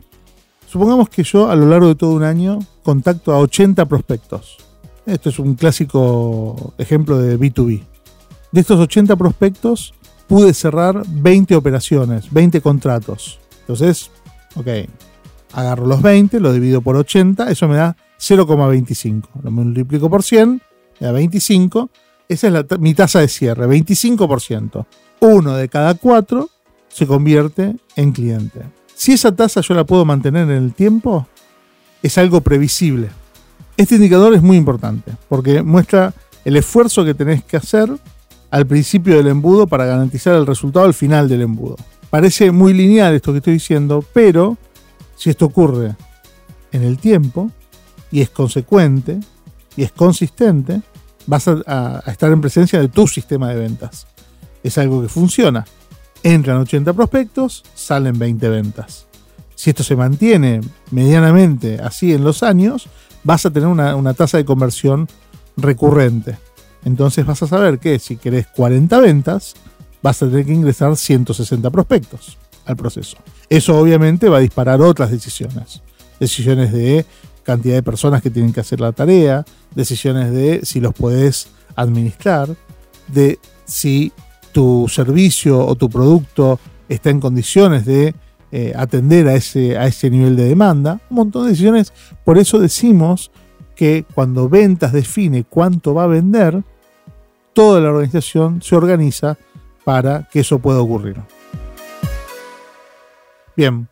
Supongamos 0.67 1.09
que 1.09 1.25
yo 1.25 1.51
a 1.51 1.57
lo 1.57 1.69
largo 1.69 1.89
de 1.89 1.95
todo 1.95 2.13
un 2.13 2.23
año 2.23 2.59
contacto 2.83 3.33
a 3.33 3.39
80 3.39 3.87
prospectos. 3.87 4.59
Esto 5.07 5.31
es 5.31 5.39
un 5.39 5.55
clásico 5.55 6.75
ejemplo 6.79 7.19
de 7.19 7.39
B2B. 7.39 7.83
De 8.53 8.61
estos 8.61 8.79
80 8.79 9.17
prospectos 9.17 9.95
pude 10.27 10.55
cerrar 10.55 11.03
20 11.09 11.57
operaciones, 11.57 12.33
20 12.33 12.61
contratos. 12.61 13.39
Entonces, 13.61 14.11
ok, 14.55 14.67
agarro 15.53 15.87
los 15.87 16.03
20, 16.03 16.41
lo 16.41 16.53
divido 16.53 16.81
por 16.81 16.97
80, 16.97 17.51
eso 17.51 17.69
me 17.69 17.77
da 17.77 17.97
0,25. 18.19 19.29
Lo 19.43 19.51
multiplico 19.51 20.11
por 20.11 20.23
100, 20.23 20.63
me 21.01 21.07
da 21.07 21.13
25. 21.13 21.91
Esa 22.29 22.49
es 22.49 22.79
mi 22.79 22.95
tasa 22.95 23.21
de 23.21 23.29
cierre, 23.29 23.67
25%. 23.67 24.87
Uno 25.21 25.55
de 25.55 25.69
cada 25.69 25.95
cuatro 25.95 26.51
se 26.89 27.07
convierte 27.07 27.77
en 27.97 28.13
cliente. 28.13 28.63
Si 28.95 29.13
esa 29.13 29.35
tasa 29.35 29.61
yo 29.61 29.75
la 29.75 29.85
puedo 29.85 30.05
mantener 30.05 30.49
en 30.51 30.63
el 30.63 30.73
tiempo, 30.73 31.27
es 32.03 32.17
algo 32.19 32.41
previsible. 32.41 33.11
Este 33.77 33.97
indicador 33.97 34.35
es 34.35 34.43
muy 34.43 34.57
importante 34.57 35.13
porque 35.29 35.63
muestra 35.63 36.15
el 36.45 36.57
esfuerzo 36.57 37.05
que 37.05 37.15
tenés 37.15 37.43
que 37.43 37.57
hacer 37.57 37.91
al 38.51 38.67
principio 38.67 39.17
del 39.17 39.27
embudo 39.27 39.67
para 39.67 39.85
garantizar 39.85 40.37
el 40.37 40.47
resultado 40.47 40.87
al 40.87 40.95
final 40.95 41.29
del 41.29 41.43
embudo. 41.43 41.77
Parece 42.09 42.53
muy 42.53 42.73
lineal 42.73 43.15
esto 43.15 43.33
que 43.33 43.39
estoy 43.39 43.55
diciendo, 43.55 44.05
pero 44.13 44.57
si 45.17 45.31
esto 45.31 45.47
ocurre 45.47 45.97
en 46.71 46.83
el 46.85 46.99
tiempo 46.99 47.51
y 48.13 48.21
es 48.21 48.31
consecuente 48.31 49.19
y 49.77 49.83
es 49.83 49.91
consistente, 49.91 50.83
vas 51.27 51.49
a, 51.49 52.03
estar 52.07 52.31
en 52.33 52.41
presencia 52.41 52.81
de 52.81 52.89
tu 52.89 53.07
sistema 53.07 53.49
de 53.49 53.57
ventas. 53.57 54.07
Es 54.63 54.79
algo 54.79 55.03
que 55.03 55.09
funciona. 55.09 55.65
Entran 56.23 56.59
80 56.59 56.93
prospectos, 56.93 57.65
salen 57.75 58.19
20 58.19 58.49
ventas. 58.49 59.07
Si 59.55 59.71
esto 59.71 59.83
se 59.83 59.97
mantiene 59.97 60.61
medianamente 60.91 61.81
así 61.83 62.13
en 62.13 62.25
los 62.25 62.43
años, 62.43 62.89
vas 63.23 63.47
a 63.47 63.51
tener 63.51 63.69
una, 63.69 63.95
una 63.95 64.15
tasa 64.15 64.39
de 64.39 64.45
conversión 64.45 65.09
recurrente. 65.57 66.39
Entonces 66.85 67.25
vas 67.25 67.43
a 67.43 67.47
saber 67.47 67.79
que 67.79 67.99
si 67.99 68.17
querés 68.17 68.47
40 68.49 68.99
ventas, 69.01 69.55
vas 70.03 70.23
a 70.23 70.27
tener 70.27 70.45
que 70.45 70.53
ingresar 70.53 70.97
160 70.97 71.71
prospectos 71.71 72.39
al 72.67 72.77
proceso. 72.77 73.17
Eso 73.49 73.79
obviamente 73.79 74.29
va 74.29 74.39
a 74.39 74.41
disparar 74.41 74.81
otras 74.81 75.11
decisiones. 75.11 75.83
Decisiones 76.21 76.73
de 76.73 77.07
cantidad 77.45 77.75
de 77.75 77.83
personas 77.83 78.23
que 78.23 78.31
tienen 78.31 78.53
que 78.53 78.61
hacer 78.61 78.81
la 78.81 78.93
tarea, 78.93 79.45
decisiones 79.75 80.33
de 80.33 80.61
si 80.65 80.81
los 80.81 80.95
podés 80.95 81.49
administrar, 81.77 82.49
de 83.09 83.39
si 83.65 84.13
tu 84.53 84.87
servicio 84.89 85.65
o 85.65 85.75
tu 85.77 85.89
producto 85.89 86.59
está 86.89 87.11
en 87.11 87.21
condiciones 87.21 87.85
de 87.85 88.15
eh, 88.53 88.73
atender 88.77 89.29
a 89.29 89.35
ese, 89.35 89.77
a 89.77 89.87
ese 89.87 90.11
nivel 90.11 90.37
de 90.37 90.45
demanda, 90.45 91.01
un 91.11 91.17
montón 91.17 91.45
de 91.45 91.51
decisiones. 91.51 91.93
Por 92.25 92.39
eso 92.39 92.59
decimos 92.59 93.31
que 93.75 94.05
cuando 94.15 94.49
ventas 94.49 94.93
define 94.93 95.45
cuánto 95.45 95.95
va 95.95 96.05
a 96.05 96.09
vender, 96.09 96.63
toda 97.53 97.81
la 97.81 97.91
organización 97.91 98.63
se 98.63 98.77
organiza 98.77 99.37
para 99.85 100.29
que 100.31 100.41
eso 100.41 100.61
pueda 100.61 100.81
ocurrir. 100.81 101.17
Bien, 103.57 103.89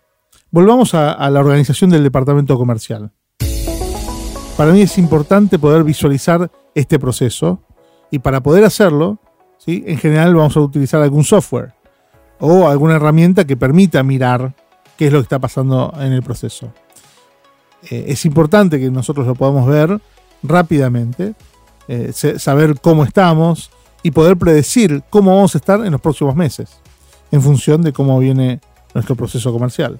volvamos 0.51 0.95
a 0.95 1.29
la 1.31 1.41
organización 1.41 1.91
del 1.91 2.03
departamento 2.03 2.57
comercial. 2.57 3.13
Para 4.57 4.73
mí 4.73 4.83
es 4.83 4.99
importante 4.99 5.59
poder 5.59 5.83
visualizar 5.83 6.51
este 6.75 6.99
proceso 6.99 7.63
y 8.11 8.19
para 8.19 8.43
poder 8.43 8.65
hacerlo, 8.65 9.19
¿sí? 9.57 9.83
en 9.87 9.97
general 9.97 10.35
vamos 10.35 10.57
a 10.57 10.61
utilizar 10.61 11.01
algún 11.01 11.25
software 11.25 11.73
o 12.39 12.69
alguna 12.69 12.97
herramienta 12.97 13.47
que 13.47 13.57
permita 13.57 14.03
mirar 14.03 14.55
qué 14.99 15.07
es 15.07 15.13
lo 15.13 15.21
que 15.21 15.25
está 15.25 15.39
pasando 15.39 15.93
en 15.99 16.13
el 16.13 16.23
proceso. 16.23 16.73
Eh, 17.91 18.05
es 18.09 18.27
importante 18.27 18.79
que 18.79 18.91
nosotros 18.91 19.27
lo 19.27 19.35
podamos 19.35 19.67
ver 19.67 19.99
rápidamente, 20.43 21.35
eh, 21.89 22.13
saber 22.13 22.79
cómo 22.81 23.05
estamos 23.05 23.71
y 24.03 24.11
poder 24.11 24.37
predecir 24.37 25.03
cómo 25.09 25.35
vamos 25.35 25.55
a 25.55 25.59
estar 25.59 25.85
en 25.85 25.93
los 25.93 26.01
próximos 26.01 26.37
meses, 26.37 26.79
en 27.31 27.41
función 27.41 27.81
de 27.81 27.95
cómo 27.95 28.19
viene 28.19 28.61
nuestro 28.93 29.17
proceso 29.17 29.51
comercial. 29.51 29.97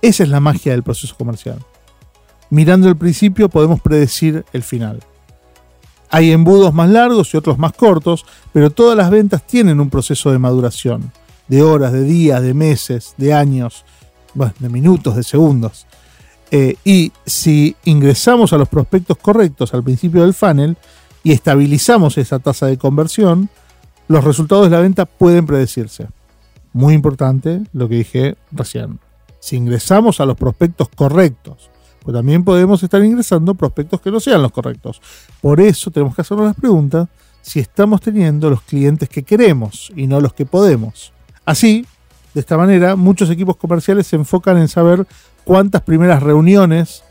Esa 0.00 0.22
es 0.22 0.30
la 0.30 0.40
magia 0.40 0.72
del 0.72 0.82
proceso 0.82 1.14
comercial 1.16 1.58
mirando 2.50 2.88
el 2.88 2.96
principio 2.96 3.48
podemos 3.48 3.80
predecir 3.80 4.44
el 4.52 4.62
final. 4.62 5.00
Hay 6.10 6.32
embudos 6.32 6.72
más 6.72 6.88
largos 6.88 7.32
y 7.34 7.36
otros 7.36 7.58
más 7.58 7.72
cortos, 7.72 8.24
pero 8.52 8.70
todas 8.70 8.96
las 8.96 9.10
ventas 9.10 9.46
tienen 9.46 9.80
un 9.80 9.90
proceso 9.90 10.32
de 10.32 10.38
maduración, 10.38 11.12
de 11.48 11.62
horas, 11.62 11.92
de 11.92 12.02
días, 12.02 12.42
de 12.42 12.54
meses, 12.54 13.14
de 13.18 13.34
años, 13.34 13.84
de 14.58 14.68
minutos, 14.68 15.16
de 15.16 15.22
segundos. 15.22 15.86
Eh, 16.50 16.76
y 16.84 17.12
si 17.26 17.76
ingresamos 17.84 18.54
a 18.54 18.58
los 18.58 18.68
prospectos 18.68 19.18
correctos 19.18 19.74
al 19.74 19.84
principio 19.84 20.22
del 20.22 20.32
funnel 20.32 20.78
y 21.22 21.32
estabilizamos 21.32 22.16
esa 22.16 22.38
tasa 22.38 22.66
de 22.66 22.78
conversión, 22.78 23.50
los 24.06 24.24
resultados 24.24 24.64
de 24.64 24.70
la 24.70 24.80
venta 24.80 25.04
pueden 25.04 25.44
predecirse. 25.44 26.08
Muy 26.72 26.94
importante 26.94 27.62
lo 27.74 27.88
que 27.88 27.96
dije 27.96 28.36
recién. 28.50 28.98
Si 29.40 29.56
ingresamos 29.56 30.20
a 30.20 30.26
los 30.26 30.38
prospectos 30.38 30.88
correctos 30.88 31.70
pues 32.08 32.16
también 32.16 32.42
podemos 32.42 32.82
estar 32.82 33.04
ingresando 33.04 33.54
prospectos 33.54 34.00
que 34.00 34.10
no 34.10 34.18
sean 34.18 34.40
los 34.40 34.50
correctos. 34.50 34.98
Por 35.42 35.60
eso 35.60 35.90
tenemos 35.90 36.14
que 36.14 36.22
hacernos 36.22 36.46
las 36.46 36.56
preguntas 36.56 37.06
si 37.42 37.60
estamos 37.60 38.00
teniendo 38.00 38.48
los 38.48 38.62
clientes 38.62 39.10
que 39.10 39.24
queremos 39.24 39.92
y 39.94 40.06
no 40.06 40.18
los 40.18 40.32
que 40.32 40.46
podemos. 40.46 41.12
Así, 41.44 41.84
de 42.32 42.40
esta 42.40 42.56
manera, 42.56 42.96
muchos 42.96 43.28
equipos 43.28 43.58
comerciales 43.58 44.06
se 44.06 44.16
enfocan 44.16 44.56
en 44.56 44.68
saber 44.68 45.06
cuántas 45.44 45.82
primeras 45.82 46.22
reuniones 46.22 47.04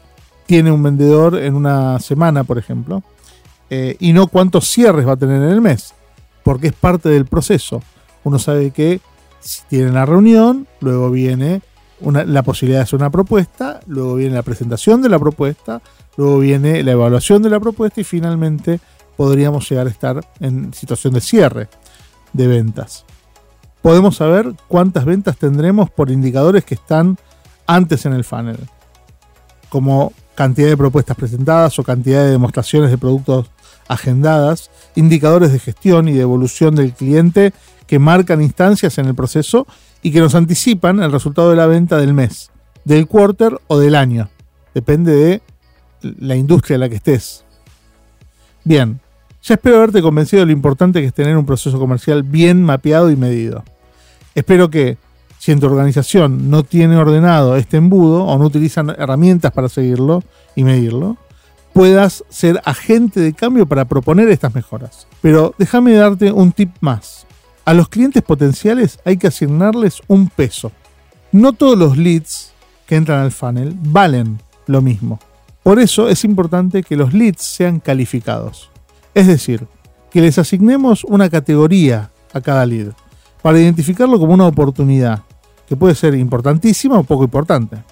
tiene 0.47 0.71
un 0.71 0.81
vendedor 0.81 1.37
en 1.37 1.53
una 1.53 1.99
semana, 1.99 2.43
por 2.43 2.57
ejemplo, 2.57 3.03
eh, 3.69 3.97
y 3.99 4.13
no 4.13 4.25
cuántos 4.25 4.67
cierres 4.67 5.07
va 5.07 5.11
a 5.11 5.17
tener 5.17 5.43
en 5.43 5.49
el 5.49 5.61
mes, 5.61 5.93
porque 6.43 6.69
es 6.69 6.73
parte 6.73 7.07
del 7.09 7.27
proceso. 7.27 7.83
Uno 8.23 8.39
sabe 8.39 8.71
que 8.71 8.99
si 9.41 9.61
tiene 9.69 9.91
la 9.91 10.07
reunión, 10.07 10.67
luego 10.81 11.11
viene 11.11 11.61
la 12.01 12.43
posibilidad 12.43 12.79
de 12.79 12.83
hacer 12.83 12.99
una 12.99 13.09
propuesta, 13.09 13.79
luego 13.87 14.15
viene 14.15 14.35
la 14.35 14.43
presentación 14.43 15.01
de 15.01 15.09
la 15.09 15.19
propuesta, 15.19 15.81
luego 16.15 16.39
viene 16.39 16.83
la 16.83 16.91
evaluación 16.91 17.41
de 17.41 17.49
la 17.49 17.59
propuesta 17.59 18.01
y 18.01 18.03
finalmente 18.03 18.79
podríamos 19.15 19.69
llegar 19.69 19.87
a 19.87 19.89
estar 19.89 20.25
en 20.39 20.73
situación 20.73 21.13
de 21.13 21.21
cierre 21.21 21.69
de 22.33 22.47
ventas. 22.47 23.05
Podemos 23.81 24.17
saber 24.17 24.53
cuántas 24.67 25.05
ventas 25.05 25.37
tendremos 25.37 25.89
por 25.89 26.11
indicadores 26.11 26.63
que 26.65 26.75
están 26.75 27.17
antes 27.65 28.05
en 28.05 28.13
el 28.13 28.23
funnel, 28.23 28.59
como 29.69 30.13
cantidad 30.35 30.67
de 30.67 30.77
propuestas 30.77 31.17
presentadas 31.17 31.77
o 31.79 31.83
cantidad 31.83 32.23
de 32.23 32.31
demostraciones 32.31 32.91
de 32.91 32.97
productos 32.97 33.49
agendadas, 33.87 34.69
indicadores 34.95 35.51
de 35.51 35.59
gestión 35.59 36.07
y 36.07 36.13
de 36.13 36.21
evolución 36.21 36.75
del 36.75 36.93
cliente 36.93 37.53
que 37.87 37.99
marcan 37.99 38.41
instancias 38.41 38.97
en 38.97 39.05
el 39.07 39.15
proceso 39.15 39.65
y 40.07 40.11
que 40.11 40.21
nos 40.21 40.35
anticipan 40.35 41.03
el 41.03 41.11
resultado 41.11 41.49
de 41.49 41.57
la 41.57 41.67
venta 41.67 41.97
del 41.97 42.13
mes, 42.13 42.49
del 42.85 43.07
quarter 43.07 43.59
o 43.67 43.77
del 43.77 43.93
año. 43.93 44.29
Depende 44.73 45.13
de 45.13 45.41
la 46.01 46.37
industria 46.37 46.75
en 46.75 46.79
la 46.79 46.87
que 46.87 46.95
estés. 46.95 47.43
Bien, 48.63 49.01
ya 49.43 49.55
espero 49.55 49.75
haberte 49.75 50.01
convencido 50.01 50.39
de 50.39 50.45
lo 50.45 50.53
importante 50.53 51.01
que 51.01 51.07
es 51.07 51.13
tener 51.13 51.35
un 51.35 51.45
proceso 51.45 51.77
comercial 51.77 52.23
bien 52.23 52.63
mapeado 52.63 53.11
y 53.11 53.17
medido. 53.17 53.65
Espero 54.33 54.69
que, 54.69 54.97
si 55.39 55.51
en 55.51 55.59
tu 55.59 55.65
organización 55.65 56.49
no 56.49 56.63
tiene 56.63 56.95
ordenado 56.95 57.57
este 57.57 57.75
embudo 57.75 58.23
o 58.23 58.37
no 58.37 58.45
utilizan 58.45 58.91
herramientas 58.91 59.51
para 59.51 59.67
seguirlo 59.67 60.23
y 60.55 60.63
medirlo, 60.63 61.17
puedas 61.73 62.23
ser 62.29 62.61
agente 62.63 63.19
de 63.19 63.33
cambio 63.33 63.65
para 63.65 63.83
proponer 63.83 64.29
estas 64.29 64.55
mejoras. 64.55 65.05
Pero 65.19 65.53
déjame 65.57 65.91
darte 65.95 66.31
un 66.31 66.53
tip 66.53 66.69
más. 66.79 67.26
A 67.67 67.73
los 67.73 67.89
clientes 67.89 68.23
potenciales 68.23 68.97
hay 69.03 69.17
que 69.17 69.27
asignarles 69.27 70.01
un 70.07 70.29
peso. 70.29 70.71
No 71.33 71.51
todos 71.51 71.77
los 71.77 71.97
leads 71.97 72.53
que 72.85 72.95
entran 72.95 73.19
al 73.19 73.33
funnel 73.33 73.75
valen 73.77 74.39
lo 74.67 74.81
mismo. 74.81 75.19
Por 75.63 75.77
eso 75.77 76.07
es 76.07 76.23
importante 76.23 76.81
que 76.81 76.95
los 76.95 77.13
leads 77.13 77.41
sean 77.41 77.81
calificados. 77.81 78.69
Es 79.13 79.27
decir, 79.27 79.67
que 80.09 80.21
les 80.21 80.37
asignemos 80.37 81.03
una 81.03 81.29
categoría 81.29 82.09
a 82.31 82.39
cada 82.39 82.65
lead 82.65 82.93
para 83.41 83.59
identificarlo 83.59 84.17
como 84.17 84.33
una 84.33 84.47
oportunidad, 84.47 85.23
que 85.67 85.75
puede 85.75 85.93
ser 85.93 86.15
importantísima 86.15 86.97
o 86.97 87.03
poco 87.03 87.25
importante. 87.25 87.83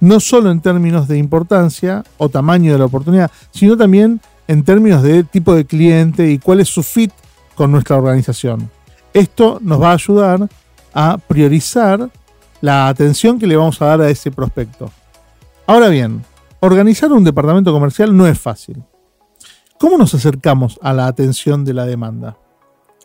No 0.00 0.20
solo 0.20 0.50
en 0.50 0.60
términos 0.60 1.08
de 1.08 1.16
importancia 1.16 2.04
o 2.18 2.28
tamaño 2.28 2.72
de 2.72 2.78
la 2.78 2.84
oportunidad, 2.84 3.30
sino 3.52 3.74
también 3.74 4.20
en 4.48 4.64
términos 4.64 5.02
de 5.02 5.24
tipo 5.24 5.54
de 5.54 5.64
cliente 5.64 6.30
y 6.30 6.38
cuál 6.38 6.60
es 6.60 6.68
su 6.68 6.82
fit 6.82 7.10
con 7.54 7.72
nuestra 7.72 7.96
organización. 7.96 8.68
Esto 9.14 9.58
nos 9.62 9.80
va 9.80 9.90
a 9.90 9.94
ayudar 9.94 10.48
a 10.92 11.18
priorizar 11.18 12.10
la 12.60 12.88
atención 12.88 13.38
que 13.38 13.46
le 13.46 13.56
vamos 13.56 13.80
a 13.80 13.86
dar 13.86 14.00
a 14.00 14.10
ese 14.10 14.30
prospecto. 14.30 14.90
Ahora 15.66 15.88
bien, 15.88 16.24
organizar 16.60 17.12
un 17.12 17.24
departamento 17.24 17.72
comercial 17.72 18.16
no 18.16 18.26
es 18.26 18.38
fácil. 18.38 18.82
¿Cómo 19.78 19.98
nos 19.98 20.14
acercamos 20.14 20.78
a 20.82 20.92
la 20.92 21.06
atención 21.06 21.64
de 21.64 21.74
la 21.74 21.86
demanda? 21.86 22.36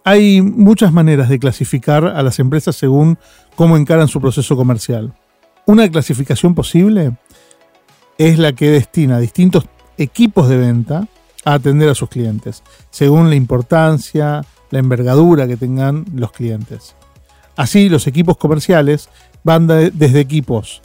Hay 0.03 0.41
muchas 0.41 0.91
maneras 0.91 1.29
de 1.29 1.39
clasificar 1.39 2.05
a 2.05 2.23
las 2.23 2.39
empresas 2.39 2.75
según 2.75 3.19
cómo 3.55 3.77
encaran 3.77 4.07
su 4.07 4.19
proceso 4.19 4.55
comercial. 4.55 5.13
Una 5.65 5.89
clasificación 5.89 6.55
posible 6.55 7.17
es 8.17 8.39
la 8.39 8.53
que 8.53 8.71
destina 8.71 9.19
distintos 9.19 9.65
equipos 9.97 10.49
de 10.49 10.57
venta 10.57 11.07
a 11.45 11.53
atender 11.53 11.89
a 11.89 11.95
sus 11.95 12.09
clientes, 12.09 12.63
según 12.89 13.29
la 13.29 13.35
importancia, 13.35 14.43
la 14.71 14.79
envergadura 14.79 15.47
que 15.47 15.57
tengan 15.57 16.05
los 16.13 16.31
clientes. 16.31 16.95
Así, 17.55 17.89
los 17.89 18.07
equipos 18.07 18.37
comerciales 18.37 19.09
van 19.43 19.67
desde 19.67 20.19
equipos 20.19 20.81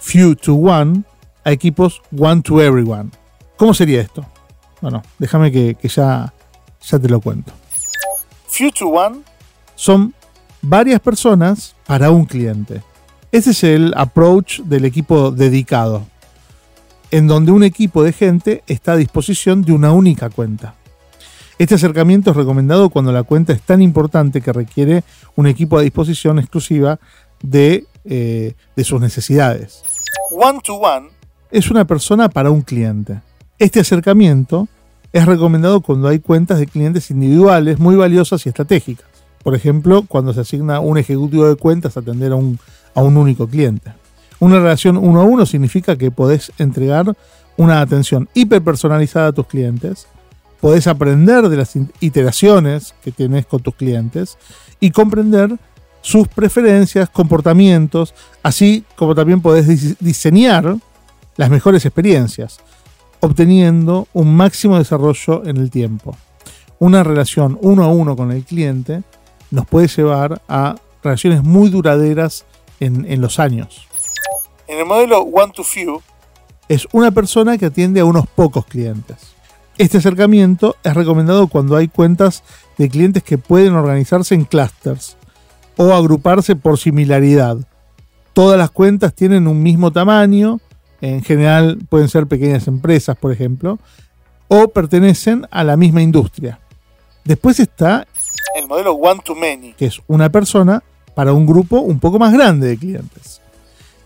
few 0.00 0.34
to 0.34 0.54
one 0.54 1.04
a 1.44 1.52
equipos 1.52 2.00
one 2.16 2.42
to 2.42 2.60
everyone. 2.60 3.10
¿Cómo 3.56 3.74
sería 3.74 4.00
esto? 4.00 4.24
Bueno, 4.80 5.02
déjame 5.18 5.52
que, 5.52 5.76
ya, 5.82 6.32
ya 6.82 6.98
te 6.98 7.08
lo 7.08 7.20
cuento. 7.20 7.52
Few 8.48 8.70
to 8.72 8.88
one 8.88 9.20
son 9.76 10.14
varias 10.62 11.00
personas 11.00 11.74
para 11.86 12.10
un 12.10 12.24
cliente. 12.24 12.82
Ese 13.30 13.50
es 13.50 13.62
el 13.62 13.92
approach 13.96 14.60
del 14.60 14.84
equipo 14.84 15.30
dedicado, 15.30 16.06
en 17.10 17.28
donde 17.28 17.52
un 17.52 17.62
equipo 17.62 18.02
de 18.02 18.12
gente 18.12 18.64
está 18.66 18.92
a 18.92 18.96
disposición 18.96 19.62
de 19.62 19.72
una 19.72 19.92
única 19.92 20.30
cuenta. 20.30 20.74
Este 21.60 21.74
acercamiento 21.74 22.30
es 22.30 22.36
recomendado 22.38 22.88
cuando 22.88 23.12
la 23.12 23.22
cuenta 23.22 23.52
es 23.52 23.60
tan 23.60 23.82
importante 23.82 24.40
que 24.40 24.50
requiere 24.50 25.04
un 25.36 25.46
equipo 25.46 25.76
a 25.76 25.82
disposición 25.82 26.38
exclusiva 26.38 26.98
de, 27.42 27.84
eh, 28.06 28.54
de 28.74 28.84
sus 28.84 28.98
necesidades. 28.98 29.82
One 30.30 30.60
to 30.64 30.76
one 30.76 31.08
es 31.50 31.70
una 31.70 31.84
persona 31.84 32.30
para 32.30 32.50
un 32.50 32.62
cliente. 32.62 33.20
Este 33.58 33.78
acercamiento 33.78 34.68
es 35.12 35.26
recomendado 35.26 35.82
cuando 35.82 36.08
hay 36.08 36.20
cuentas 36.20 36.58
de 36.58 36.66
clientes 36.66 37.10
individuales 37.10 37.78
muy 37.78 37.94
valiosas 37.94 38.46
y 38.46 38.48
estratégicas. 38.48 39.06
Por 39.42 39.54
ejemplo, 39.54 40.06
cuando 40.08 40.32
se 40.32 40.40
asigna 40.40 40.80
un 40.80 40.96
ejecutivo 40.96 41.46
de 41.46 41.56
cuentas 41.56 41.94
a 41.94 42.00
atender 42.00 42.32
a 42.32 42.36
un, 42.36 42.58
a 42.94 43.02
un 43.02 43.18
único 43.18 43.46
cliente. 43.46 43.92
Una 44.38 44.60
relación 44.60 44.96
uno 44.96 45.20
a 45.20 45.24
uno 45.24 45.44
significa 45.44 45.96
que 45.96 46.10
podés 46.10 46.52
entregar 46.56 47.14
una 47.58 47.82
atención 47.82 48.30
hiperpersonalizada 48.32 49.26
a 49.26 49.32
tus 49.32 49.46
clientes, 49.46 50.06
podés 50.60 50.86
aprender 50.86 51.48
de 51.48 51.56
las 51.56 51.72
iteraciones 52.00 52.94
que 53.02 53.12
tienes 53.12 53.46
con 53.46 53.62
tus 53.62 53.74
clientes 53.74 54.38
y 54.78 54.90
comprender 54.90 55.58
sus 56.02 56.28
preferencias, 56.28 57.10
comportamientos, 57.10 58.14
así 58.42 58.84
como 58.96 59.14
también 59.14 59.40
podés 59.40 59.98
diseñar 59.98 60.76
las 61.36 61.50
mejores 61.50 61.84
experiencias, 61.84 62.60
obteniendo 63.20 64.08
un 64.12 64.34
máximo 64.34 64.78
desarrollo 64.78 65.44
en 65.44 65.56
el 65.56 65.70
tiempo. 65.70 66.16
Una 66.78 67.02
relación 67.02 67.58
uno 67.60 67.84
a 67.84 67.88
uno 67.88 68.16
con 68.16 68.32
el 68.32 68.44
cliente 68.44 69.02
nos 69.50 69.66
puede 69.66 69.88
llevar 69.88 70.40
a 70.48 70.76
relaciones 71.02 71.42
muy 71.42 71.68
duraderas 71.68 72.44
en, 72.78 73.04
en 73.10 73.20
los 73.20 73.38
años. 73.38 73.86
En 74.66 74.78
el 74.78 74.86
modelo 74.86 75.20
One 75.20 75.52
to 75.54 75.64
Few, 75.64 76.00
es 76.68 76.86
una 76.92 77.10
persona 77.10 77.58
que 77.58 77.66
atiende 77.66 78.00
a 78.00 78.04
unos 78.04 78.26
pocos 78.28 78.64
clientes. 78.64 79.34
Este 79.80 79.96
acercamiento 79.96 80.76
es 80.84 80.92
recomendado 80.92 81.48
cuando 81.48 81.74
hay 81.74 81.88
cuentas 81.88 82.44
de 82.76 82.90
clientes 82.90 83.22
que 83.22 83.38
pueden 83.38 83.72
organizarse 83.72 84.34
en 84.34 84.44
clusters 84.44 85.16
o 85.78 85.94
agruparse 85.94 86.54
por 86.54 86.76
similaridad. 86.76 87.56
Todas 88.34 88.58
las 88.58 88.70
cuentas 88.70 89.14
tienen 89.14 89.48
un 89.48 89.62
mismo 89.62 89.90
tamaño, 89.90 90.60
en 91.00 91.22
general 91.22 91.78
pueden 91.88 92.10
ser 92.10 92.26
pequeñas 92.26 92.68
empresas, 92.68 93.16
por 93.16 93.32
ejemplo, 93.32 93.78
o 94.48 94.68
pertenecen 94.68 95.46
a 95.50 95.64
la 95.64 95.78
misma 95.78 96.02
industria. 96.02 96.60
Después 97.24 97.58
está 97.58 98.06
el 98.56 98.66
modelo 98.66 98.92
One 98.92 99.22
to 99.24 99.34
Many, 99.34 99.72
que 99.72 99.86
es 99.86 99.98
una 100.08 100.28
persona 100.28 100.82
para 101.14 101.32
un 101.32 101.46
grupo 101.46 101.80
un 101.80 102.00
poco 102.00 102.18
más 102.18 102.34
grande 102.34 102.68
de 102.68 102.76
clientes. 102.76 103.40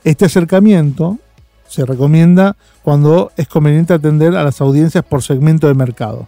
Este 0.05 0.27
acercamiento 0.27 1.19
se 1.67 1.85
recomienda 1.85 2.55
cuando 2.85 3.33
es 3.37 3.49
conveniente 3.49 3.95
atender 3.95 4.37
a 4.37 4.45
las 4.45 4.61
audiencias 4.61 5.03
por 5.03 5.23
segmento 5.23 5.67
de 5.67 5.75
mercado. 5.75 6.27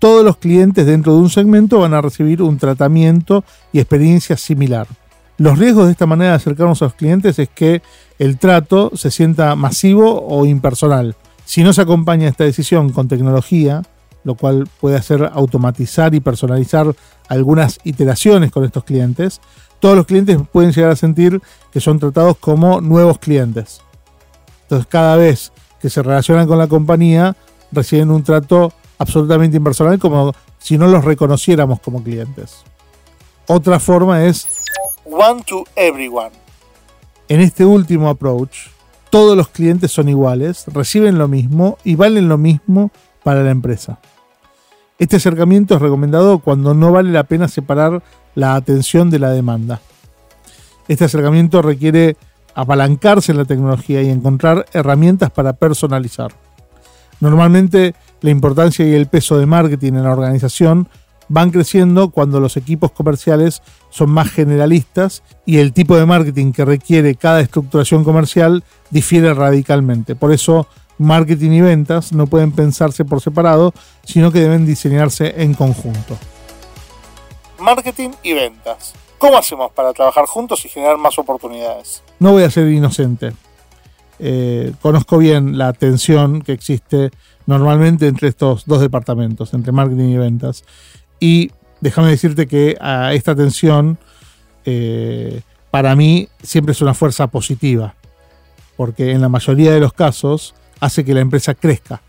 Todos 0.00 0.24
los 0.24 0.36
clientes 0.36 0.84
dentro 0.84 1.14
de 1.14 1.20
un 1.20 1.30
segmento 1.30 1.78
van 1.78 1.94
a 1.94 2.02
recibir 2.02 2.42
un 2.42 2.58
tratamiento 2.58 3.44
y 3.72 3.78
experiencia 3.78 4.36
similar. 4.36 4.88
Los 5.38 5.56
riesgos 5.56 5.86
de 5.86 5.92
esta 5.92 6.06
manera 6.06 6.30
de 6.30 6.36
acercarnos 6.36 6.82
a 6.82 6.86
los 6.86 6.94
clientes 6.94 7.38
es 7.38 7.48
que 7.48 7.80
el 8.18 8.38
trato 8.38 8.90
se 8.94 9.12
sienta 9.12 9.54
masivo 9.54 10.26
o 10.26 10.44
impersonal. 10.46 11.14
Si 11.44 11.62
no 11.62 11.72
se 11.72 11.82
acompaña 11.82 12.28
esta 12.28 12.44
decisión 12.44 12.90
con 12.90 13.06
tecnología, 13.06 13.82
lo 14.24 14.34
cual 14.34 14.68
puede 14.80 14.96
hacer 14.96 15.30
automatizar 15.32 16.14
y 16.14 16.20
personalizar 16.20 16.94
algunas 17.28 17.78
iteraciones 17.84 18.50
con 18.50 18.64
estos 18.64 18.82
clientes, 18.82 19.40
todos 19.78 19.96
los 19.96 20.06
clientes 20.06 20.38
pueden 20.50 20.72
llegar 20.72 20.90
a 20.90 20.96
sentir 20.96 21.40
que 21.70 21.80
son 21.80 22.00
tratados 22.00 22.36
como 22.38 22.80
nuevos 22.80 23.18
clientes. 23.18 23.80
Entonces 24.62 24.86
cada 24.88 25.16
vez 25.16 25.52
que 25.84 25.90
se 25.90 26.02
relacionan 26.02 26.48
con 26.48 26.56
la 26.56 26.66
compañía 26.66 27.36
reciben 27.70 28.10
un 28.10 28.24
trato 28.24 28.72
absolutamente 28.96 29.58
impersonal 29.58 29.98
como 29.98 30.32
si 30.56 30.78
no 30.78 30.86
los 30.86 31.04
reconociéramos 31.04 31.78
como 31.80 32.02
clientes. 32.02 32.64
Otra 33.48 33.78
forma 33.78 34.24
es 34.24 34.46
one 35.04 35.42
to 35.46 35.62
everyone. 35.76 36.30
En 37.28 37.42
este 37.42 37.66
último 37.66 38.08
approach, 38.08 38.68
todos 39.10 39.36
los 39.36 39.48
clientes 39.48 39.92
son 39.92 40.08
iguales, 40.08 40.64
reciben 40.68 41.18
lo 41.18 41.28
mismo 41.28 41.76
y 41.84 41.96
valen 41.96 42.30
lo 42.30 42.38
mismo 42.38 42.90
para 43.22 43.42
la 43.42 43.50
empresa. 43.50 43.98
Este 44.98 45.16
acercamiento 45.16 45.74
es 45.74 45.82
recomendado 45.82 46.38
cuando 46.38 46.72
no 46.72 46.92
vale 46.92 47.12
la 47.12 47.24
pena 47.24 47.46
separar 47.46 48.02
la 48.34 48.54
atención 48.54 49.10
de 49.10 49.18
la 49.18 49.32
demanda. 49.32 49.82
Este 50.88 51.04
acercamiento 51.04 51.60
requiere 51.60 52.16
apalancarse 52.54 53.32
en 53.32 53.38
la 53.38 53.44
tecnología 53.44 54.02
y 54.02 54.10
encontrar 54.10 54.66
herramientas 54.72 55.30
para 55.30 55.54
personalizar. 55.54 56.32
Normalmente 57.20 57.94
la 58.20 58.30
importancia 58.30 58.86
y 58.86 58.94
el 58.94 59.06
peso 59.06 59.38
de 59.38 59.46
marketing 59.46 59.94
en 59.94 60.04
la 60.04 60.12
organización 60.12 60.88
van 61.28 61.50
creciendo 61.50 62.10
cuando 62.10 62.40
los 62.40 62.56
equipos 62.56 62.92
comerciales 62.92 63.62
son 63.90 64.10
más 64.10 64.30
generalistas 64.30 65.22
y 65.46 65.58
el 65.58 65.72
tipo 65.72 65.96
de 65.96 66.06
marketing 66.06 66.52
que 66.52 66.64
requiere 66.64 67.14
cada 67.14 67.40
estructuración 67.40 68.04
comercial 68.04 68.62
difiere 68.90 69.32
radicalmente. 69.32 70.14
Por 70.14 70.32
eso 70.32 70.66
marketing 70.98 71.52
y 71.52 71.60
ventas 71.60 72.12
no 72.12 72.26
pueden 72.26 72.52
pensarse 72.52 73.04
por 73.04 73.20
separado, 73.20 73.72
sino 74.04 74.30
que 74.30 74.40
deben 74.40 74.66
diseñarse 74.66 75.34
en 75.42 75.54
conjunto. 75.54 76.16
Marketing 77.58 78.10
y 78.22 78.34
ventas. 78.34 78.92
¿Cómo 79.24 79.38
hacemos 79.38 79.72
para 79.72 79.94
trabajar 79.94 80.26
juntos 80.26 80.62
y 80.66 80.68
generar 80.68 80.98
más 80.98 81.18
oportunidades? 81.18 82.02
No 82.18 82.32
voy 82.32 82.42
a 82.42 82.50
ser 82.50 82.68
inocente. 82.68 83.32
Eh, 84.18 84.74
conozco 84.82 85.16
bien 85.16 85.56
la 85.56 85.72
tensión 85.72 86.42
que 86.42 86.52
existe 86.52 87.10
normalmente 87.46 88.06
entre 88.06 88.28
estos 88.28 88.66
dos 88.66 88.82
departamentos, 88.82 89.54
entre 89.54 89.72
marketing 89.72 90.10
y 90.10 90.18
ventas. 90.18 90.64
Y 91.20 91.52
déjame 91.80 92.10
decirte 92.10 92.46
que 92.46 92.76
a 92.78 93.14
esta 93.14 93.34
tensión, 93.34 93.96
eh, 94.66 95.40
para 95.70 95.96
mí, 95.96 96.28
siempre 96.42 96.72
es 96.72 96.82
una 96.82 96.92
fuerza 96.92 97.28
positiva. 97.28 97.94
Porque 98.76 99.12
en 99.12 99.22
la 99.22 99.30
mayoría 99.30 99.72
de 99.72 99.80
los 99.80 99.94
casos 99.94 100.54
hace 100.80 101.02
que 101.02 101.14
la 101.14 101.20
empresa 101.20 101.54
crezca. 101.54 102.02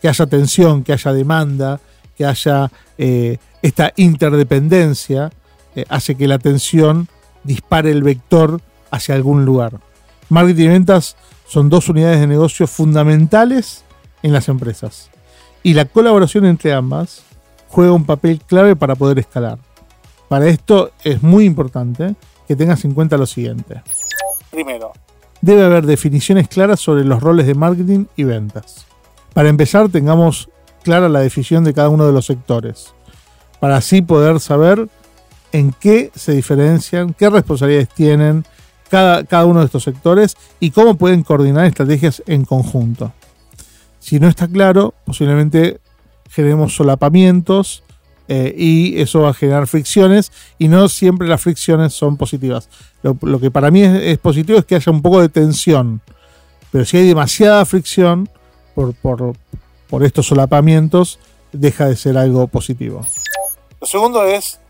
Que 0.00 0.08
haya 0.08 0.26
tensión, 0.26 0.84
que 0.84 0.92
haya 0.92 1.12
demanda, 1.12 1.80
que 2.16 2.24
haya 2.24 2.70
eh, 2.96 3.38
esta 3.60 3.92
interdependencia 3.96 5.32
eh, 5.74 5.84
hace 5.88 6.14
que 6.16 6.28
la 6.28 6.36
atención 6.36 7.08
dispare 7.44 7.90
el 7.90 8.02
vector 8.02 8.60
hacia 8.90 9.14
algún 9.14 9.44
lugar. 9.44 9.80
Marketing 10.28 10.64
y 10.64 10.68
ventas 10.68 11.16
son 11.46 11.68
dos 11.68 11.88
unidades 11.88 12.20
de 12.20 12.26
negocio 12.26 12.66
fundamentales 12.66 13.84
en 14.22 14.32
las 14.32 14.48
empresas. 14.48 15.10
Y 15.62 15.74
la 15.74 15.84
colaboración 15.84 16.46
entre 16.46 16.72
ambas 16.72 17.22
juega 17.68 17.92
un 17.92 18.04
papel 18.04 18.40
clave 18.46 18.76
para 18.76 18.94
poder 18.94 19.18
escalar. 19.18 19.58
Para 20.28 20.46
esto 20.46 20.92
es 21.02 21.22
muy 21.22 21.44
importante 21.44 22.14
que 22.46 22.56
tengas 22.56 22.84
en 22.84 22.94
cuenta 22.94 23.16
lo 23.16 23.26
siguiente. 23.26 23.82
Primero, 24.50 24.92
debe 25.40 25.64
haber 25.64 25.86
definiciones 25.86 26.48
claras 26.48 26.80
sobre 26.80 27.04
los 27.04 27.20
roles 27.20 27.46
de 27.46 27.54
marketing 27.54 28.06
y 28.16 28.24
ventas. 28.24 28.86
Para 29.34 29.48
empezar, 29.48 29.88
tengamos 29.88 30.48
clara 30.82 31.08
la 31.08 31.20
definición 31.20 31.64
de 31.64 31.74
cada 31.74 31.88
uno 31.88 32.06
de 32.06 32.12
los 32.12 32.26
sectores, 32.26 32.94
para 33.60 33.76
así 33.76 34.02
poder 34.02 34.40
saber 34.40 34.88
en 35.52 35.72
qué 35.72 36.10
se 36.14 36.32
diferencian, 36.32 37.14
qué 37.14 37.28
responsabilidades 37.30 37.88
tienen 37.88 38.44
cada, 38.88 39.24
cada 39.24 39.46
uno 39.46 39.60
de 39.60 39.66
estos 39.66 39.84
sectores 39.84 40.36
y 40.58 40.70
cómo 40.70 40.96
pueden 40.96 41.22
coordinar 41.22 41.66
estrategias 41.66 42.22
en 42.26 42.44
conjunto. 42.44 43.12
Si 43.98 44.18
no 44.18 44.28
está 44.28 44.48
claro, 44.48 44.94
posiblemente 45.04 45.80
generemos 46.30 46.74
solapamientos 46.74 47.82
eh, 48.28 48.54
y 48.56 49.00
eso 49.00 49.22
va 49.22 49.30
a 49.30 49.34
generar 49.34 49.66
fricciones 49.66 50.30
y 50.56 50.68
no 50.68 50.88
siempre 50.88 51.26
las 51.28 51.40
fricciones 51.40 51.92
son 51.92 52.16
positivas. 52.16 52.68
Lo, 53.02 53.40
que 53.40 53.50
para 53.50 53.70
mí 53.70 53.82
es, 53.82 54.18
positivo 54.18 54.58
es 54.58 54.64
que 54.64 54.76
haya 54.76 54.92
un 54.92 55.02
poco 55.02 55.20
de 55.20 55.28
tensión, 55.28 56.00
pero 56.70 56.84
si 56.84 56.96
hay 56.96 57.08
demasiada 57.08 57.64
fricción 57.64 58.28
por, 58.74 58.94
por, 58.94 59.34
por 59.88 60.04
estos 60.04 60.26
solapamientos, 60.26 61.18
deja 61.52 61.86
de 61.88 61.96
ser 61.96 62.16
algo 62.16 62.46
positivo. 62.46 63.04
Lo 63.80 63.86
segundo 63.86 64.24
es 64.24 64.60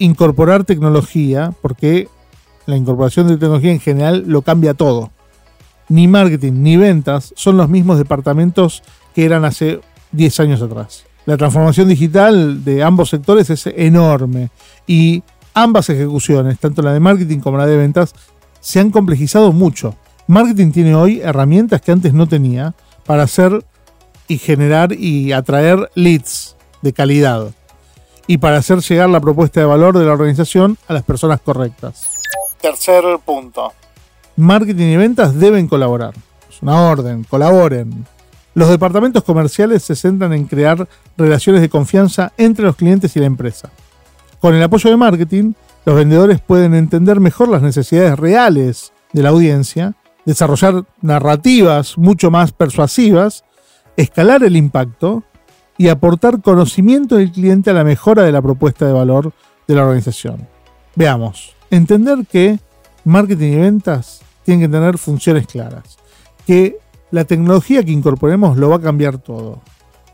incorporar 0.00 0.64
tecnología, 0.64 1.52
porque 1.62 2.08
la 2.66 2.76
incorporación 2.76 3.28
de 3.28 3.36
tecnología 3.36 3.70
en 3.70 3.80
general 3.80 4.24
lo 4.26 4.42
cambia 4.42 4.74
todo. 4.74 5.10
ni 5.88 6.06
marketing 6.06 6.52
ni 6.62 6.76
ventas 6.76 7.32
son 7.36 7.56
los 7.56 7.68
mismos 7.68 7.98
departamentos 7.98 8.84
que 9.12 9.24
eran 9.24 9.44
hace 9.44 9.80
10 10.12 10.40
años 10.40 10.62
atrás. 10.62 11.04
La 11.26 11.36
transformación 11.36 11.88
digital 11.88 12.64
de 12.64 12.84
ambos 12.84 13.10
sectores 13.10 13.50
es 13.50 13.66
enorme 13.66 14.50
y 14.86 15.24
ambas 15.52 15.90
ejecuciones, 15.90 16.60
tanto 16.60 16.80
la 16.80 16.92
de 16.92 17.00
marketing 17.00 17.40
como 17.40 17.58
la 17.58 17.66
de 17.66 17.76
ventas, 17.76 18.14
se 18.60 18.78
han 18.78 18.90
complejizado 18.90 19.52
mucho. 19.52 19.96
Marketing 20.28 20.70
tiene 20.70 20.94
hoy 20.94 21.20
herramientas 21.20 21.80
que 21.80 21.90
antes 21.90 22.14
no 22.14 22.28
tenía 22.28 22.74
para 23.04 23.24
hacer 23.24 23.64
y 24.28 24.38
generar 24.38 24.92
y 24.92 25.32
atraer 25.32 25.90
leads 25.96 26.56
de 26.82 26.92
calidad 26.92 27.52
y 28.30 28.38
para 28.38 28.58
hacer 28.58 28.78
llegar 28.78 29.10
la 29.10 29.18
propuesta 29.18 29.58
de 29.58 29.66
valor 29.66 29.98
de 29.98 30.04
la 30.04 30.12
organización 30.12 30.78
a 30.86 30.92
las 30.92 31.02
personas 31.02 31.40
correctas. 31.40 32.12
Tercer 32.60 33.02
punto. 33.24 33.72
Marketing 34.36 34.86
y 34.86 34.96
ventas 34.96 35.34
deben 35.34 35.66
colaborar. 35.66 36.14
Es 36.48 36.62
una 36.62 36.80
orden, 36.80 37.24
colaboren. 37.24 38.06
Los 38.54 38.68
departamentos 38.68 39.24
comerciales 39.24 39.82
se 39.82 39.96
centran 39.96 40.32
en 40.32 40.44
crear 40.44 40.86
relaciones 41.16 41.60
de 41.60 41.68
confianza 41.68 42.32
entre 42.36 42.66
los 42.66 42.76
clientes 42.76 43.16
y 43.16 43.18
la 43.18 43.26
empresa. 43.26 43.72
Con 44.38 44.54
el 44.54 44.62
apoyo 44.62 44.90
de 44.90 44.96
marketing, 44.96 45.54
los 45.84 45.96
vendedores 45.96 46.40
pueden 46.40 46.74
entender 46.74 47.18
mejor 47.18 47.48
las 47.48 47.62
necesidades 47.62 48.16
reales 48.16 48.92
de 49.12 49.24
la 49.24 49.30
audiencia, 49.30 49.94
desarrollar 50.24 50.84
narrativas 51.02 51.98
mucho 51.98 52.30
más 52.30 52.52
persuasivas, 52.52 53.42
escalar 53.96 54.44
el 54.44 54.54
impacto 54.54 55.24
y 55.80 55.88
aportar 55.88 56.42
conocimiento 56.42 57.16
del 57.16 57.32
cliente 57.32 57.70
a 57.70 57.72
la 57.72 57.84
mejora 57.84 58.22
de 58.22 58.32
la 58.32 58.42
propuesta 58.42 58.84
de 58.84 58.92
valor 58.92 59.32
de 59.66 59.74
la 59.74 59.80
organización. 59.80 60.46
Veamos, 60.94 61.56
entender 61.70 62.26
que 62.30 62.58
marketing 63.04 63.52
y 63.52 63.56
ventas 63.56 64.20
tienen 64.44 64.60
que 64.60 64.76
tener 64.76 64.98
funciones 64.98 65.46
claras, 65.46 65.96
que 66.46 66.76
la 67.10 67.24
tecnología 67.24 67.82
que 67.82 67.92
incorporemos 67.92 68.58
lo 68.58 68.68
va 68.68 68.76
a 68.76 68.80
cambiar 68.82 69.16
todo 69.16 69.62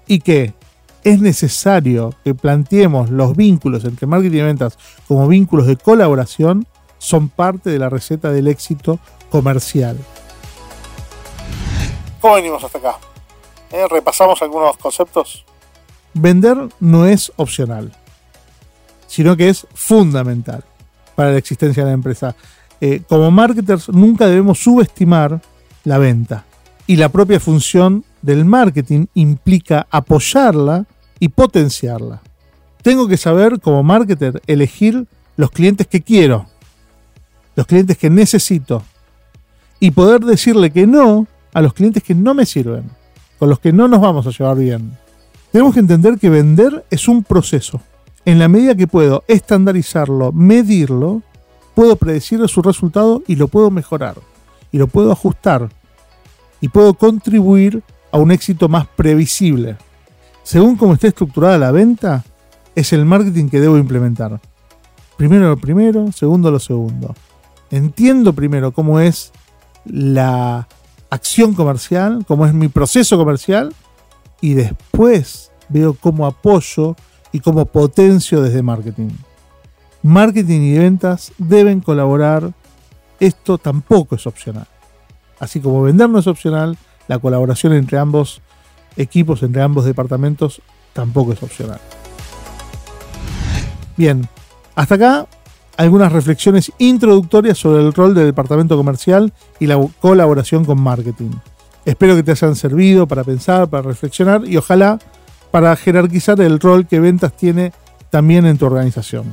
y 0.06 0.20
que 0.20 0.54
es 1.02 1.20
necesario 1.20 2.14
que 2.22 2.36
planteemos 2.36 3.10
los 3.10 3.36
vínculos 3.36 3.84
entre 3.84 4.06
marketing 4.06 4.38
y 4.38 4.42
ventas 4.42 4.78
como 5.08 5.26
vínculos 5.26 5.66
de 5.66 5.76
colaboración 5.76 6.64
son 6.98 7.28
parte 7.28 7.70
de 7.70 7.80
la 7.80 7.90
receta 7.90 8.30
del 8.30 8.46
éxito 8.46 9.00
comercial. 9.30 9.98
¿Cómo 12.20 12.36
venimos 12.36 12.62
hasta 12.62 12.78
acá? 12.78 12.98
¿Eh? 13.72 13.84
¿Repasamos 13.90 14.40
algunos 14.42 14.76
conceptos? 14.76 15.44
Vender 16.18 16.56
no 16.80 17.04
es 17.04 17.30
opcional, 17.36 17.92
sino 19.06 19.36
que 19.36 19.50
es 19.50 19.66
fundamental 19.74 20.64
para 21.14 21.32
la 21.32 21.38
existencia 21.38 21.84
de 21.84 21.90
la 21.90 21.94
empresa. 21.94 22.34
Eh, 22.80 23.02
como 23.06 23.30
marketers 23.30 23.90
nunca 23.90 24.26
debemos 24.26 24.58
subestimar 24.58 25.42
la 25.84 25.98
venta 25.98 26.46
y 26.86 26.96
la 26.96 27.10
propia 27.10 27.38
función 27.38 28.04
del 28.22 28.46
marketing 28.46 29.06
implica 29.12 29.86
apoyarla 29.90 30.86
y 31.20 31.28
potenciarla. 31.28 32.22
Tengo 32.82 33.08
que 33.08 33.18
saber 33.18 33.60
como 33.60 33.82
marketer 33.82 34.40
elegir 34.46 35.06
los 35.36 35.50
clientes 35.50 35.86
que 35.86 36.00
quiero, 36.00 36.46
los 37.56 37.66
clientes 37.66 37.98
que 37.98 38.08
necesito 38.08 38.82
y 39.80 39.90
poder 39.90 40.24
decirle 40.24 40.70
que 40.70 40.86
no 40.86 41.26
a 41.52 41.60
los 41.60 41.74
clientes 41.74 42.02
que 42.02 42.14
no 42.14 42.32
me 42.32 42.46
sirven, 42.46 42.84
con 43.38 43.50
los 43.50 43.60
que 43.60 43.72
no 43.72 43.86
nos 43.86 44.00
vamos 44.00 44.26
a 44.26 44.30
llevar 44.30 44.56
bien. 44.56 44.96
Tenemos 45.56 45.72
que 45.72 45.80
entender 45.80 46.18
que 46.18 46.28
vender 46.28 46.84
es 46.90 47.08
un 47.08 47.24
proceso. 47.24 47.80
En 48.26 48.38
la 48.38 48.46
medida 48.46 48.74
que 48.74 48.86
puedo 48.86 49.24
estandarizarlo, 49.26 50.30
medirlo, 50.30 51.22
puedo 51.74 51.96
predecir 51.96 52.46
su 52.46 52.60
resultado 52.60 53.22
y 53.26 53.36
lo 53.36 53.48
puedo 53.48 53.70
mejorar. 53.70 54.16
Y 54.70 54.76
lo 54.76 54.86
puedo 54.86 55.10
ajustar. 55.10 55.70
Y 56.60 56.68
puedo 56.68 56.92
contribuir 56.92 57.82
a 58.12 58.18
un 58.18 58.32
éxito 58.32 58.68
más 58.68 58.86
previsible. 58.86 59.78
Según 60.42 60.76
cómo 60.76 60.92
esté 60.92 61.08
estructurada 61.08 61.56
la 61.56 61.72
venta, 61.72 62.22
es 62.74 62.92
el 62.92 63.06
marketing 63.06 63.48
que 63.48 63.58
debo 63.58 63.78
implementar. 63.78 64.38
Primero 65.16 65.48
lo 65.48 65.56
primero, 65.56 66.12
segundo 66.12 66.50
lo 66.50 66.60
segundo. 66.60 67.14
Entiendo 67.70 68.34
primero 68.34 68.72
cómo 68.72 69.00
es 69.00 69.32
la 69.86 70.68
acción 71.08 71.54
comercial, 71.54 72.26
cómo 72.28 72.44
es 72.44 72.52
mi 72.52 72.68
proceso 72.68 73.16
comercial 73.16 73.72
y 74.40 74.54
después 74.54 75.50
veo 75.68 75.94
cómo 75.94 76.26
apoyo 76.26 76.96
y 77.32 77.40
cómo 77.40 77.66
potencio 77.66 78.42
desde 78.42 78.62
marketing. 78.62 79.10
Marketing 80.02 80.60
y 80.60 80.78
ventas 80.78 81.32
deben 81.38 81.80
colaborar. 81.80 82.52
Esto 83.18 83.58
tampoco 83.58 84.14
es 84.14 84.26
opcional. 84.26 84.66
Así 85.40 85.60
como 85.60 85.82
vender 85.82 86.08
no 86.08 86.18
es 86.18 86.26
opcional, 86.26 86.78
la 87.08 87.18
colaboración 87.18 87.72
entre 87.72 87.98
ambos 87.98 88.40
equipos, 88.96 89.42
entre 89.42 89.62
ambos 89.62 89.84
departamentos, 89.84 90.62
tampoco 90.92 91.32
es 91.32 91.42
opcional. 91.42 91.80
Bien, 93.96 94.28
hasta 94.74 94.94
acá 94.94 95.26
algunas 95.76 96.12
reflexiones 96.12 96.72
introductorias 96.78 97.58
sobre 97.58 97.82
el 97.82 97.92
rol 97.92 98.14
del 98.14 98.26
departamento 98.26 98.76
comercial 98.76 99.32
y 99.60 99.66
la 99.66 99.78
colaboración 100.00 100.64
con 100.64 100.80
marketing. 100.80 101.32
Espero 101.86 102.14
que 102.16 102.24
te 102.24 102.32
hayan 102.32 102.56
servido 102.56 103.06
para 103.06 103.24
pensar, 103.24 103.68
para 103.68 103.84
reflexionar 103.84 104.42
y 104.44 104.56
ojalá 104.56 104.98
para 105.52 105.76
jerarquizar 105.76 106.40
el 106.40 106.58
rol 106.58 106.88
que 106.88 106.98
ventas 106.98 107.36
tiene 107.36 107.72
también 108.10 108.44
en 108.44 108.58
tu 108.58 108.66
organización. 108.66 109.32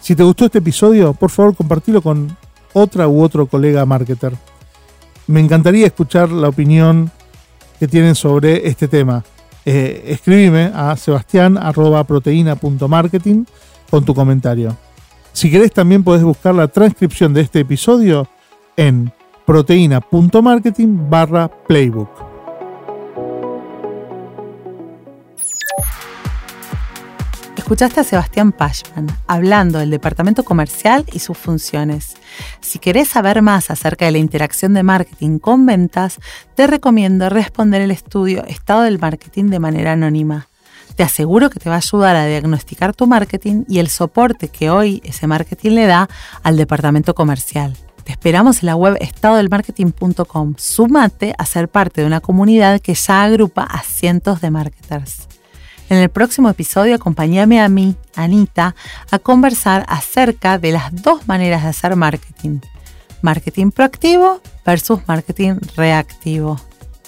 Si 0.00 0.16
te 0.16 0.22
gustó 0.22 0.46
este 0.46 0.56
episodio, 0.58 1.12
por 1.12 1.30
favor 1.30 1.54
compartilo 1.54 2.00
con 2.00 2.34
otra 2.72 3.06
u 3.06 3.22
otro 3.22 3.44
colega 3.46 3.84
marketer. 3.84 4.32
Me 5.26 5.40
encantaría 5.40 5.84
escuchar 5.86 6.30
la 6.30 6.48
opinión 6.48 7.10
que 7.78 7.86
tienen 7.86 8.14
sobre 8.14 8.66
este 8.66 8.88
tema. 8.88 9.22
Eh, 9.66 10.04
escribime 10.06 10.72
a 10.74 10.96
sebastián.proteína.marketing 10.96 13.44
con 13.90 14.02
tu 14.04 14.14
comentario. 14.14 14.78
Si 15.34 15.50
querés 15.50 15.72
también 15.72 16.02
podés 16.02 16.22
buscar 16.22 16.54
la 16.54 16.68
transcripción 16.68 17.34
de 17.34 17.42
este 17.42 17.60
episodio 17.60 18.26
en 18.76 19.12
proteína.marketing 19.52 21.10
barra 21.10 21.46
playbook. 21.46 22.08
Escuchaste 27.58 28.00
a 28.00 28.04
Sebastián 28.04 28.52
Pashman 28.52 29.08
hablando 29.26 29.78
del 29.78 29.90
departamento 29.90 30.42
comercial 30.42 31.04
y 31.12 31.18
sus 31.18 31.36
funciones. 31.36 32.16
Si 32.62 32.78
querés 32.78 33.08
saber 33.08 33.42
más 33.42 33.70
acerca 33.70 34.06
de 34.06 34.12
la 34.12 34.18
interacción 34.18 34.72
de 34.72 34.84
marketing 34.84 35.38
con 35.38 35.66
ventas, 35.66 36.18
te 36.54 36.66
recomiendo 36.66 37.28
responder 37.28 37.82
el 37.82 37.90
estudio 37.90 38.46
Estado 38.46 38.84
del 38.84 38.98
Marketing 38.98 39.50
de 39.50 39.58
manera 39.58 39.92
anónima. 39.92 40.46
Te 40.96 41.02
aseguro 41.02 41.50
que 41.50 41.60
te 41.60 41.68
va 41.68 41.74
a 41.74 41.78
ayudar 41.84 42.16
a 42.16 42.24
diagnosticar 42.24 42.94
tu 42.94 43.06
marketing 43.06 43.64
y 43.68 43.80
el 43.80 43.88
soporte 43.88 44.48
que 44.48 44.70
hoy 44.70 45.02
ese 45.04 45.26
marketing 45.26 45.72
le 45.72 45.84
da 45.84 46.08
al 46.42 46.56
departamento 46.56 47.14
comercial. 47.14 47.76
Te 48.04 48.12
esperamos 48.12 48.62
en 48.62 48.66
la 48.66 48.76
web 48.76 48.96
estadodelmarketing.com. 49.00 50.54
Súmate 50.56 51.34
a 51.38 51.46
ser 51.46 51.68
parte 51.68 52.00
de 52.00 52.06
una 52.06 52.20
comunidad 52.20 52.80
que 52.80 52.94
ya 52.94 53.22
agrupa 53.22 53.62
a 53.62 53.82
cientos 53.82 54.40
de 54.40 54.50
marketers. 54.50 55.28
En 55.88 55.98
el 55.98 56.08
próximo 56.08 56.48
episodio 56.48 56.94
acompáñame 56.94 57.60
a 57.60 57.68
mí, 57.68 57.96
Anita, 58.16 58.74
a 59.10 59.18
conversar 59.18 59.84
acerca 59.88 60.58
de 60.58 60.72
las 60.72 61.02
dos 61.02 61.28
maneras 61.28 61.62
de 61.62 61.68
hacer 61.68 61.96
marketing. 61.96 62.60
Marketing 63.20 63.70
proactivo 63.70 64.40
versus 64.64 65.00
marketing 65.06 65.56
reactivo. 65.76 66.58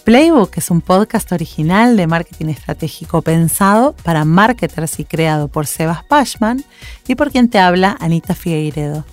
Playbook 0.04 0.58
es 0.58 0.70
un 0.70 0.82
podcast 0.82 1.32
original 1.32 1.96
de 1.96 2.06
marketing 2.06 2.50
estratégico 2.50 3.22
pensado 3.22 3.94
para 4.02 4.26
marketers 4.26 5.00
y 5.00 5.06
creado 5.06 5.48
por 5.48 5.66
Sebas 5.66 6.04
Pashman 6.04 6.62
y 7.08 7.14
por 7.14 7.30
quien 7.30 7.48
te 7.48 7.58
habla 7.58 7.96
Anita 7.98 8.34
Figueiredo. 8.34 9.06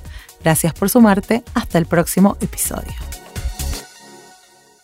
Gracias 0.44 0.74
por 0.74 0.90
sumarte. 0.90 1.44
Hasta 1.54 1.78
el 1.78 1.86
próximo 1.86 2.38
episodio. 2.42 2.94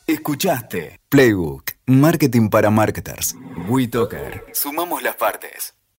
Escuchaste 0.07 0.99
Playbook, 1.09 1.71
Marketing 1.85 2.49
para 2.49 2.69
Marketers. 2.69 3.35
WeToker. 3.67 4.45
Sumamos 4.53 5.03
las 5.03 5.15
partes. 5.15 5.76